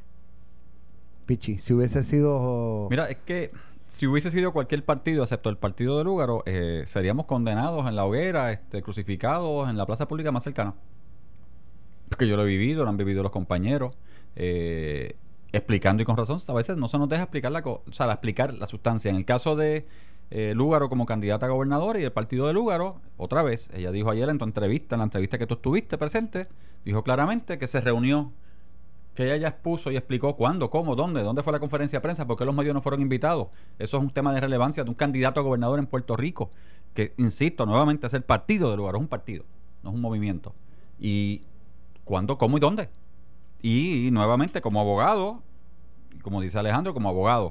Pichi, 1.25 1.57
si 1.59 1.71
hubiese 1.73 2.03
sido. 2.03 2.87
Mira, 2.89 3.05
es 3.09 3.19
que 3.19 3.51
si 3.87 4.05
hubiese 4.05 4.31
sido 4.31 4.51
cualquier 4.51 4.83
partido, 4.83 5.23
excepto 5.23 5.49
el 5.49 5.55
partido 5.57 5.97
de 5.97 6.03
Lúgaro, 6.03 6.43
eh, 6.45 6.83
seríamos 6.87 7.25
condenados 7.25 7.87
en 7.87 7.95
la 7.95 8.03
hoguera, 8.03 8.51
este, 8.51 8.81
crucificados 8.81 9.69
en 9.69 9.77
la 9.77 9.85
plaza 9.85 10.09
pública 10.09 10.29
más 10.33 10.43
cercana. 10.43 10.73
Porque 12.09 12.27
yo 12.27 12.35
lo 12.35 12.43
he 12.43 12.47
vivido, 12.47 12.83
lo 12.83 12.89
han 12.89 12.97
vivido 12.97 13.23
los 13.23 13.31
compañeros, 13.31 13.93
eh, 14.35 15.15
explicando 15.51 16.03
y 16.03 16.05
con 16.05 16.17
razón. 16.17 16.39
A 16.47 16.53
veces 16.53 16.77
no 16.77 16.87
se 16.87 16.97
nos 16.97 17.09
deja 17.09 17.23
explicar 17.23 17.51
la, 17.51 17.59
o 17.59 17.81
sea, 17.91 18.11
explicar 18.11 18.53
la 18.53 18.67
sustancia. 18.67 19.09
En 19.09 19.17
el 19.17 19.25
caso 19.25 19.55
de 19.55 19.85
eh, 20.29 20.53
Lúgaro 20.55 20.89
como 20.89 21.05
candidata 21.05 21.45
a 21.45 21.49
gobernador 21.49 21.99
y 21.99 22.03
el 22.03 22.11
partido 22.11 22.47
de 22.47 22.53
Lúgaro, 22.53 23.01
otra 23.17 23.43
vez, 23.43 23.69
ella 23.73 23.91
dijo 23.91 24.09
ayer 24.09 24.29
en 24.29 24.37
tu 24.37 24.45
entrevista, 24.45 24.95
en 24.95 24.99
la 24.99 25.05
entrevista 25.05 25.37
que 25.37 25.47
tú 25.47 25.55
estuviste 25.55 25.97
presente, 25.97 26.47
dijo 26.85 27.03
claramente 27.03 27.57
que 27.57 27.67
se 27.67 27.81
reunió 27.81 28.31
que 29.13 29.25
ella 29.25 29.35
ya 29.35 29.47
expuso 29.49 29.91
y 29.91 29.97
explicó 29.97 30.37
cuándo, 30.37 30.69
cómo, 30.69 30.95
dónde, 30.95 31.21
dónde 31.21 31.43
fue 31.43 31.51
la 31.51 31.59
conferencia 31.59 31.99
de 31.99 32.01
prensa, 32.01 32.25
por 32.25 32.37
qué 32.37 32.45
los 32.45 32.55
medios 32.55 32.73
no 32.73 32.81
fueron 32.81 33.01
invitados. 33.01 33.47
Eso 33.77 33.97
es 33.97 34.03
un 34.03 34.09
tema 34.09 34.33
de 34.33 34.39
relevancia 34.39 34.83
de 34.83 34.89
un 34.89 34.95
candidato 34.95 35.41
a 35.41 35.43
gobernador 35.43 35.79
en 35.79 35.87
Puerto 35.87 36.15
Rico, 36.15 36.51
que, 36.93 37.13
insisto, 37.17 37.65
nuevamente 37.65 38.07
es 38.07 38.13
el 38.13 38.23
partido 38.23 38.71
de 38.71 38.77
lugar, 38.77 38.95
es 38.95 39.01
un 39.01 39.07
partido, 39.07 39.43
no 39.83 39.89
es 39.89 39.95
un 39.95 40.01
movimiento. 40.01 40.53
Y 40.97 41.43
cuándo, 42.05 42.37
cómo 42.37 42.55
y 42.55 42.61
dónde. 42.61 42.89
Y, 43.61 44.09
nuevamente, 44.11 44.61
como 44.61 44.79
abogado, 44.81 45.41
como 46.21 46.41
dice 46.41 46.57
Alejandro, 46.59 46.93
como 46.93 47.09
abogado. 47.09 47.47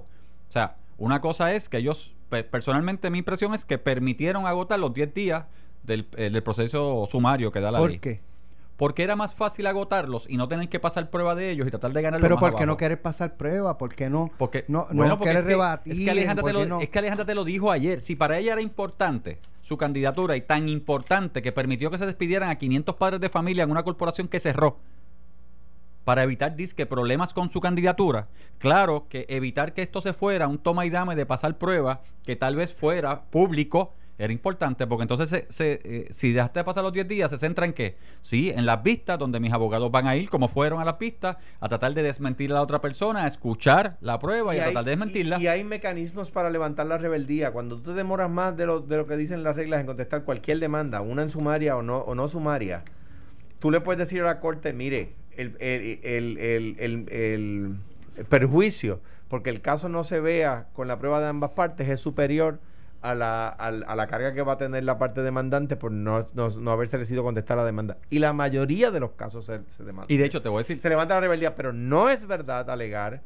O 0.48 0.52
sea, 0.52 0.76
una 0.98 1.20
cosa 1.20 1.52
es 1.54 1.68
que 1.68 1.78
ellos, 1.78 2.12
pe- 2.28 2.44
personalmente 2.44 3.10
mi 3.10 3.18
impresión 3.18 3.54
es 3.54 3.64
que 3.64 3.78
permitieron 3.78 4.46
agotar 4.46 4.78
los 4.80 4.92
10 4.92 5.14
días 5.14 5.44
del, 5.82 6.06
eh, 6.16 6.30
del 6.30 6.42
proceso 6.42 7.06
sumario 7.10 7.52
que 7.52 7.60
da 7.60 7.70
la 7.70 7.78
¿Por 7.78 7.90
ley. 7.90 7.98
qué? 7.98 8.20
porque 8.76 9.02
era 9.02 9.14
más 9.14 9.34
fácil 9.34 9.66
agotarlos 9.66 10.24
y 10.26 10.38
no 10.38 10.48
tener 10.48 10.70
que 10.70 10.80
pasar 10.80 11.10
prueba 11.10 11.34
de 11.34 11.50
ellos 11.50 11.66
y 11.66 11.70
tratar 11.70 11.92
de 11.92 12.00
ganar 12.00 12.18
Pero 12.18 12.38
¿por 12.38 12.56
qué 12.56 12.64
no 12.64 12.78
quieres 12.78 12.96
pasar 12.96 13.36
prueba? 13.36 13.76
¿Por 13.76 13.94
qué 13.94 14.08
no? 14.08 14.30
Porque, 14.38 14.64
no, 14.68 14.86
bueno, 14.90 15.04
no 15.06 15.18
porque 15.18 15.24
quieres 15.32 15.42
es 15.42 15.44
que, 15.44 15.50
rebatir. 15.52 15.92
es 15.92 16.00
que 16.00 16.10
Alejandra 16.10 16.42
te 16.42 16.50
¿por 16.50 16.60
lo, 16.62 16.66
no? 16.66 16.80
es 16.80 16.88
que 16.88 16.98
Alejandra 16.98 17.26
te 17.26 17.34
lo 17.34 17.44
dijo 17.44 17.70
ayer. 17.70 18.00
Si 18.00 18.16
para 18.16 18.38
ella 18.38 18.54
era 18.54 18.62
importante 18.62 19.38
su 19.60 19.76
candidatura 19.76 20.34
y 20.34 20.40
tan 20.40 20.66
importante 20.70 21.42
que 21.42 21.52
permitió 21.52 21.90
que 21.90 21.98
se 21.98 22.06
despidieran 22.06 22.48
a 22.48 22.54
500 22.56 22.94
padres 22.96 23.20
de 23.20 23.28
familia 23.28 23.64
en 23.64 23.70
una 23.70 23.82
corporación 23.82 24.28
que 24.28 24.40
cerró 24.40 24.78
para 26.10 26.24
evitar 26.24 26.56
disque 26.56 26.86
problemas 26.86 27.32
con 27.32 27.52
su 27.52 27.60
candidatura, 27.60 28.26
claro 28.58 29.06
que 29.08 29.26
evitar 29.28 29.72
que 29.74 29.82
esto 29.82 30.00
se 30.00 30.12
fuera 30.12 30.48
un 30.48 30.58
toma 30.58 30.84
y 30.84 30.90
dame 30.90 31.14
de 31.14 31.24
pasar 31.24 31.56
pruebas 31.56 32.00
que 32.24 32.34
tal 32.34 32.56
vez 32.56 32.74
fuera 32.74 33.22
público 33.30 33.94
era 34.18 34.32
importante 34.32 34.88
porque 34.88 35.02
entonces 35.02 35.28
se, 35.30 35.46
se, 35.50 35.80
eh, 35.84 36.08
si 36.10 36.32
dejaste 36.32 36.58
de 36.58 36.64
pasar 36.64 36.82
los 36.82 36.92
10 36.92 37.06
días 37.06 37.30
se 37.30 37.38
centra 37.38 37.64
en 37.64 37.72
qué? 37.72 37.96
Sí, 38.22 38.50
en 38.50 38.66
las 38.66 38.82
vistas 38.82 39.20
donde 39.20 39.38
mis 39.38 39.52
abogados 39.52 39.88
van 39.92 40.08
a 40.08 40.16
ir 40.16 40.28
como 40.28 40.48
fueron 40.48 40.80
a 40.80 40.84
las 40.84 40.98
vistas 40.98 41.36
a 41.60 41.68
tratar 41.68 41.94
de 41.94 42.02
desmentir 42.02 42.50
a 42.50 42.54
la 42.54 42.62
otra 42.62 42.80
persona, 42.80 43.22
a 43.22 43.28
escuchar 43.28 43.96
la 44.00 44.18
prueba 44.18 44.56
y, 44.56 44.58
a 44.58 44.62
hay- 44.64 44.72
tratar 44.72 44.84
de 44.86 44.90
desmentirla. 44.90 45.38
y- 45.38 45.42
y 45.44 45.46
hay 45.46 45.62
mecanismos 45.62 46.32
para 46.32 46.50
levantar 46.50 46.86
la 46.88 46.98
rebeldía. 46.98 47.52
Cuando 47.52 47.76
tú 47.76 47.90
te 47.92 47.94
demoras 47.94 48.28
más 48.28 48.56
de 48.56 48.66
lo, 48.66 48.80
de 48.80 48.96
lo 48.96 49.06
que 49.06 49.16
dicen 49.16 49.44
las 49.44 49.54
reglas 49.54 49.78
en 49.78 49.86
contestar 49.86 50.24
cualquier 50.24 50.58
demanda, 50.58 51.02
una 51.02 51.22
en 51.22 51.30
sumaria 51.30 51.76
o 51.76 51.82
no, 51.82 51.98
o 51.98 52.16
no 52.16 52.26
sumaria, 52.26 52.82
tú 53.60 53.70
le 53.70 53.80
puedes 53.80 54.00
decir 54.00 54.22
a 54.22 54.24
la 54.24 54.40
corte, 54.40 54.72
mire, 54.72 55.19
el, 55.40 55.98
el- 56.02 56.38
el- 56.78 57.08
el- 57.08 57.76
perjuicio, 58.28 59.00
porque 59.28 59.50
el 59.50 59.60
caso 59.60 59.88
no 59.88 60.04
se 60.04 60.20
vea 60.20 60.66
con 60.72 60.88
la 60.88 60.98
prueba 60.98 61.20
de 61.20 61.28
ambas 61.28 61.50
partes, 61.52 61.88
es 61.88 62.00
superior 62.00 62.58
a 63.02 63.14
la, 63.14 63.48
al- 63.48 63.84
a 63.88 63.96
la 63.96 64.06
carga 64.08 64.34
que 64.34 64.42
va 64.42 64.52
a 64.54 64.58
tener 64.58 64.84
la 64.84 64.98
parte 64.98 65.22
demandante 65.22 65.76
por 65.76 65.90
no, 65.90 66.26
no, 66.34 66.50
no 66.50 66.70
haberse 66.70 66.98
decidido 66.98 67.22
contestar 67.22 67.56
la 67.56 67.64
demanda. 67.64 67.96
Y 68.10 68.18
la 68.18 68.32
mayoría 68.34 68.90
de 68.90 69.00
los 69.00 69.12
casos 69.12 69.46
se, 69.46 69.60
se 69.68 69.84
demandan 69.84 70.12
Y 70.12 70.18
de 70.18 70.26
hecho 70.26 70.42
te 70.42 70.48
voy 70.50 70.58
a 70.58 70.60
decir, 70.60 70.80
se 70.80 70.88
levanta 70.90 71.14
la 71.14 71.20
rebeldía, 71.22 71.56
pero 71.56 71.72
no 71.72 72.10
es 72.10 72.26
verdad 72.26 72.68
alegar 72.68 73.22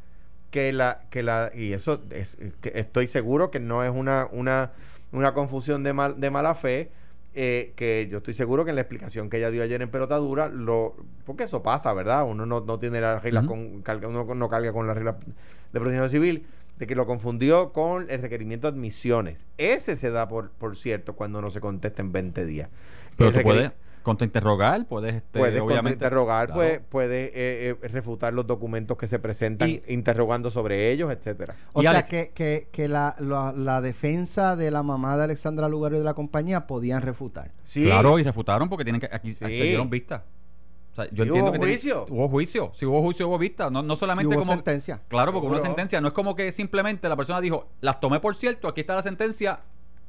que 0.53 0.73
la, 0.73 1.01
que 1.11 1.25
la, 1.25 1.51
y 1.53 1.73
eso 1.73 2.01
es, 2.11 2.37
que 2.61 2.73
estoy 2.77 3.09
seguro 3.09 3.51
que 3.51 3.59
no 3.59 3.83
es 3.83 3.91
una, 3.91 4.29
una, 4.31 4.71
una 5.11 5.35
confusión 5.35 5.83
de, 5.83 5.93
mal, 5.93 6.21
de 6.21 6.31
mala 6.31 6.55
fe, 6.55 6.93
eh, 7.35 7.73
que 7.77 8.09
yo 8.11 8.19
estoy 8.19 8.35
seguro 8.35 8.65
que 8.65 8.71
en 8.71 8.77
la 8.77 8.83
explicación 8.83 9.29
que 9.31 9.39
ella 9.39 9.51
dio 9.51 9.63
ayer 9.63 9.83
en 9.83 9.91
pelotadura, 9.91 10.49
lo, 10.49 10.97
porque 11.27 11.45
eso 11.45 11.63
pasa, 11.63 11.93
¿verdad? 11.93 12.25
Uno 12.27 12.47
no, 12.47 12.61
no 12.61 12.79
tiene 12.79 13.01
las 13.01 13.23
reglas 13.23 13.45
con, 13.47 13.83
carga- 13.83 14.09
uno 14.09 14.25
no 14.35 14.49
carga 14.49 14.73
con 14.73 14.87
las 14.87 14.97
reglas 14.97 15.17
de 15.73 15.81
protección 15.81 16.11
civil, 16.11 16.47
de 16.79 16.87
que 16.87 16.95
lo 16.95 17.07
confundió 17.07 17.73
con 17.73 18.11
el 18.11 18.21
requerimiento 18.23 18.71
de 18.71 18.77
admisiones. 18.77 19.47
Ese 19.59 19.97
se 19.97 20.11
da 20.11 20.29
por, 20.29 20.51
por 20.51 20.77
cierto 20.77 21.15
cuando 21.15 21.41
no 21.41 21.51
se 21.51 21.61
contesta 21.61 22.03
en 22.03 22.13
20 22.13 22.45
días. 22.47 22.69
pero 23.17 23.31
tú 23.33 23.43
puedes 23.43 23.73
contrainterrogar, 24.05 24.87
puedes 24.87 25.17
este, 25.17 25.39
Puedes 25.41 25.61
obviamente 25.61 25.95
interrogar, 26.05 26.47
Claro. 26.47 26.59
puede, 26.61 26.81
puede 26.81 27.25
eh, 27.35 27.77
eh, 27.83 27.89
refutar 27.89 28.33
los 28.33 28.47
documentos 28.47 28.97
que 28.97 29.09
se 29.09 29.19
presentan, 29.19 29.69
Y- 29.69 29.83
interrogando 29.89 30.51
sobre 30.51 30.93
ellos, 30.93 31.11
etcétera. 31.11 31.57
O 31.73 31.81
Y 31.81 31.83
sea, 31.83 31.91
Alex- 31.93 32.09
que, 32.11 32.31
que, 32.33 32.69
que 32.71 32.87
la, 32.87 33.17
la, 33.19 33.53
la 33.53 33.81
defensa 33.81 34.55
de 34.55 34.71
la 34.71 34.83
mamá 34.85 35.17
de 35.17 35.25
Alexandra 35.25 35.69
Lugario 35.69 35.97
y 35.97 36.01
de 36.01 36.05
la 36.05 36.15
compañía 36.15 36.67
podían 36.69 37.03
refutar. 37.03 37.51
Sí, 37.65 37.85
Claro, 37.87 38.19
y 38.19 38.23
refutaron 38.23 38.69
porque 38.69 38.85
tienen 38.85 39.01
que 39.01 39.09
aquí 39.11 39.35
Sí. 39.35 39.45
se 39.57 39.63
dieron 39.65 39.91
vista. 39.91 40.23
O 40.93 40.95
sea, 40.95 41.07
yo 41.07 41.25
Sí, 41.25 41.29
entiendo 41.31 41.51
hubo 41.51 41.53
que 41.53 41.59
juicio. 41.59 42.07
hubo 42.09 42.29
juicio, 42.29 42.71
si 42.77 42.87
hubo 42.87 43.03
juicio 43.03 43.27
hubo 43.27 43.37
vista, 43.37 43.69
no, 43.69 43.83
no 43.83 43.97
solamente 43.97 44.33
hubo 44.37 44.43
como 44.43 44.53
sentencia. 44.53 45.01
Claro, 45.09 45.33
porque 45.33 45.49
una 45.49 45.57
Seguro. 45.57 45.71
sentencia 45.75 46.01
no 46.01 46.07
es 46.07 46.15
como 46.15 46.37
que 46.37 46.53
simplemente 46.53 47.09
la 47.09 47.17
persona 47.17 47.41
dijo, 47.41 47.67
las 47.81 47.99
tomé 47.99 48.21
por 48.21 48.37
cierto, 48.37 48.69
aquí 48.69 48.83
está 48.83 48.95
la 48.95 49.03
sentencia, 49.03 49.59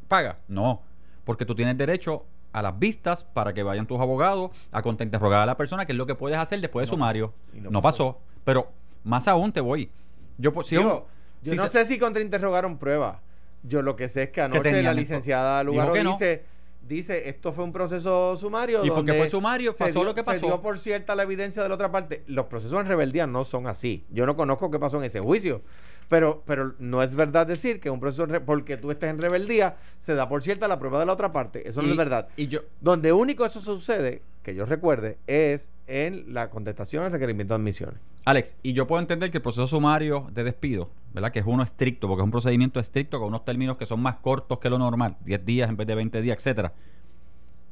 paga. 0.07 0.37
No, 0.47 0.83
porque 1.23 1.43
tú 1.45 1.55
tienes 1.55 1.75
derecho 1.75 2.25
a 2.55 2.61
las 2.61 2.79
vistas 2.79 3.23
para 3.25 3.53
que 3.53 3.63
vayan 3.63 3.85
tus 3.85 3.99
abogados 3.99 4.51
a 4.71 4.81
contrainterrogar 4.81 5.41
a 5.41 5.45
la 5.45 5.57
persona, 5.57 5.85
que 5.85 5.91
es 5.91 5.97
lo 5.97 6.05
que 6.05 6.15
puedes 6.15 6.37
hacer 6.37 6.61
después 6.61 6.85
de 6.85 6.91
No 6.91 6.95
sumario. 6.95 7.33
No, 7.53 7.69
no 7.69 7.81
pasó. 7.81 8.13
pasó. 8.13 8.21
Pero 8.45 8.71
más 9.03 9.27
aún 9.27 9.51
te 9.51 9.59
voy. 9.61 9.91
Yo, 10.37 10.53
pues, 10.53 10.67
si 10.67 10.77
Digo, 10.77 11.05
yo 11.41 11.51
si 11.51 11.57
no 11.57 11.63
se- 11.67 11.69
sé 11.79 11.85
si 11.85 11.99
contrainterrogaron 11.99 12.77
pruebas. 12.77 13.17
Yo 13.63 13.81
lo 13.81 13.95
que 13.95 14.07
sé 14.07 14.23
es 14.23 14.29
que 14.29 14.41
anoche 14.41 14.61
tenían 14.61 14.85
la 14.85 14.93
licenciada 14.93 15.63
Lugaro 15.63 15.91
que 15.93 16.03
dice, 16.03 16.43
dice, 16.87 17.29
esto 17.29 17.51
fue 17.51 17.63
un 17.63 17.73
proceso 17.73 18.37
sumario 18.37 18.85
Y 18.85 18.89
porque 18.89 19.13
fue 19.13 19.27
sumario, 19.27 19.73
se 19.73 19.85
pasó 19.85 19.93
dio- 19.99 20.03
lo 20.03 20.13
que 20.15 20.21
Se 20.21 20.25
pasó. 20.27 20.45
dio 20.45 20.61
por 20.61 20.77
cierta 20.79 21.15
la 21.15 21.23
evidencia 21.23 21.61
de 21.63 21.69
la 21.69 21.75
otra 21.75 21.91
parte. 21.91 22.23
Los 22.27 22.45
procesos 22.45 22.79
en 22.79 22.85
rebeldía 22.87 23.27
no 23.27 23.43
son 23.43 23.67
así. 23.67 24.05
Yo 24.11 24.25
no 24.25 24.35
conozco 24.35 24.69
qué 24.71 24.79
pasó 24.79 24.97
en 24.97 25.03
ese 25.05 25.19
juicio. 25.19 25.61
Pero, 26.09 26.43
pero 26.45 26.75
no 26.79 27.01
es 27.01 27.15
verdad 27.15 27.47
decir 27.47 27.79
que 27.79 27.89
un 27.89 27.99
proceso, 27.99 28.27
porque 28.45 28.77
tú 28.77 28.91
estés 28.91 29.09
en 29.09 29.19
rebeldía, 29.19 29.77
se 29.97 30.13
da 30.13 30.29
por 30.29 30.43
cierta 30.43 30.67
la 30.67 30.79
prueba 30.79 30.99
de 30.99 31.05
la 31.05 31.13
otra 31.13 31.31
parte. 31.31 31.67
Eso 31.67 31.81
no 31.81 31.89
es 31.89 31.97
verdad. 31.97 32.27
Y 32.37 32.47
yo, 32.47 32.61
Donde 32.81 33.11
único 33.13 33.45
eso 33.45 33.59
sucede, 33.59 34.21
que 34.43 34.53
yo 34.53 34.65
recuerde, 34.65 35.17
es 35.27 35.69
en 35.87 36.33
la 36.33 36.49
contestación 36.49 37.03
al 37.03 37.11
requerimiento 37.11 37.53
de 37.53 37.61
admisiones. 37.61 37.99
Alex, 38.25 38.55
y 38.63 38.73
yo 38.73 38.87
puedo 38.87 38.99
entender 38.99 39.29
que 39.29 39.37
el 39.37 39.43
proceso 39.43 39.67
sumario 39.67 40.27
de 40.31 40.43
despido, 40.43 40.89
¿verdad? 41.13 41.31
Que 41.31 41.39
es 41.39 41.45
uno 41.45 41.63
estricto, 41.63 42.07
porque 42.07 42.21
es 42.21 42.25
un 42.25 42.31
procedimiento 42.31 42.79
estricto 42.79 43.19
con 43.19 43.27
unos 43.29 43.45
términos 43.45 43.77
que 43.77 43.85
son 43.85 44.01
más 44.01 44.15
cortos 44.15 44.59
que 44.59 44.69
lo 44.69 44.79
normal, 44.79 45.17
10 45.25 45.45
días 45.45 45.69
en 45.69 45.77
vez 45.77 45.85
de 45.87 45.95
20 45.95 46.21
días, 46.21 46.37
etcétera. 46.37 46.73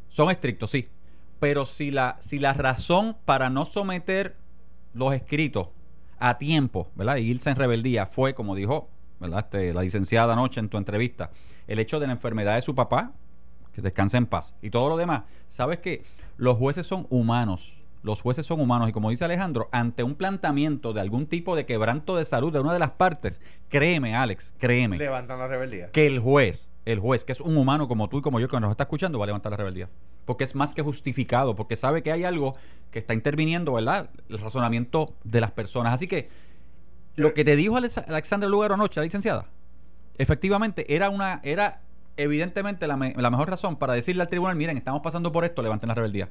Son 0.09 0.29
estrictos, 0.29 0.69
sí. 0.69 0.89
Pero 1.39 1.65
si 1.65 1.89
la, 1.89 2.17
si 2.19 2.37
la 2.37 2.53
razón 2.53 3.17
para 3.25 3.49
no 3.49 3.65
someter 3.65 4.35
los 4.93 5.13
escritos 5.13 5.69
a 6.25 6.37
tiempo, 6.37 6.87
¿verdad? 6.95 7.17
Y 7.17 7.23
irse 7.23 7.49
en 7.49 7.57
rebeldía 7.57 8.05
fue, 8.05 8.33
como 8.33 8.55
dijo, 8.55 8.87
¿verdad? 9.19 9.39
Este, 9.39 9.73
la 9.73 9.81
licenciada 9.81 10.31
anoche 10.31 10.61
en 10.61 10.69
tu 10.69 10.77
entrevista, 10.77 11.31
el 11.67 11.79
hecho 11.79 11.99
de 11.99 12.07
la 12.07 12.13
enfermedad 12.13 12.55
de 12.55 12.61
su 12.61 12.73
papá, 12.73 13.11
que 13.73 13.81
descanse 13.81 14.15
en 14.15 14.25
paz. 14.25 14.55
Y 14.61 14.69
todo 14.69 14.87
lo 14.87 14.95
demás, 14.95 15.23
sabes 15.49 15.79
que 15.79 16.05
los 16.37 16.57
jueces 16.57 16.87
son 16.87 17.07
humanos. 17.09 17.73
Los 18.03 18.21
jueces 18.21 18.45
son 18.45 18.61
humanos 18.61 18.87
y 18.87 18.93
como 18.93 19.09
dice 19.09 19.25
Alejandro, 19.25 19.67
ante 19.73 20.03
un 20.03 20.15
planteamiento 20.15 20.93
de 20.93 21.01
algún 21.01 21.25
tipo 21.25 21.57
de 21.57 21.65
quebranto 21.65 22.15
de 22.15 22.23
salud 22.23 22.53
de 22.53 22.61
una 22.61 22.71
de 22.71 22.79
las 22.79 22.91
partes, 22.91 23.41
créeme 23.67 24.15
Alex, 24.15 24.53
créeme, 24.57 24.97
Levantan 24.97 25.39
la 25.39 25.47
rebeldía. 25.47 25.91
que 25.91 26.07
el 26.07 26.19
juez, 26.19 26.69
el 26.85 26.99
juez, 26.99 27.25
que 27.25 27.33
es 27.33 27.41
un 27.41 27.57
humano 27.57 27.89
como 27.89 28.07
tú 28.07 28.19
y 28.19 28.21
como 28.21 28.39
yo 28.39 28.47
que 28.47 28.59
nos 28.61 28.71
está 28.71 28.83
escuchando, 28.83 29.19
va 29.19 29.25
a 29.25 29.27
levantar 29.27 29.51
la 29.51 29.57
rebeldía. 29.57 29.89
Porque 30.25 30.43
es 30.43 30.55
más 30.55 30.73
que 30.73 30.81
justificado, 30.81 31.55
porque 31.55 31.75
sabe 31.75 32.01
que 32.03 32.11
hay 32.11 32.23
algo 32.23 32.55
que 32.91 32.99
está 32.99 33.13
interviniendo, 33.13 33.73
¿verdad? 33.73 34.09
El 34.29 34.39
razonamiento 34.39 35.13
de 35.23 35.41
las 35.41 35.51
personas. 35.51 35.93
Así 35.93 36.07
que 36.07 36.29
lo 37.15 37.33
que 37.33 37.43
te 37.43 37.55
dijo 37.55 37.75
Alex- 37.77 38.03
Alexandra 38.07 38.47
Lugaro 38.49 38.73
anoche, 38.75 38.99
la 38.99 39.03
licenciada, 39.03 39.45
efectivamente 40.17 40.93
era 40.95 41.09
una, 41.09 41.41
era 41.43 41.81
evidentemente 42.17 42.87
la, 42.87 42.95
me- 42.97 43.13
la 43.17 43.29
mejor 43.29 43.49
razón 43.49 43.75
para 43.77 43.93
decirle 43.93 44.21
al 44.21 44.29
tribunal, 44.29 44.55
miren, 44.55 44.77
estamos 44.77 45.01
pasando 45.01 45.31
por 45.31 45.43
esto, 45.45 45.61
levanten 45.61 45.87
la 45.89 45.95
rebeldía. 45.95 46.29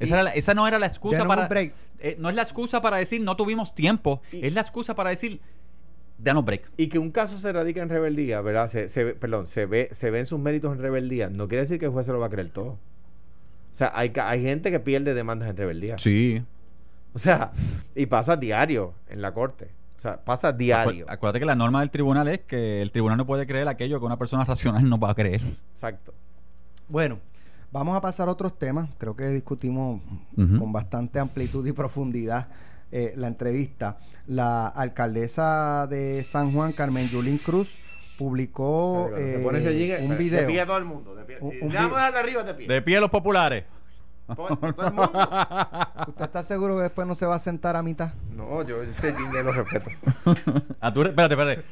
Esa, 0.00 0.14
era 0.14 0.22
la- 0.24 0.30
esa 0.30 0.54
no 0.54 0.66
era 0.66 0.78
la 0.78 0.86
excusa 0.86 1.18
para... 1.26 1.48
break. 1.48 1.74
eh, 2.00 2.16
no 2.18 2.30
es 2.30 2.36
la 2.36 2.42
excusa 2.42 2.80
para 2.80 2.96
decir 2.98 3.20
no 3.20 3.36
tuvimos 3.36 3.74
tiempo, 3.74 4.22
Y- 4.32 4.46
es 4.46 4.54
la 4.54 4.60
excusa 4.60 4.94
para 4.94 5.10
decir, 5.10 5.40
danos 6.18 6.44
break. 6.44 6.70
Y 6.76 6.88
que 6.88 6.98
un 6.98 7.10
caso 7.10 7.38
se 7.38 7.52
radica 7.52 7.82
en 7.82 7.88
rebeldía, 7.88 8.40
¿verdad? 8.40 8.68
Se, 8.70 8.88
se 8.88 9.04
perdón, 9.14 9.46
se 9.48 9.66
ve, 9.66 9.88
se 9.92 10.10
ven 10.10 10.26
sus 10.26 10.38
méritos 10.38 10.72
en 10.74 10.80
rebeldía. 10.82 11.28
No 11.30 11.48
quiere 11.48 11.62
decir 11.62 11.78
que 11.78 11.86
el 11.86 11.92
juez 11.92 12.06
se 12.06 12.12
lo 12.12 12.18
va 12.20 12.26
a 12.26 12.30
creer 12.30 12.50
todo. 12.50 12.78
O 13.78 13.82
sea, 13.84 13.92
hay, 13.94 14.10
ca- 14.10 14.28
hay 14.28 14.42
gente 14.42 14.72
que 14.72 14.80
pierde 14.80 15.14
demandas 15.14 15.48
en 15.48 15.56
rebeldía. 15.56 15.98
Sí. 15.98 16.42
O 17.14 17.18
sea, 17.20 17.52
y 17.94 18.06
pasa 18.06 18.36
diario 18.36 18.92
en 19.08 19.22
la 19.22 19.32
corte. 19.32 19.68
O 19.96 20.00
sea, 20.00 20.16
pasa 20.24 20.50
diario. 20.52 21.06
Acu- 21.06 21.12
Acuérdate 21.12 21.38
que 21.38 21.44
la 21.46 21.54
norma 21.54 21.80
del 21.80 21.90
tribunal 21.90 22.26
es 22.26 22.40
que 22.40 22.82
el 22.82 22.90
tribunal 22.90 23.18
no 23.18 23.26
puede 23.26 23.46
creer 23.46 23.68
aquello 23.68 24.00
que 24.00 24.06
una 24.06 24.16
persona 24.18 24.44
racional 24.44 24.88
no 24.88 24.98
va 24.98 25.10
a 25.10 25.14
creer. 25.14 25.42
Exacto. 25.72 26.12
Bueno, 26.88 27.20
vamos 27.70 27.96
a 27.96 28.00
pasar 28.00 28.26
a 28.28 28.32
otros 28.32 28.58
temas. 28.58 28.88
Creo 28.98 29.14
que 29.14 29.28
discutimos 29.28 30.00
con 30.36 30.72
bastante 30.72 31.18
amplitud 31.20 31.64
y 31.66 31.70
profundidad 31.72 32.48
eh, 32.90 33.12
la 33.16 33.28
entrevista. 33.28 33.98
La 34.26 34.66
alcaldesa 34.68 35.86
de 35.88 36.24
San 36.24 36.52
Juan, 36.52 36.72
Carmen 36.72 37.08
Yulín 37.08 37.38
Cruz, 37.38 37.78
publicó 38.18 39.10
eh, 39.16 39.40
un 39.46 39.52
De 39.54 40.16
pie 40.16 40.46
video. 40.46 40.66
todo 40.66 40.76
el 40.76 40.84
mundo. 40.84 41.14
De 41.14 41.24
pie. 41.24 41.38
Un- 41.40 41.52
Si 41.52 41.58
un 41.60 41.72
vamos 41.72 41.90
vi- 41.92 41.96
a 41.96 42.06
arriba 42.08 42.42
de 42.42 42.54
pie. 42.54 42.66
De 42.66 42.82
pie 42.82 43.00
los 43.00 43.08
populares. 43.10 43.64
Pon- 44.26 44.58
todo 44.58 44.86
el 44.88 44.92
mundo. 44.92 45.12
¿Usted 46.08 46.24
está 46.24 46.42
seguro 46.42 46.76
que 46.76 46.82
después 46.82 47.06
no 47.06 47.14
se 47.14 47.24
va 47.24 47.36
a 47.36 47.38
sentar 47.38 47.76
a 47.76 47.82
mitad? 47.82 48.12
No, 48.34 48.62
yo 48.66 48.82
ese 48.82 49.14
jingle 49.14 49.42
lo 49.44 49.52
respeto. 49.52 49.90
Ah, 50.80 50.92
tú- 50.92 51.02
espérate, 51.02 51.34
espérate. 51.34 51.64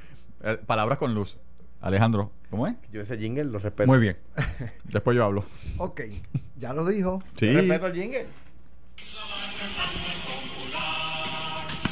Eh, 0.42 0.56
palabras 0.64 0.98
con 0.98 1.14
luz. 1.14 1.36
Alejandro, 1.80 2.30
¿cómo 2.48 2.66
es? 2.66 2.74
Yo 2.90 3.00
ese 3.02 3.18
jingle 3.18 3.44
lo 3.44 3.58
respeto. 3.58 3.86
Muy 3.88 3.98
bien. 3.98 4.16
Después 4.84 5.16
yo 5.16 5.24
hablo. 5.24 5.44
Ok, 5.78 6.00
ya 6.56 6.72
lo 6.72 6.86
dijo. 6.86 7.22
Sí. 7.34 7.52
Yo 7.52 7.58
respeto 7.60 7.86
el 7.88 7.92
jingle. 7.92 8.26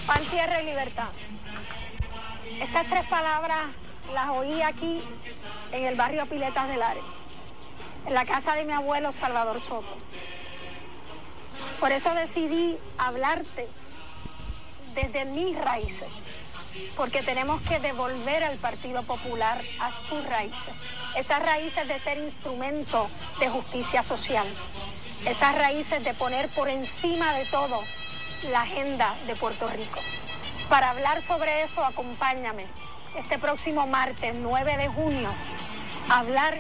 Pan, 0.06 0.22
tierra 0.30 0.62
y 0.62 0.66
libertad. 0.66 1.08
Estas 2.62 2.86
tres 2.88 3.04
palabras 3.06 3.60
las 4.12 4.28
oí 4.30 4.60
aquí 4.62 5.00
en 5.72 5.86
el 5.86 5.96
barrio 5.96 6.26
Piletas 6.26 6.68
del 6.68 6.82
Ares, 6.82 7.02
en 8.06 8.14
la 8.14 8.24
casa 8.24 8.54
de 8.54 8.64
mi 8.64 8.72
abuelo 8.72 9.12
Salvador 9.12 9.60
Soto. 9.60 9.96
Por 11.81 11.92
eso 11.92 12.14
decidí 12.14 12.79
hablarte 12.98 13.68
desde 14.94 15.24
mis 15.24 15.58
raíces, 15.58 16.08
porque 16.96 17.22
tenemos 17.22 17.60
que 17.62 17.81
devolver 17.81 18.44
al 18.44 18.56
Partido 18.58 19.02
Popular 19.02 19.60
a 19.81 19.90
sus 20.08 20.24
raíces, 20.26 20.74
esas 21.16 21.42
raíces 21.42 21.88
de 21.88 21.98
ser 21.98 22.18
instrumento 22.18 23.08
de 23.40 23.48
justicia 23.48 24.02
social. 24.02 24.46
esas 25.26 25.54
raíces 25.54 26.04
de 26.04 26.12
poner 26.14 26.48
por 26.50 26.68
encima 26.68 27.33
de 27.33 27.46
todo 27.46 27.81
la 28.50 28.62
agenda 28.62 29.12
de 29.26 29.35
Puerto 29.37 29.66
Rico. 29.68 29.98
Para 30.68 30.90
hablar 30.90 31.22
sobre 31.22 31.62
eso, 31.62 31.83
acompáñame 31.85 32.66
este 33.19 33.38
próximo 33.38 33.87
martes 33.87 34.35
9 34.40 34.77
de 34.77 34.88
junio 34.88 35.29
hablar 36.10 36.54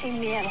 sin 0.00 0.20
miedo. 0.20 0.48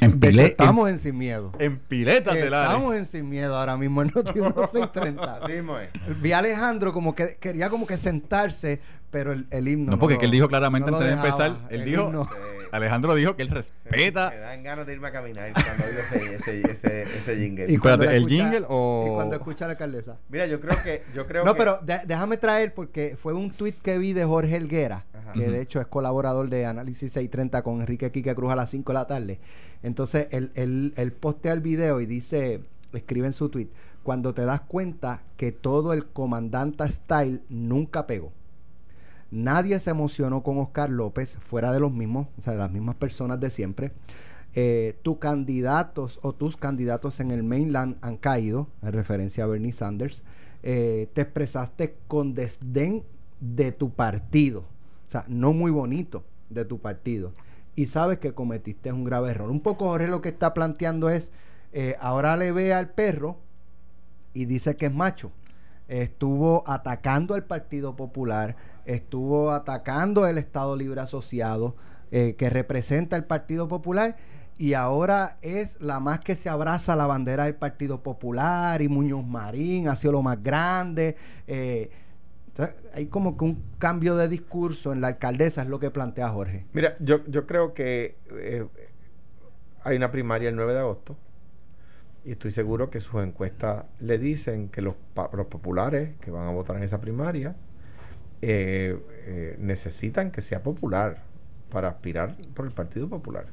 En 0.00 0.20
De 0.20 0.28
hecho, 0.28 0.36
pile- 0.38 0.46
estamos 0.50 0.90
en 0.90 0.98
Sin 0.98 1.16
Miedo. 1.16 1.52
en, 1.58 1.72
en 1.72 1.78
piletas 1.78 2.34
de 2.34 2.50
la 2.50 2.64
Estamos 2.66 2.94
en 2.94 3.06
Sin 3.06 3.28
Miedo 3.28 3.56
ahora 3.56 3.76
mismo 3.76 4.02
en 4.02 4.12
Noti 4.14 4.34
1630. 4.34 5.36
Así 5.42 5.52
mismo 5.52 5.78
es. 5.78 5.88
Vi 6.20 6.32
a 6.32 6.38
Alejandro 6.38 6.92
como 6.92 7.14
que 7.14 7.36
quería 7.40 7.70
como 7.70 7.86
que 7.86 7.96
sentarse, 7.96 8.80
pero 9.10 9.32
el, 9.32 9.46
el 9.50 9.66
himno. 9.68 9.92
No, 9.92 9.98
porque 9.98 10.14
lo- 10.14 10.20
que 10.20 10.26
él 10.26 10.32
dijo 10.32 10.48
claramente 10.48 10.90
no 10.90 10.98
antes 10.98 11.08
de 11.10 11.16
empezar, 11.16 11.56
él 11.70 11.80
El 11.80 11.84
dijo, 11.86 12.04
himno. 12.06 12.28
Alejandro 12.72 13.14
dijo 13.14 13.36
que 13.36 13.42
él 13.42 13.48
Me 13.50 13.54
respeta. 13.56 14.30
dan 14.34 14.62
ganas 14.62 14.86
de 14.86 14.92
irme 14.94 15.08
a 15.08 15.12
caminar 15.12 15.52
cuando 15.52 15.84
oigo 15.84 16.00
ese, 16.00 16.34
ese, 16.34 16.60
ese, 16.70 17.02
ese 17.02 17.36
jingle. 17.36 17.64
Y 17.70 17.76
cuando 17.78 18.04
Espérate, 18.04 18.16
¿el 18.16 18.22
escucha- 18.32 18.50
jingle 18.50 18.66
o- 18.68 19.04
Y 19.06 19.14
cuando 19.14 19.34
escucha 19.36 19.64
a 19.64 19.68
la 19.68 19.72
alcaldesa. 19.72 20.18
Mira, 20.28 20.46
yo 20.46 20.60
creo 20.60 20.82
que... 20.82 21.02
Yo 21.14 21.26
creo 21.26 21.44
No, 21.44 21.52
que- 21.54 21.58
pero 21.58 21.78
de- 21.82 22.00
déjame 22.06 22.36
traer 22.36 22.74
porque 22.74 23.16
fue 23.20 23.32
un 23.32 23.50
tweet 23.50 23.74
que 23.82 23.98
vi 23.98 24.12
de 24.12 24.24
Jorge 24.24 24.56
Helguera, 24.56 25.04
Ajá. 25.12 25.32
que 25.32 25.48
de 25.50 25.60
hecho 25.60 25.80
es 25.80 25.86
colaborador 25.86 26.48
de 26.48 26.66
Análisis 26.66 27.12
630 27.12 27.62
con 27.62 27.80
Enrique 27.80 28.10
Quique 28.10 28.34
Cruz 28.34 28.50
a 28.52 28.56
las 28.56 28.70
5 28.70 28.92
de 28.92 28.94
la 28.94 29.06
tarde. 29.06 29.38
Entonces, 29.82 30.28
él, 30.30 30.50
él, 30.54 30.94
él 30.96 31.12
postea 31.12 31.52
el 31.52 31.60
video 31.60 32.00
y 32.00 32.06
dice, 32.06 32.60
escribe 32.92 33.26
en 33.26 33.32
su 33.32 33.48
tweet, 33.50 33.68
cuando 34.02 34.34
te 34.34 34.44
das 34.44 34.60
cuenta 34.62 35.22
que 35.36 35.52
todo 35.52 35.92
el 35.92 36.06
comandante 36.06 36.88
style 36.90 37.42
nunca 37.48 38.06
pegó. 38.06 38.32
Nadie 39.34 39.80
se 39.80 39.90
emocionó 39.90 40.44
con 40.44 40.58
Oscar 40.58 40.88
López, 40.90 41.36
fuera 41.40 41.72
de 41.72 41.80
los 41.80 41.92
mismos, 41.92 42.28
o 42.38 42.40
sea, 42.40 42.52
de 42.52 42.60
las 42.60 42.70
mismas 42.70 42.94
personas 42.94 43.40
de 43.40 43.50
siempre. 43.50 43.90
Eh, 44.54 44.96
tus 45.02 45.18
candidatos 45.18 46.20
o 46.22 46.32
tus 46.32 46.56
candidatos 46.56 47.18
en 47.18 47.32
el 47.32 47.42
mainland 47.42 47.96
han 48.00 48.16
caído, 48.16 48.68
en 48.80 48.92
referencia 48.92 49.42
a 49.42 49.48
Bernie 49.48 49.72
Sanders. 49.72 50.22
Eh, 50.62 51.08
te 51.14 51.22
expresaste 51.22 51.96
con 52.06 52.34
desdén 52.34 53.02
de 53.40 53.72
tu 53.72 53.90
partido, 53.90 54.60
o 55.08 55.10
sea, 55.10 55.24
no 55.26 55.52
muy 55.52 55.72
bonito 55.72 56.22
de 56.48 56.64
tu 56.64 56.78
partido. 56.78 57.32
Y 57.74 57.86
sabes 57.86 58.20
que 58.20 58.34
cometiste 58.34 58.92
un 58.92 59.02
grave 59.02 59.32
error. 59.32 59.50
Un 59.50 59.62
poco 59.62 59.86
Jorge 59.88 60.06
lo 60.06 60.20
que 60.20 60.28
está 60.28 60.54
planteando 60.54 61.10
es, 61.10 61.32
eh, 61.72 61.96
ahora 61.98 62.36
le 62.36 62.52
ve 62.52 62.72
al 62.72 62.90
perro 62.90 63.38
y 64.32 64.44
dice 64.44 64.76
que 64.76 64.86
es 64.86 64.94
macho. 64.94 65.32
Estuvo 65.88 66.62
atacando 66.66 67.34
al 67.34 67.44
Partido 67.44 67.94
Popular, 67.94 68.56
estuvo 68.86 69.50
atacando 69.50 70.26
el 70.26 70.38
Estado 70.38 70.76
Libre 70.76 71.00
Asociado, 71.00 71.76
eh, 72.10 72.34
que 72.36 72.50
representa 72.50 73.16
el 73.16 73.24
Partido 73.24 73.68
Popular, 73.68 74.16
y 74.56 74.74
ahora 74.74 75.38
es 75.42 75.80
la 75.80 75.98
más 75.98 76.20
que 76.20 76.36
se 76.36 76.48
abraza 76.48 76.94
la 76.94 77.06
bandera 77.06 77.44
del 77.44 77.56
Partido 77.56 78.02
Popular, 78.02 78.82
y 78.82 78.88
Muñoz 78.88 79.24
Marín 79.26 79.88
ha 79.88 79.96
sido 79.96 80.12
lo 80.12 80.22
más 80.22 80.42
grande. 80.42 81.16
eh, 81.46 81.90
hay 82.92 83.06
como 83.06 83.36
que 83.36 83.44
un 83.44 83.62
cambio 83.78 84.16
de 84.16 84.28
discurso 84.28 84.92
en 84.92 85.00
la 85.00 85.08
alcaldesa, 85.08 85.62
es 85.62 85.68
lo 85.68 85.80
que 85.80 85.90
plantea 85.90 86.28
Jorge. 86.28 86.66
Mira, 86.72 86.96
yo, 87.00 87.24
yo 87.26 87.46
creo 87.46 87.74
que 87.74 88.16
eh, 88.30 88.64
hay 89.82 89.96
una 89.96 90.10
primaria 90.10 90.48
el 90.48 90.56
9 90.56 90.72
de 90.72 90.78
agosto 90.78 91.16
y 92.24 92.32
estoy 92.32 92.52
seguro 92.52 92.90
que 92.90 93.00
sus 93.00 93.22
encuestas 93.22 93.84
le 94.00 94.18
dicen 94.18 94.68
que 94.68 94.80
los, 94.80 94.94
los 95.32 95.46
populares 95.46 96.16
que 96.20 96.30
van 96.30 96.46
a 96.46 96.50
votar 96.50 96.76
en 96.76 96.84
esa 96.84 97.00
primaria 97.00 97.56
eh, 98.42 98.98
eh, 99.26 99.56
necesitan 99.58 100.30
que 100.30 100.40
sea 100.40 100.62
popular 100.62 101.22
para 101.70 101.88
aspirar 101.88 102.36
por 102.54 102.66
el 102.66 102.72
Partido 102.72 103.08
Popular. 103.08 103.46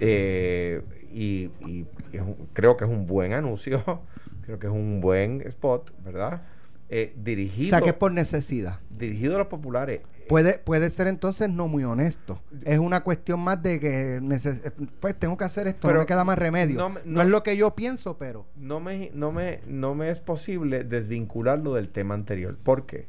Eh, 0.00 0.82
y 1.12 1.50
y 1.66 1.86
es 2.12 2.20
un- 2.22 2.36
creo 2.52 2.76
que 2.76 2.84
es 2.84 2.90
un 2.90 3.06
buen 3.06 3.32
anuncio, 3.32 3.82
creo 4.44 4.58
que 4.58 4.66
es 4.66 4.72
un 4.72 5.00
buen 5.00 5.40
spot, 5.42 5.92
¿verdad? 6.04 6.42
Eh, 6.88 7.14
O 7.16 7.22
dirigido, 7.24 7.70
sea, 7.70 7.80
que 7.80 7.90
es 7.90 7.94
por 7.96 8.12
necesidad. 8.12 8.78
dirigido 8.90 9.34
a 9.36 9.38
los 9.38 9.46
populares. 9.48 10.02
Puede, 10.28 10.58
puede 10.58 10.90
ser 10.90 11.06
entonces 11.06 11.48
no 11.48 11.68
muy 11.68 11.84
honesto. 11.84 12.40
Es 12.64 12.78
una 12.78 13.02
cuestión 13.04 13.40
más 13.40 13.62
de 13.62 13.78
que 13.78 14.20
neces- 14.20 14.60
pues 15.00 15.14
tengo 15.16 15.36
que 15.36 15.44
hacer 15.44 15.68
esto, 15.68 15.82
Pero 15.82 15.94
no 15.94 16.00
me 16.00 16.06
queda 16.06 16.24
más 16.24 16.36
remedio. 16.38 16.76
no 16.76 16.94
no- 17.04 17.22
es 17.22 17.28
lo 17.28 17.42
que 17.44 17.56
yo 17.56 17.74
pienso, 17.76 18.18
pero 18.18 18.44
no 18.56 18.80
me, 18.80 19.10
no 19.14 19.30
me, 19.32 19.60
no 19.66 19.94
me 19.94 20.10
es 20.10 20.18
posible 20.20 20.82
desvincularlo 20.84 21.74
del 21.74 21.88
tema 21.90 22.14
anterior. 22.14 22.56
¿Por 22.56 22.86
qué? 22.86 23.06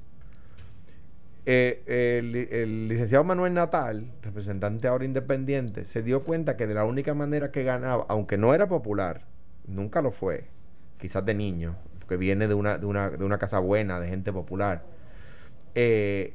Eh, 1.49 1.81
el, 2.19 2.35
el 2.35 2.87
licenciado 2.89 3.23
Manuel 3.23 3.53
Natal, 3.53 4.11
representante 4.21 4.85
ahora 4.89 5.05
independiente, 5.05 5.85
se 5.85 6.03
dio 6.03 6.23
cuenta 6.23 6.57
que 6.57 6.67
de 6.67 6.73
la 6.73 6.83
única 6.83 7.13
manera 7.13 7.51
que 7.51 7.63
ganaba, 7.63 8.05
aunque 8.09 8.37
no 8.37 8.53
era 8.53 8.67
popular, 8.67 9.21
nunca 9.65 10.01
lo 10.01 10.11
fue, 10.11 10.49
quizás 10.99 11.23
de 11.25 11.33
niño, 11.33 11.77
porque 11.99 12.17
viene 12.17 12.49
de 12.49 12.53
una, 12.53 12.77
de 12.77 12.85
una, 12.85 13.09
de 13.11 13.23
una 13.23 13.37
casa 13.37 13.59
buena, 13.59 13.97
de 14.01 14.09
gente 14.09 14.33
popular, 14.33 14.83
eh, 15.73 16.33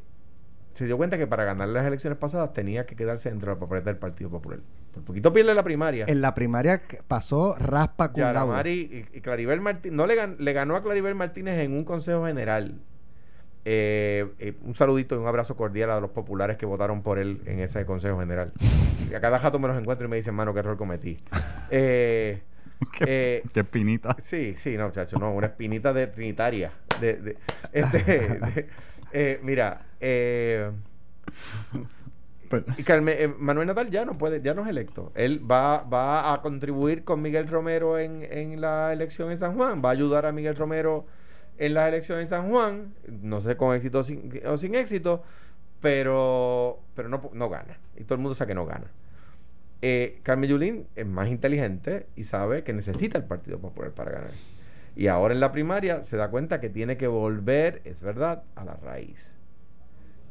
se 0.72 0.86
dio 0.86 0.96
cuenta 0.96 1.18
que 1.18 1.26
para 1.26 1.44
ganar 1.44 1.68
las 1.68 1.86
elecciones 1.86 2.18
pasadas 2.18 2.54
tenía 2.54 2.86
que 2.86 2.96
quedarse 2.96 3.28
dentro 3.28 3.50
de 3.50 3.56
la 3.56 3.60
papeleta 3.60 3.90
del 3.90 3.98
Partido 3.98 4.30
Popular. 4.30 4.60
Por 4.94 5.04
poquito 5.04 5.30
pierde 5.30 5.54
la 5.54 5.62
primaria. 5.62 6.06
en 6.08 6.22
la 6.22 6.32
primaria 6.32 6.80
pasó 7.06 7.54
raspa 7.58 8.12
con. 8.12 8.22
Yaramari 8.22 9.06
y, 9.12 9.18
y 9.18 9.20
Claribel 9.20 9.60
Martínez, 9.60 9.94
no 9.94 10.06
le, 10.06 10.16
gan- 10.16 10.36
le 10.38 10.52
ganó 10.54 10.74
a 10.76 10.82
Claribel 10.82 11.14
Martínez 11.14 11.58
en 11.60 11.72
un 11.74 11.84
consejo 11.84 12.24
general. 12.26 12.80
Eh, 13.64 14.26
eh, 14.40 14.54
un 14.62 14.74
saludito 14.74 15.14
y 15.14 15.18
un 15.18 15.26
abrazo 15.28 15.56
cordial 15.56 15.90
a 15.90 16.00
los 16.00 16.10
populares 16.10 16.56
que 16.56 16.66
votaron 16.66 17.02
por 17.02 17.18
él 17.18 17.40
en 17.46 17.60
ese 17.60 17.84
consejo 17.86 18.18
general. 18.18 18.52
Y 19.10 19.14
a 19.14 19.20
cada 19.20 19.38
jato 19.38 19.58
me 19.60 19.68
los 19.68 19.78
encuentro 19.78 20.06
y 20.06 20.10
me 20.10 20.16
dicen, 20.16 20.34
mano, 20.34 20.52
qué 20.52 20.60
error 20.60 20.76
cometí. 20.76 21.20
Eh, 21.74 22.42
eh, 23.06 23.42
Qué 23.54 23.60
espinita. 23.60 24.16
Sí, 24.18 24.54
sí, 24.58 24.76
no, 24.76 24.86
muchacho, 24.86 25.16
no, 25.18 25.32
una 25.32 25.46
espinita 25.46 25.92
de 25.94 26.06
trinitaria. 26.08 26.72
De, 27.00 27.14
de- 27.14 27.36
este, 27.72 27.98
de- 29.12 29.40
mira, 29.42 29.86
eh, 30.00 30.70
y 32.76 32.82
Carmen- 32.82 33.36
Manuel 33.38 33.66
Natal 33.68 33.88
ya 33.90 34.04
no 34.04 34.18
puede, 34.18 34.42
ya 34.42 34.52
no 34.52 34.62
es 34.62 34.68
electo. 34.68 35.10
Él 35.14 35.40
va, 35.50 35.82
va 35.84 36.34
a 36.34 36.42
contribuir 36.42 37.04
con 37.04 37.22
Miguel 37.22 37.48
Romero 37.48 37.98
en, 37.98 38.22
en 38.30 38.60
la 38.60 38.92
elección 38.92 39.30
en 39.30 39.38
San 39.38 39.54
Juan, 39.54 39.80
va 39.82 39.88
a 39.88 39.92
ayudar 39.92 40.26
a 40.26 40.32
Miguel 40.32 40.56
Romero 40.56 41.06
en 41.62 41.74
las 41.74 41.86
elecciones 41.86 42.24
en 42.24 42.28
San 42.28 42.50
Juan, 42.50 42.92
no 43.06 43.40
sé 43.40 43.56
con 43.56 43.76
éxito 43.76 44.00
o 44.00 44.56
sin, 44.58 44.74
éxito, 44.74 45.22
pero, 45.80 46.80
pero 46.96 47.08
no, 47.08 47.30
no 47.32 47.48
gana. 47.48 47.78
Y 47.96 48.02
todo 48.02 48.16
el 48.16 48.20
mundo 48.20 48.34
sabe 48.34 48.48
que 48.48 48.54
no 48.56 48.66
gana. 48.66 48.86
Eh, 49.80 50.18
Carmen 50.24 50.50
Yulín 50.50 50.88
es 50.96 51.06
más 51.06 51.28
inteligente 51.28 52.06
y 52.16 52.24
sabe 52.24 52.64
que 52.64 52.72
necesita 52.72 53.16
el 53.16 53.24
Partido 53.24 53.60
Popular 53.60 53.92
para 53.92 54.10
ganar. 54.10 54.32
Y 54.96 55.06
ahora 55.06 55.34
en 55.34 55.38
la 55.38 55.52
primaria 55.52 56.02
se 56.02 56.16
da 56.16 56.30
cuenta 56.30 56.60
que 56.60 56.68
tiene 56.68 56.96
que 56.96 57.06
volver, 57.06 57.80
es 57.84 58.02
verdad, 58.02 58.42
a 58.56 58.64
la 58.64 58.74
raíz. 58.74 59.32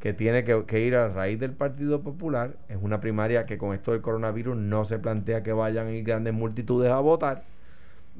Que 0.00 0.12
tiene 0.12 0.44
que, 0.44 0.80
ir 0.80 0.96
a 0.96 1.08
la 1.08 1.14
raíz 1.14 1.40
del 1.40 1.52
Partido 1.52 2.02
Popular. 2.02 2.56
Es 2.68 2.76
una 2.78 3.00
primaria 3.00 3.46
que 3.46 3.56
con 3.56 3.74
esto 3.74 3.92
del 3.92 4.02
coronavirus 4.02 4.54
no 4.58 4.84
se 4.84 4.98
plantea 4.98 5.42
que 5.42 5.52
vayan 5.54 6.04
grandes 6.04 6.34
multitudes 6.34 6.92
a 6.92 7.00
votar. 7.00 7.44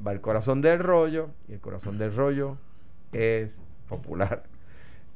Va 0.05 0.13
el 0.13 0.21
corazón 0.21 0.63
del 0.63 0.79
rollo 0.79 1.29
y 1.47 1.53
el 1.53 1.59
corazón 1.59 1.99
del 1.99 2.15
rollo 2.15 2.57
es 3.13 3.55
popular. 3.87 4.43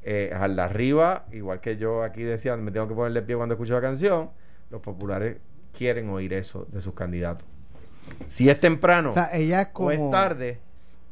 Eh, 0.02 0.32
al 0.34 0.56
de 0.56 0.62
arriba, 0.62 1.26
igual 1.32 1.60
que 1.60 1.76
yo 1.76 2.02
aquí 2.02 2.22
decía, 2.22 2.56
me 2.56 2.70
tengo 2.70 2.88
que 2.88 2.94
ponerle 2.94 3.20
pie 3.22 3.36
cuando 3.36 3.54
escucho 3.54 3.74
la 3.74 3.80
canción, 3.80 4.30
los 4.70 4.80
populares 4.80 5.38
quieren 5.76 6.08
oír 6.10 6.32
eso 6.32 6.66
de 6.72 6.80
sus 6.80 6.94
candidatos. 6.94 7.46
Si 8.26 8.48
es 8.48 8.58
temprano 8.58 9.10
O 9.10 9.12
sea, 9.12 9.30
ella 9.34 9.60
es 9.62 9.68
como 9.68 9.88
o 9.88 9.90
es 9.90 10.10
tarde, 10.10 10.60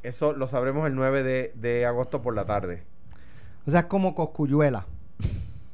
eso 0.03 0.33
lo 0.33 0.49
sabremos 0.49 0.87
el 0.87 0.95
9 0.95 1.23
de, 1.23 1.53
de 1.57 1.85
agosto 1.85 2.23
por 2.23 2.35
la 2.35 2.47
tarde. 2.47 2.85
O 3.67 3.71
sea, 3.71 3.81
es 3.81 3.87
como 3.87 4.15
Coscuyuela. 4.15 4.87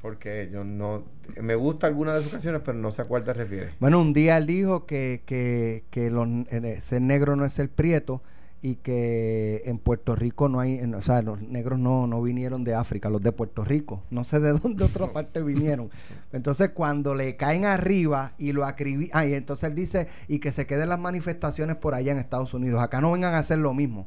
Porque 0.00 0.48
yo 0.52 0.64
no. 0.64 1.04
Me 1.40 1.54
gusta 1.54 1.86
alguna 1.86 2.14
de 2.14 2.22
sus 2.22 2.32
canciones, 2.32 2.62
pero 2.64 2.76
no 2.76 2.90
sé 2.90 3.02
a 3.02 3.04
cuál 3.04 3.22
te 3.22 3.32
refieres. 3.32 3.74
Bueno, 3.78 4.00
un 4.00 4.12
día 4.12 4.36
él 4.36 4.46
dijo 4.46 4.84
que, 4.84 5.22
que, 5.26 5.84
que 5.90 6.10
los, 6.10 6.26
eh, 6.50 6.80
ser 6.80 7.02
negro 7.02 7.36
no 7.36 7.44
es 7.44 7.52
ser 7.52 7.68
prieto 7.68 8.20
y 8.64 8.76
que 8.76 9.62
en 9.64 9.78
Puerto 9.78 10.14
Rico 10.14 10.48
no 10.48 10.60
hay, 10.60 10.74
en- 10.78 10.94
o 10.94 11.02
sea, 11.02 11.20
los 11.20 11.40
negros 11.42 11.78
no, 11.80 12.06
no 12.06 12.22
vinieron 12.22 12.62
de 12.62 12.74
África, 12.76 13.10
los 13.10 13.20
de 13.20 13.32
Puerto 13.32 13.64
Rico, 13.64 14.04
no 14.10 14.22
sé 14.22 14.38
de 14.38 14.52
dónde 14.58 14.84
otra 14.84 15.12
parte 15.12 15.42
vinieron. 15.42 15.90
Entonces 16.32 16.70
cuando 16.70 17.14
le 17.16 17.36
caen 17.36 17.64
arriba 17.64 18.34
y 18.38 18.52
lo 18.52 18.64
acribi, 18.64 19.10
ah, 19.12 19.26
y 19.26 19.34
entonces 19.34 19.68
él 19.68 19.74
dice, 19.74 20.06
y 20.28 20.38
que 20.38 20.52
se 20.52 20.66
queden 20.66 20.88
las 20.90 21.00
manifestaciones 21.00 21.74
por 21.76 21.94
allá 21.94 22.12
en 22.12 22.18
Estados 22.18 22.54
Unidos, 22.54 22.80
acá 22.80 23.00
no 23.00 23.10
vengan 23.10 23.34
a 23.34 23.38
hacer 23.38 23.58
lo 23.58 23.74
mismo. 23.74 24.06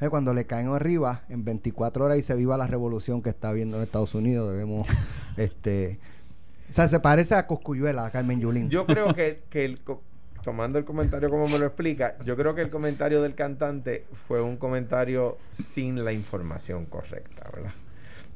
Eh, 0.00 0.08
Cuando 0.10 0.32
le 0.34 0.44
caen 0.46 0.68
arriba 0.68 1.22
en 1.30 1.44
24 1.44 2.04
horas 2.04 2.18
y 2.18 2.22
se 2.22 2.34
viva 2.34 2.56
la 2.58 2.66
revolución 2.66 3.22
que 3.22 3.30
está 3.30 3.48
habiendo 3.48 3.78
en 3.78 3.82
Estados 3.84 4.14
Unidos, 4.14 4.50
debemos, 4.52 4.86
este, 5.38 5.98
o 6.68 6.72
sea, 6.74 6.88
se 6.88 7.00
parece 7.00 7.34
a 7.34 7.46
Coscuyuela, 7.46 8.04
a 8.04 8.10
Carmen 8.10 8.38
Yulín. 8.38 8.68
Yo 8.68 8.84
creo 8.86 9.14
que, 9.14 9.42
que 9.48 9.64
el, 9.64 9.80
tomando 10.48 10.78
el 10.78 10.86
comentario 10.86 11.28
como 11.28 11.46
me 11.46 11.58
lo 11.58 11.66
explica, 11.66 12.16
yo 12.24 12.34
creo 12.34 12.54
que 12.54 12.62
el 12.62 12.70
comentario 12.70 13.20
del 13.20 13.34
cantante 13.34 14.06
fue 14.26 14.40
un 14.40 14.56
comentario 14.56 15.36
sin 15.52 16.02
la 16.06 16.12
información 16.14 16.86
correcta, 16.86 17.50
¿verdad? 17.54 17.72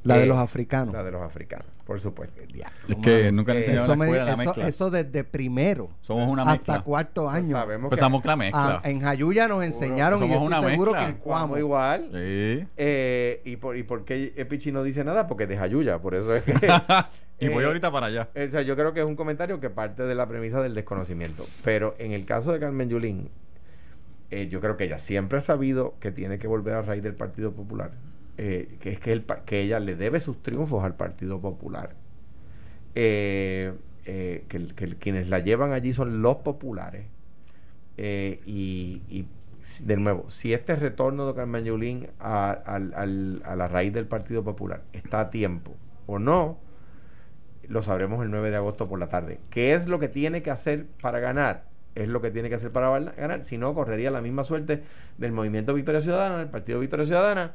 La 0.03 0.17
de 0.17 0.23
Eh, 0.23 0.27
los 0.27 0.37
africanos. 0.37 0.93
La 0.93 1.01
de 1.03 1.09
los 1.11 1.23
africanos, 1.23 1.65
por 1.87 1.99
supuesto. 1.99 2.39
Es 2.43 2.95
que 2.97 3.31
nunca 3.31 3.53
Eh, 3.53 3.57
enseñaron 3.57 3.83
Eso, 3.85 3.93
en 3.93 3.99
la 3.99 4.05
me- 4.05 4.05
escuela 4.05 4.25
la 4.25 4.31
eso- 4.33 4.37
mezcla. 4.43 4.67
eso 4.67 4.91
desde 4.91 5.23
primero 5.23 5.89
Somos 6.01 6.29
una 6.29 6.43
hasta 6.43 6.51
mezcla. 6.73 6.81
cuarto 6.83 7.27
año. 7.29 7.49
sabemos 7.51 7.89
que 7.89 7.95
Empezamos 7.95 8.21
con 8.21 8.29
la 8.29 8.35
mezcla. 8.35 8.81
Ah, 8.83 8.87
en 8.89 8.99
Jayuya 9.01 9.47
nos 9.47 9.63
enseñaron 9.63 10.19
y 10.23 10.27
yo 10.27 10.33
somos 10.35 10.51
estoy 10.51 10.59
una 10.59 10.69
seguro 10.69 10.91
mezcla. 10.91 11.07
que 11.07 11.13
en 11.13 11.19
Cuamo 11.19 11.57
igual. 11.57 12.09
Sí. 12.11 12.67
Eh, 12.77 13.41
¿y, 13.45 13.55
por, 13.55 13.75
¿Y 13.75 13.81
por 13.83 14.05
qué 14.05 14.33
Epichi 14.35 14.71
no 14.71 14.83
dice 14.83 15.03
nada? 15.03 15.25
Porque 15.25 15.47
deja 15.47 15.65
Yuya, 15.65 15.97
por 15.99 16.13
eso 16.13 16.35
es 16.35 16.43
que... 16.43 16.51
y 17.43 17.49
voy 17.49 17.63
Eh, 17.63 17.67
ahorita 17.67 17.91
para 17.91 18.07
allá. 18.07 18.29
O 18.35 18.49
sea, 18.49 18.61
yo 18.61 18.75
creo 18.75 18.93
que 18.93 18.99
es 19.01 19.05
un 19.05 19.15
comentario 19.15 19.59
que 19.59 19.69
parte 19.69 20.03
de 20.03 20.15
la 20.15 20.27
premisa 20.27 20.61
del 20.61 20.73
desconocimiento. 20.73 21.45
Pero 21.63 21.95
en 21.99 22.11
el 22.11 22.25
caso 22.25 22.51
de 22.51 22.59
Carmen 22.59 22.89
Yulín, 22.89 23.29
eh, 24.31 24.47
yo 24.49 24.59
creo 24.61 24.77
que 24.77 24.85
ella 24.85 24.99
siempre 24.99 25.37
ha 25.37 25.41
sabido 25.41 25.95
que 25.99 26.11
tiene 26.11 26.39
que 26.39 26.47
volver 26.47 26.73
a 26.75 26.81
raíz 26.81 27.03
del 27.03 27.15
Partido 27.15 27.51
Popular. 27.53 27.91
eh, 28.37 28.77
que 28.79 28.89
es 28.91 28.99
que, 28.99 29.11
el, 29.13 29.25
que 29.45 29.61
ella 29.61 29.79
le 29.79 29.95
debe 29.95 30.19
sus 30.19 30.41
triunfos 30.41 30.83
al 30.83 30.95
Partido 30.95 31.39
Popular. 31.39 31.91
Eh, 32.95 33.73
eh, 34.05 34.45
que, 34.47 34.65
quienes 34.97 35.29
la 35.29 35.39
llevan 35.39 35.71
allí 35.71 35.93
son 35.93 36.21
los 36.21 36.37
populares. 36.37 37.05
Eh, 37.97 38.41
y, 38.45 39.01
y, 39.09 39.27
de 39.83 39.97
nuevo, 39.97 40.29
si 40.29 40.51
este 40.53 40.75
retorno 40.75 41.27
de 41.27 41.35
Carmen 41.35 41.63
Yulín 41.63 42.07
a, 42.19 42.51
al- 42.51 42.93
al- 42.95 43.41
a 43.45 43.55
la 43.55 43.67
raíz 43.67 43.93
del 43.93 44.07
Partido 44.07 44.43
Popular 44.43 44.81
está 44.93 45.19
a 45.21 45.29
tiempo 45.29 45.75
o 46.07 46.19
no, 46.19 46.57
lo 47.67 47.81
sabremos 47.81 48.23
el 48.23 48.31
9 48.31 48.49
de 48.51 48.55
agosto 48.57 48.87
por 48.87 48.99
la 48.99 49.07
tarde. 49.09 49.39
¿Qué 49.49 49.73
es 49.73 49.87
lo 49.87 49.99
que 49.99 50.07
tiene 50.07 50.41
que 50.43 50.51
hacer 50.51 50.85
para 51.01 51.19
ganar? 51.19 51.65
Es 51.95 52.07
lo 52.07 52.21
que 52.21 52.31
tiene 52.31 52.49
que 52.49 52.55
hacer 52.55 52.71
para 52.71 52.97
ganar. 52.99 53.45
Si 53.45 53.57
no, 53.57 53.73
correría 53.73 54.09
la 54.11 54.21
misma 54.21 54.43
suerte 54.43 54.83
del 55.17 55.31
Movimiento 55.31 55.73
Victoria 55.73 56.01
Ciudadana, 56.01 56.37
del 56.39 56.49
Partido 56.49 56.79
Victoria 56.79 57.05
Ciudadana, 57.05 57.53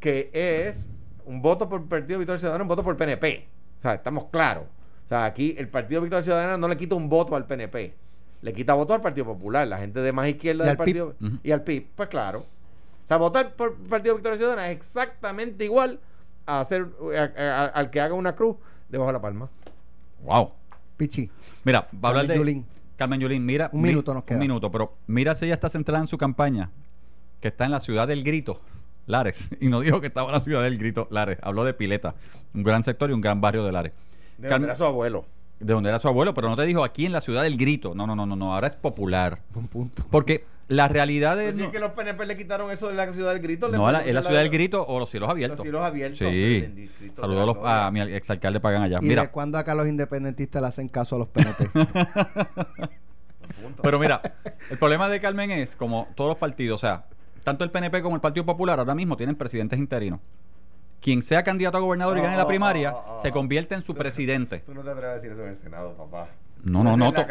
que 0.00 0.30
es 0.32 0.88
un 1.24 1.42
voto 1.42 1.68
por 1.68 1.86
Partido 1.88 2.18
Victoria 2.18 2.38
Ciudadana, 2.38 2.62
un 2.64 2.68
voto 2.68 2.82
por 2.82 2.96
PNP. 2.96 3.46
O 3.78 3.80
sea, 3.80 3.94
estamos 3.94 4.26
claros. 4.26 4.64
O 5.04 5.08
sea, 5.08 5.24
aquí 5.24 5.54
el 5.58 5.68
Partido 5.68 6.00
Victoria 6.02 6.24
Ciudadana 6.24 6.58
no 6.58 6.68
le 6.68 6.76
quita 6.76 6.94
un 6.94 7.08
voto 7.08 7.36
al 7.36 7.46
PNP. 7.46 7.94
Le 8.42 8.52
quita 8.52 8.74
voto 8.74 8.94
al 8.94 9.00
Partido 9.00 9.26
Popular, 9.26 9.66
la 9.66 9.78
gente 9.78 10.00
de 10.00 10.12
más 10.12 10.28
izquierda 10.28 10.64
del 10.64 10.76
PIB. 10.76 11.06
Partido 11.08 11.14
y 11.42 11.50
al 11.52 11.62
PIB. 11.62 11.86
Pues 11.96 12.08
claro. 12.08 12.40
O 12.40 13.06
sea, 13.08 13.16
votar 13.16 13.54
por 13.54 13.76
Partido 13.76 14.14
Victoria 14.16 14.36
Ciudadana 14.38 14.70
es 14.70 14.76
exactamente 14.76 15.64
igual 15.64 15.98
a 16.46 16.60
hacer 16.60 16.86
a- 17.16 17.40
a- 17.42 17.64
al 17.66 17.90
que 17.90 18.00
haga 18.00 18.14
una 18.14 18.34
cruz 18.34 18.56
debajo 18.88 19.08
de 19.08 19.12
la 19.14 19.20
palma. 19.22 19.48
Wow. 20.24 20.52
Pichi. 20.96 21.30
Mira, 21.64 21.84
va 21.94 22.08
a 22.08 22.10
hablar 22.10 22.26
Carmen 22.26 22.28
de 22.28 22.36
Yulín. 22.36 22.66
Carmen 22.96 23.20
Yulín. 23.20 23.44
Mira, 23.46 23.70
Un 23.72 23.82
mi- 23.82 23.88
minuto 23.90 24.12
nos 24.14 24.24
queda. 24.24 24.36
Un 24.36 24.40
minuto, 24.40 24.70
pero 24.70 24.94
mira 25.06 25.34
si 25.34 25.44
ella 25.44 25.54
está 25.54 25.68
centrada 25.68 26.00
en 26.00 26.08
su 26.08 26.18
campaña, 26.18 26.70
que 27.40 27.48
está 27.48 27.64
en 27.64 27.70
la 27.70 27.80
ciudad 27.80 28.08
del 28.08 28.24
grito, 28.24 28.60
Lares. 29.06 29.50
Y 29.60 29.68
no 29.68 29.80
dijo 29.80 30.00
que 30.00 30.08
estaba 30.08 30.28
en 30.28 30.32
la 30.34 30.40
ciudad 30.40 30.62
del 30.62 30.76
grito, 30.78 31.06
Lares. 31.10 31.38
Habló 31.42 31.64
de 31.64 31.74
Pileta, 31.74 32.14
un 32.54 32.62
gran 32.62 32.82
sector 32.82 33.10
y 33.10 33.12
un 33.12 33.20
gran 33.20 33.40
barrio 33.40 33.64
de 33.64 33.72
Lares. 33.72 33.92
De 34.38 34.48
Carmen- 34.48 34.50
donde 34.50 34.66
era 34.66 34.74
su 34.76 34.84
abuelo. 34.84 35.24
de 35.60 35.72
donde 35.72 35.88
era 35.90 35.98
su 35.98 36.08
abuelo, 36.08 36.34
pero 36.34 36.48
no 36.48 36.56
te 36.56 36.62
dijo 36.66 36.82
aquí 36.84 37.06
en 37.06 37.12
la 37.12 37.20
ciudad 37.20 37.42
del 37.44 37.56
grito. 37.56 37.94
No, 37.94 38.06
no, 38.06 38.16
no, 38.16 38.26
no, 38.26 38.34
no. 38.36 38.54
Ahora 38.54 38.66
es 38.68 38.76
popular. 38.76 39.40
Buen 39.54 39.68
punto. 39.68 40.04
Porque 40.10 40.44
la 40.68 40.86
realidad 40.88 41.36
de. 41.36 41.44
Pues 41.44 41.54
si 41.56 41.60
no, 41.62 41.66
es 41.66 41.72
que 41.72 41.80
los 41.80 41.92
PNP 41.92 42.26
le 42.26 42.36
quitaron 42.36 42.70
eso 42.70 42.88
de 42.88 42.94
la 42.94 43.12
ciudad 43.12 43.32
del 43.32 43.42
grito. 43.42 43.68
no, 43.68 43.90
la- 43.90 44.00
es 44.00 44.06
la 44.08 44.12
la- 44.20 44.22
ciudad 44.22 44.40
del 44.42 44.50
grito 44.50 44.84
o 44.86 44.98
los 44.98 45.10
cielos 45.10 45.28
abiertos. 45.28 45.58
Los 45.58 45.64
cielos 45.64 45.82
abiertos. 45.82 46.18
Sí. 46.18 46.90
Saludos 47.14 47.36
a, 47.36 47.40
de 47.40 47.46
los- 47.46 47.56
a 47.66 47.90
mi 47.90 48.00
exalcalde 48.14 48.60
Pagan 48.60 48.82
allá. 48.82 48.98
¿Y 48.98 49.04
de 49.04 49.08
Mira, 49.08 49.30
cuándo 49.32 49.58
acá 49.58 49.74
los 49.74 49.88
independentistas 49.88 50.60
le 50.62 50.68
hacen 50.68 50.88
caso 50.88 51.16
a 51.16 51.18
los 51.20 51.28
PNP? 51.28 51.70
pero 53.82 53.98
mira, 53.98 54.20
el 54.70 54.78
problema 54.78 55.08
de 55.08 55.20
Carmen 55.20 55.50
es, 55.50 55.76
como 55.76 56.08
todos 56.14 56.28
los 56.28 56.36
partidos, 56.38 56.82
o 56.82 56.86
sea, 56.86 57.04
tanto 57.44 57.64
el 57.64 57.70
PNP 57.70 58.02
como 58.02 58.14
el 58.16 58.20
Partido 58.20 58.44
Popular 58.44 58.78
ahora 58.78 58.94
mismo 58.94 59.16
tienen 59.16 59.36
presidentes 59.36 59.78
interinos. 59.78 60.20
Quien 61.00 61.22
sea 61.22 61.42
candidato 61.44 61.76
a 61.76 61.80
gobernador 61.80 62.18
y 62.18 62.22
gane 62.22 62.36
la 62.36 62.42
Oh, 62.44 62.48
primaria, 62.48 62.92
oh, 62.92 63.14
oh, 63.14 63.16
se 63.18 63.30
convierte 63.30 63.74
en 63.76 63.82
su 63.82 63.94
presidente. 63.94 64.58
Tú 64.66 64.74
no 64.74 64.82
te 64.82 64.90
atreves 64.90 65.10
a 65.10 65.14
decir 65.14 65.30
eso 65.32 65.42
en 65.44 65.48
el 65.50 65.54
Senado, 65.54 65.94
papá. 65.96 66.26
No, 66.64 66.82
no, 66.84 66.96
no. 66.96 67.12
To-. 67.12 67.24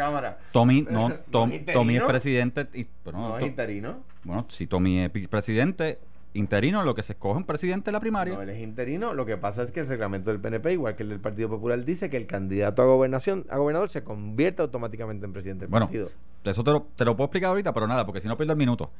Tommy, 0.52 0.82
no, 0.90 1.08
¿No 1.10 1.14
Tom- 1.30 1.52
es 1.52 1.66
Tommy 1.66 1.96
es 1.96 2.02
presidente. 2.04 2.66
y- 2.74 2.84
pero 3.04 3.18
no, 3.18 3.28
No 3.30 3.38
es 3.38 3.46
interino. 3.46 3.98
bueno, 4.24 4.46
si 4.48 4.66
Tommy 4.66 5.00
es 5.00 5.10
presidente 5.28 5.98
interino, 6.34 6.82
lo 6.84 6.94
que 6.94 7.02
se 7.02 7.14
escoge 7.14 7.32
es 7.32 7.36
un 7.38 7.44
presidente 7.44 7.86
de 7.86 7.92
la 7.92 8.00
primaria. 8.00 8.34
No, 8.34 8.42
él 8.42 8.50
es 8.50 8.60
interino. 8.60 9.14
Lo 9.14 9.24
que 9.26 9.36
pasa 9.36 9.62
es 9.62 9.70
que 9.72 9.80
el 9.80 9.88
reglamento 9.88 10.30
del 10.30 10.40
PNP, 10.40 10.72
igual 10.74 10.94
que 10.94 11.02
el 11.02 11.08
del 11.08 11.20
Partido 11.20 11.48
Popular, 11.48 11.84
dice 11.84 12.10
que 12.10 12.16
el 12.16 12.26
candidato 12.26 12.82
a 12.82 12.84
gobernación, 12.86 13.46
a 13.50 13.56
gobernador, 13.58 13.88
se 13.88 14.04
convierte 14.04 14.62
automáticamente 14.62 15.24
en 15.26 15.32
presidente 15.32 15.62
del 15.64 15.70
Bueno, 15.70 15.86
partido. 15.86 16.10
eso 16.44 16.62
te 16.62 16.70
lo, 16.70 16.86
te 16.94 17.04
lo 17.04 17.16
puedo 17.16 17.26
explicar 17.26 17.50
ahorita, 17.50 17.72
pero 17.72 17.86
nada, 17.86 18.04
porque 18.06 18.20
si 18.20 18.28
no 18.28 18.36
pierdo 18.36 18.52
el 18.52 18.58
minuto. 18.58 18.90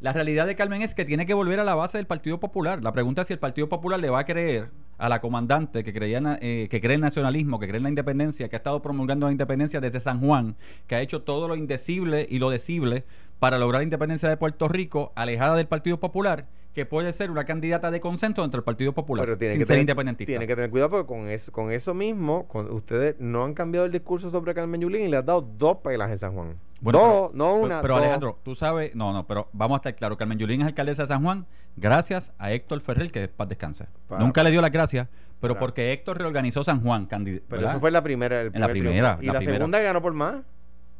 La 0.00 0.12
realidad 0.12 0.46
de 0.48 0.56
Carmen 0.56 0.82
es 0.82 0.94
que 0.94 1.04
tiene 1.04 1.24
que 1.26 1.34
volver 1.34 1.60
a 1.60 1.64
la 1.64 1.76
base 1.76 1.96
del 1.96 2.06
Partido 2.08 2.40
Popular. 2.40 2.82
La 2.82 2.92
pregunta 2.92 3.22
es 3.22 3.28
si 3.28 3.32
el 3.32 3.38
Partido 3.38 3.68
Popular 3.68 4.00
le 4.00 4.10
va 4.10 4.18
a 4.18 4.24
creer 4.24 4.68
a 4.98 5.08
la 5.08 5.20
comandante 5.20 5.84
que 5.84 5.92
creía 5.92 6.38
eh, 6.40 6.68
que 6.70 6.80
cree 6.80 6.94
en 6.94 7.00
nacionalismo, 7.00 7.58
que 7.58 7.66
cree 7.66 7.78
en 7.78 7.84
la 7.84 7.88
independencia, 7.88 8.48
que 8.48 8.56
ha 8.56 8.58
estado 8.58 8.82
promulgando 8.82 9.26
la 9.26 9.32
independencia 9.32 9.80
desde 9.80 10.00
San 10.00 10.20
Juan, 10.20 10.56
que 10.86 10.94
ha 10.94 11.00
hecho 11.00 11.22
todo 11.22 11.48
lo 11.48 11.56
indecible 11.56 12.26
y 12.30 12.38
lo 12.38 12.50
decible 12.50 13.04
para 13.38 13.58
lograr 13.58 13.80
la 13.80 13.84
independencia 13.84 14.28
de 14.28 14.36
Puerto 14.36 14.68
Rico, 14.68 15.12
alejada 15.16 15.56
del 15.56 15.66
Partido 15.66 15.98
Popular, 15.98 16.46
que 16.74 16.86
puede 16.86 17.12
ser 17.12 17.30
una 17.30 17.44
candidata 17.44 17.90
de 17.90 18.00
consenso 18.00 18.42
entre 18.44 18.58
el 18.58 18.64
Partido 18.64 18.92
Popular, 18.92 19.26
Pero 19.26 19.36
tiene 19.36 19.52
sin 19.52 19.60
que 19.60 19.66
ser 19.66 19.74
tener, 19.74 19.80
independentista. 19.82 20.30
Tiene 20.30 20.46
que 20.46 20.54
tener 20.54 20.70
cuidado 20.70 20.90
porque 20.90 21.06
con 21.06 21.28
eso, 21.28 21.52
con 21.52 21.70
eso 21.70 21.92
mismo, 21.92 22.48
con, 22.48 22.70
ustedes 22.72 23.16
no 23.18 23.44
han 23.44 23.52
cambiado 23.54 23.84
el 23.86 23.92
discurso 23.92 24.30
sobre 24.30 24.54
Carmen 24.54 24.80
Yulín 24.80 25.02
y 25.02 25.08
le 25.08 25.18
han 25.18 25.26
dado 25.26 25.42
dos 25.42 25.78
pelas 25.78 26.10
en 26.10 26.18
San 26.18 26.32
Juan. 26.34 26.56
Bueno, 26.80 26.98
dos, 26.98 27.08
pero- 27.10 27.30
no 27.34 27.54
una. 27.56 27.82
Pero. 27.82 27.96
Alejandro, 27.96 28.38
tú 28.42 28.54
sabes, 28.54 28.94
no, 28.94 29.12
no, 29.12 29.26
pero 29.26 29.48
vamos 29.52 29.76
a 29.76 29.78
estar 29.78 29.94
claros. 29.94 30.16
Carmen 30.18 30.38
Yulín 30.38 30.62
es 30.62 30.66
alcaldesa 30.68 31.02
de 31.02 31.08
San 31.08 31.22
Juan 31.22 31.46
gracias 31.76 32.32
a 32.38 32.52
Héctor 32.52 32.80
Ferrer, 32.80 33.10
que 33.12 33.28
paz 33.28 33.48
descanse. 33.48 33.86
Para- 34.08 34.22
Nunca 34.24 34.42
le 34.42 34.50
dio 34.50 34.60
las 34.62 34.72
gracias, 34.72 35.08
pero 35.40 35.54
Para- 35.54 35.60
porque 35.66 35.92
Héctor 35.92 36.18
reorganizó 36.18 36.64
San 36.64 36.80
Juan. 36.82 37.06
Pero 37.06 37.40
¿verdad? 37.48 37.70
eso 37.72 37.80
fue 37.80 37.90
la 37.90 38.02
primera. 38.02 38.40
el 38.40 38.46
En 38.54 38.60
la 38.60 38.68
primer 38.68 38.88
primera, 38.90 39.08
triunfo. 39.18 39.22
Y 39.24 39.26
la 39.26 39.32
la, 39.34 39.38
primera. 39.40 39.58
segunda 39.58 39.78
ganó 39.80 40.00
por 40.02 40.14
más. 40.14 40.36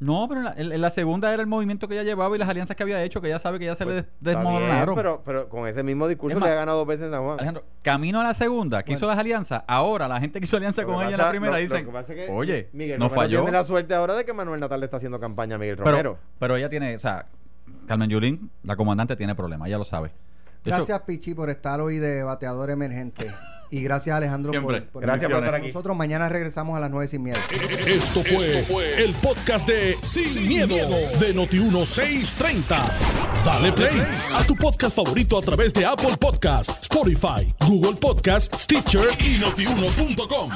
No, 0.02 0.26
pero 0.28 0.40
en 0.40 0.44
la, 0.46 0.52
en- 0.56 0.72
en 0.72 0.80
la 0.80 0.90
segunda 0.90 1.32
era 1.32 1.40
el 1.42 1.46
movimiento 1.46 1.86
que 1.86 1.94
ella 1.94 2.02
llevaba 2.02 2.34
y 2.34 2.38
las 2.38 2.48
alianzas 2.48 2.76
que 2.76 2.82
había 2.82 3.02
hecho, 3.04 3.20
que 3.20 3.28
ella 3.28 3.38
sabe 3.38 3.58
que 3.58 3.66
ya 3.66 3.74
se 3.74 3.84
le 3.84 3.92
Pues, 3.92 4.04
bien, 4.20 4.34
desmoronaron. 4.34 4.94
pero, 4.96 5.22
pero 5.24 5.48
con 5.48 5.68
ese 5.68 5.82
mismo 5.82 6.08
discurso 6.08 6.36
Es 6.36 6.40
más, 6.40 6.48
le 6.48 6.54
ha 6.54 6.58
ganado 6.58 6.78
dos 6.78 6.86
veces 6.88 7.04
en 7.06 7.12
San 7.12 7.22
Juan. 7.22 7.34
Alejandro, 7.38 7.64
camino 7.82 8.20
a 8.20 8.24
la 8.24 8.34
segunda, 8.34 8.82
que 8.82 8.94
hizo 8.94 9.06
las 9.06 9.18
alianzas, 9.18 9.62
ahora 9.66 10.08
la 10.08 10.18
gente 10.18 10.40
que 10.40 10.44
hizo 10.46 10.56
alianza 10.56 10.82
Lo 10.82 10.88
con 10.88 11.02
ella 11.02 11.12
en 11.12 11.18
la 11.18 11.30
primera 11.30 11.52
lo- 11.52 11.56
lo 11.58 11.62
dicen, 11.62 11.86
que 11.86 11.92
pasa 11.92 12.12
es 12.12 12.26
que 12.26 12.32
oye, 12.32 12.68
Miguel 12.72 12.98
no 12.98 13.06
Romero 13.08 13.22
falló. 13.22 13.38
Tiene 13.42 13.52
la 13.52 13.64
suerte 13.64 13.94
ahora 13.94 14.14
de 14.14 14.24
que 14.24 14.32
Manuel 14.32 14.58
Natal 14.60 14.80
le 14.80 14.86
está 14.86 14.96
haciendo 14.96 15.20
campaña 15.20 15.54
a 15.54 15.58
Miguel 15.58 15.76
Pero, 15.76 15.90
Romero. 15.90 16.18
pero 16.38 16.56
ella 16.56 16.68
tiene, 16.68 16.96
o 16.96 16.98
sea, 16.98 17.26
Carmen 17.86 18.10
Yulín, 18.10 18.50
la 18.64 18.74
comandante, 18.76 19.14
tiene 19.16 19.34
problemas, 19.34 19.68
ella 19.68 19.78
lo 19.78 19.84
sabe. 19.84 20.08
De 20.64 20.70
hecho, 20.70 20.78
Gracias, 20.78 21.00
Pichi, 21.02 21.34
por 21.34 21.48
estar 21.50 21.80
hoy 21.80 21.98
de 21.98 22.22
bateador 22.24 22.70
emergente. 22.70 23.30
Y 23.72 23.82
gracias, 23.82 24.14
Alejandro, 24.14 24.52
Siempre. 24.52 24.82
por, 24.82 24.90
por 24.90 25.02
Gracias 25.02 25.30
por 25.30 25.42
estar 25.42 25.54
aquí. 25.54 25.68
Nosotros 25.68 25.96
mañana 25.96 26.28
regresamos 26.28 26.76
a 26.76 26.80
las 26.80 26.90
9 26.90 27.08
sin 27.08 27.22
miedo. 27.22 27.38
Esto 27.86 28.22
fue, 28.22 29.02
el 29.02 29.14
podcast 29.14 29.66
de 29.66 29.96
Sin, 30.02 30.46
miedo, 30.46 30.76
de 30.76 31.34
Noti1630. 31.34 32.90
Dale 33.46 33.72
play 33.72 34.02
a 34.34 34.44
tu 34.46 34.54
podcast 34.56 34.94
favorito 34.94 35.38
a 35.38 35.40
través 35.40 35.72
de 35.72 35.86
Apple 35.86 36.18
Podcasts, 36.20 36.82
Spotify, 36.82 37.46
Google 37.66 37.98
Podcasts, 37.98 38.62
Stitcher 38.62 39.08
y 39.20 39.38
notiuno.com. 39.38 40.50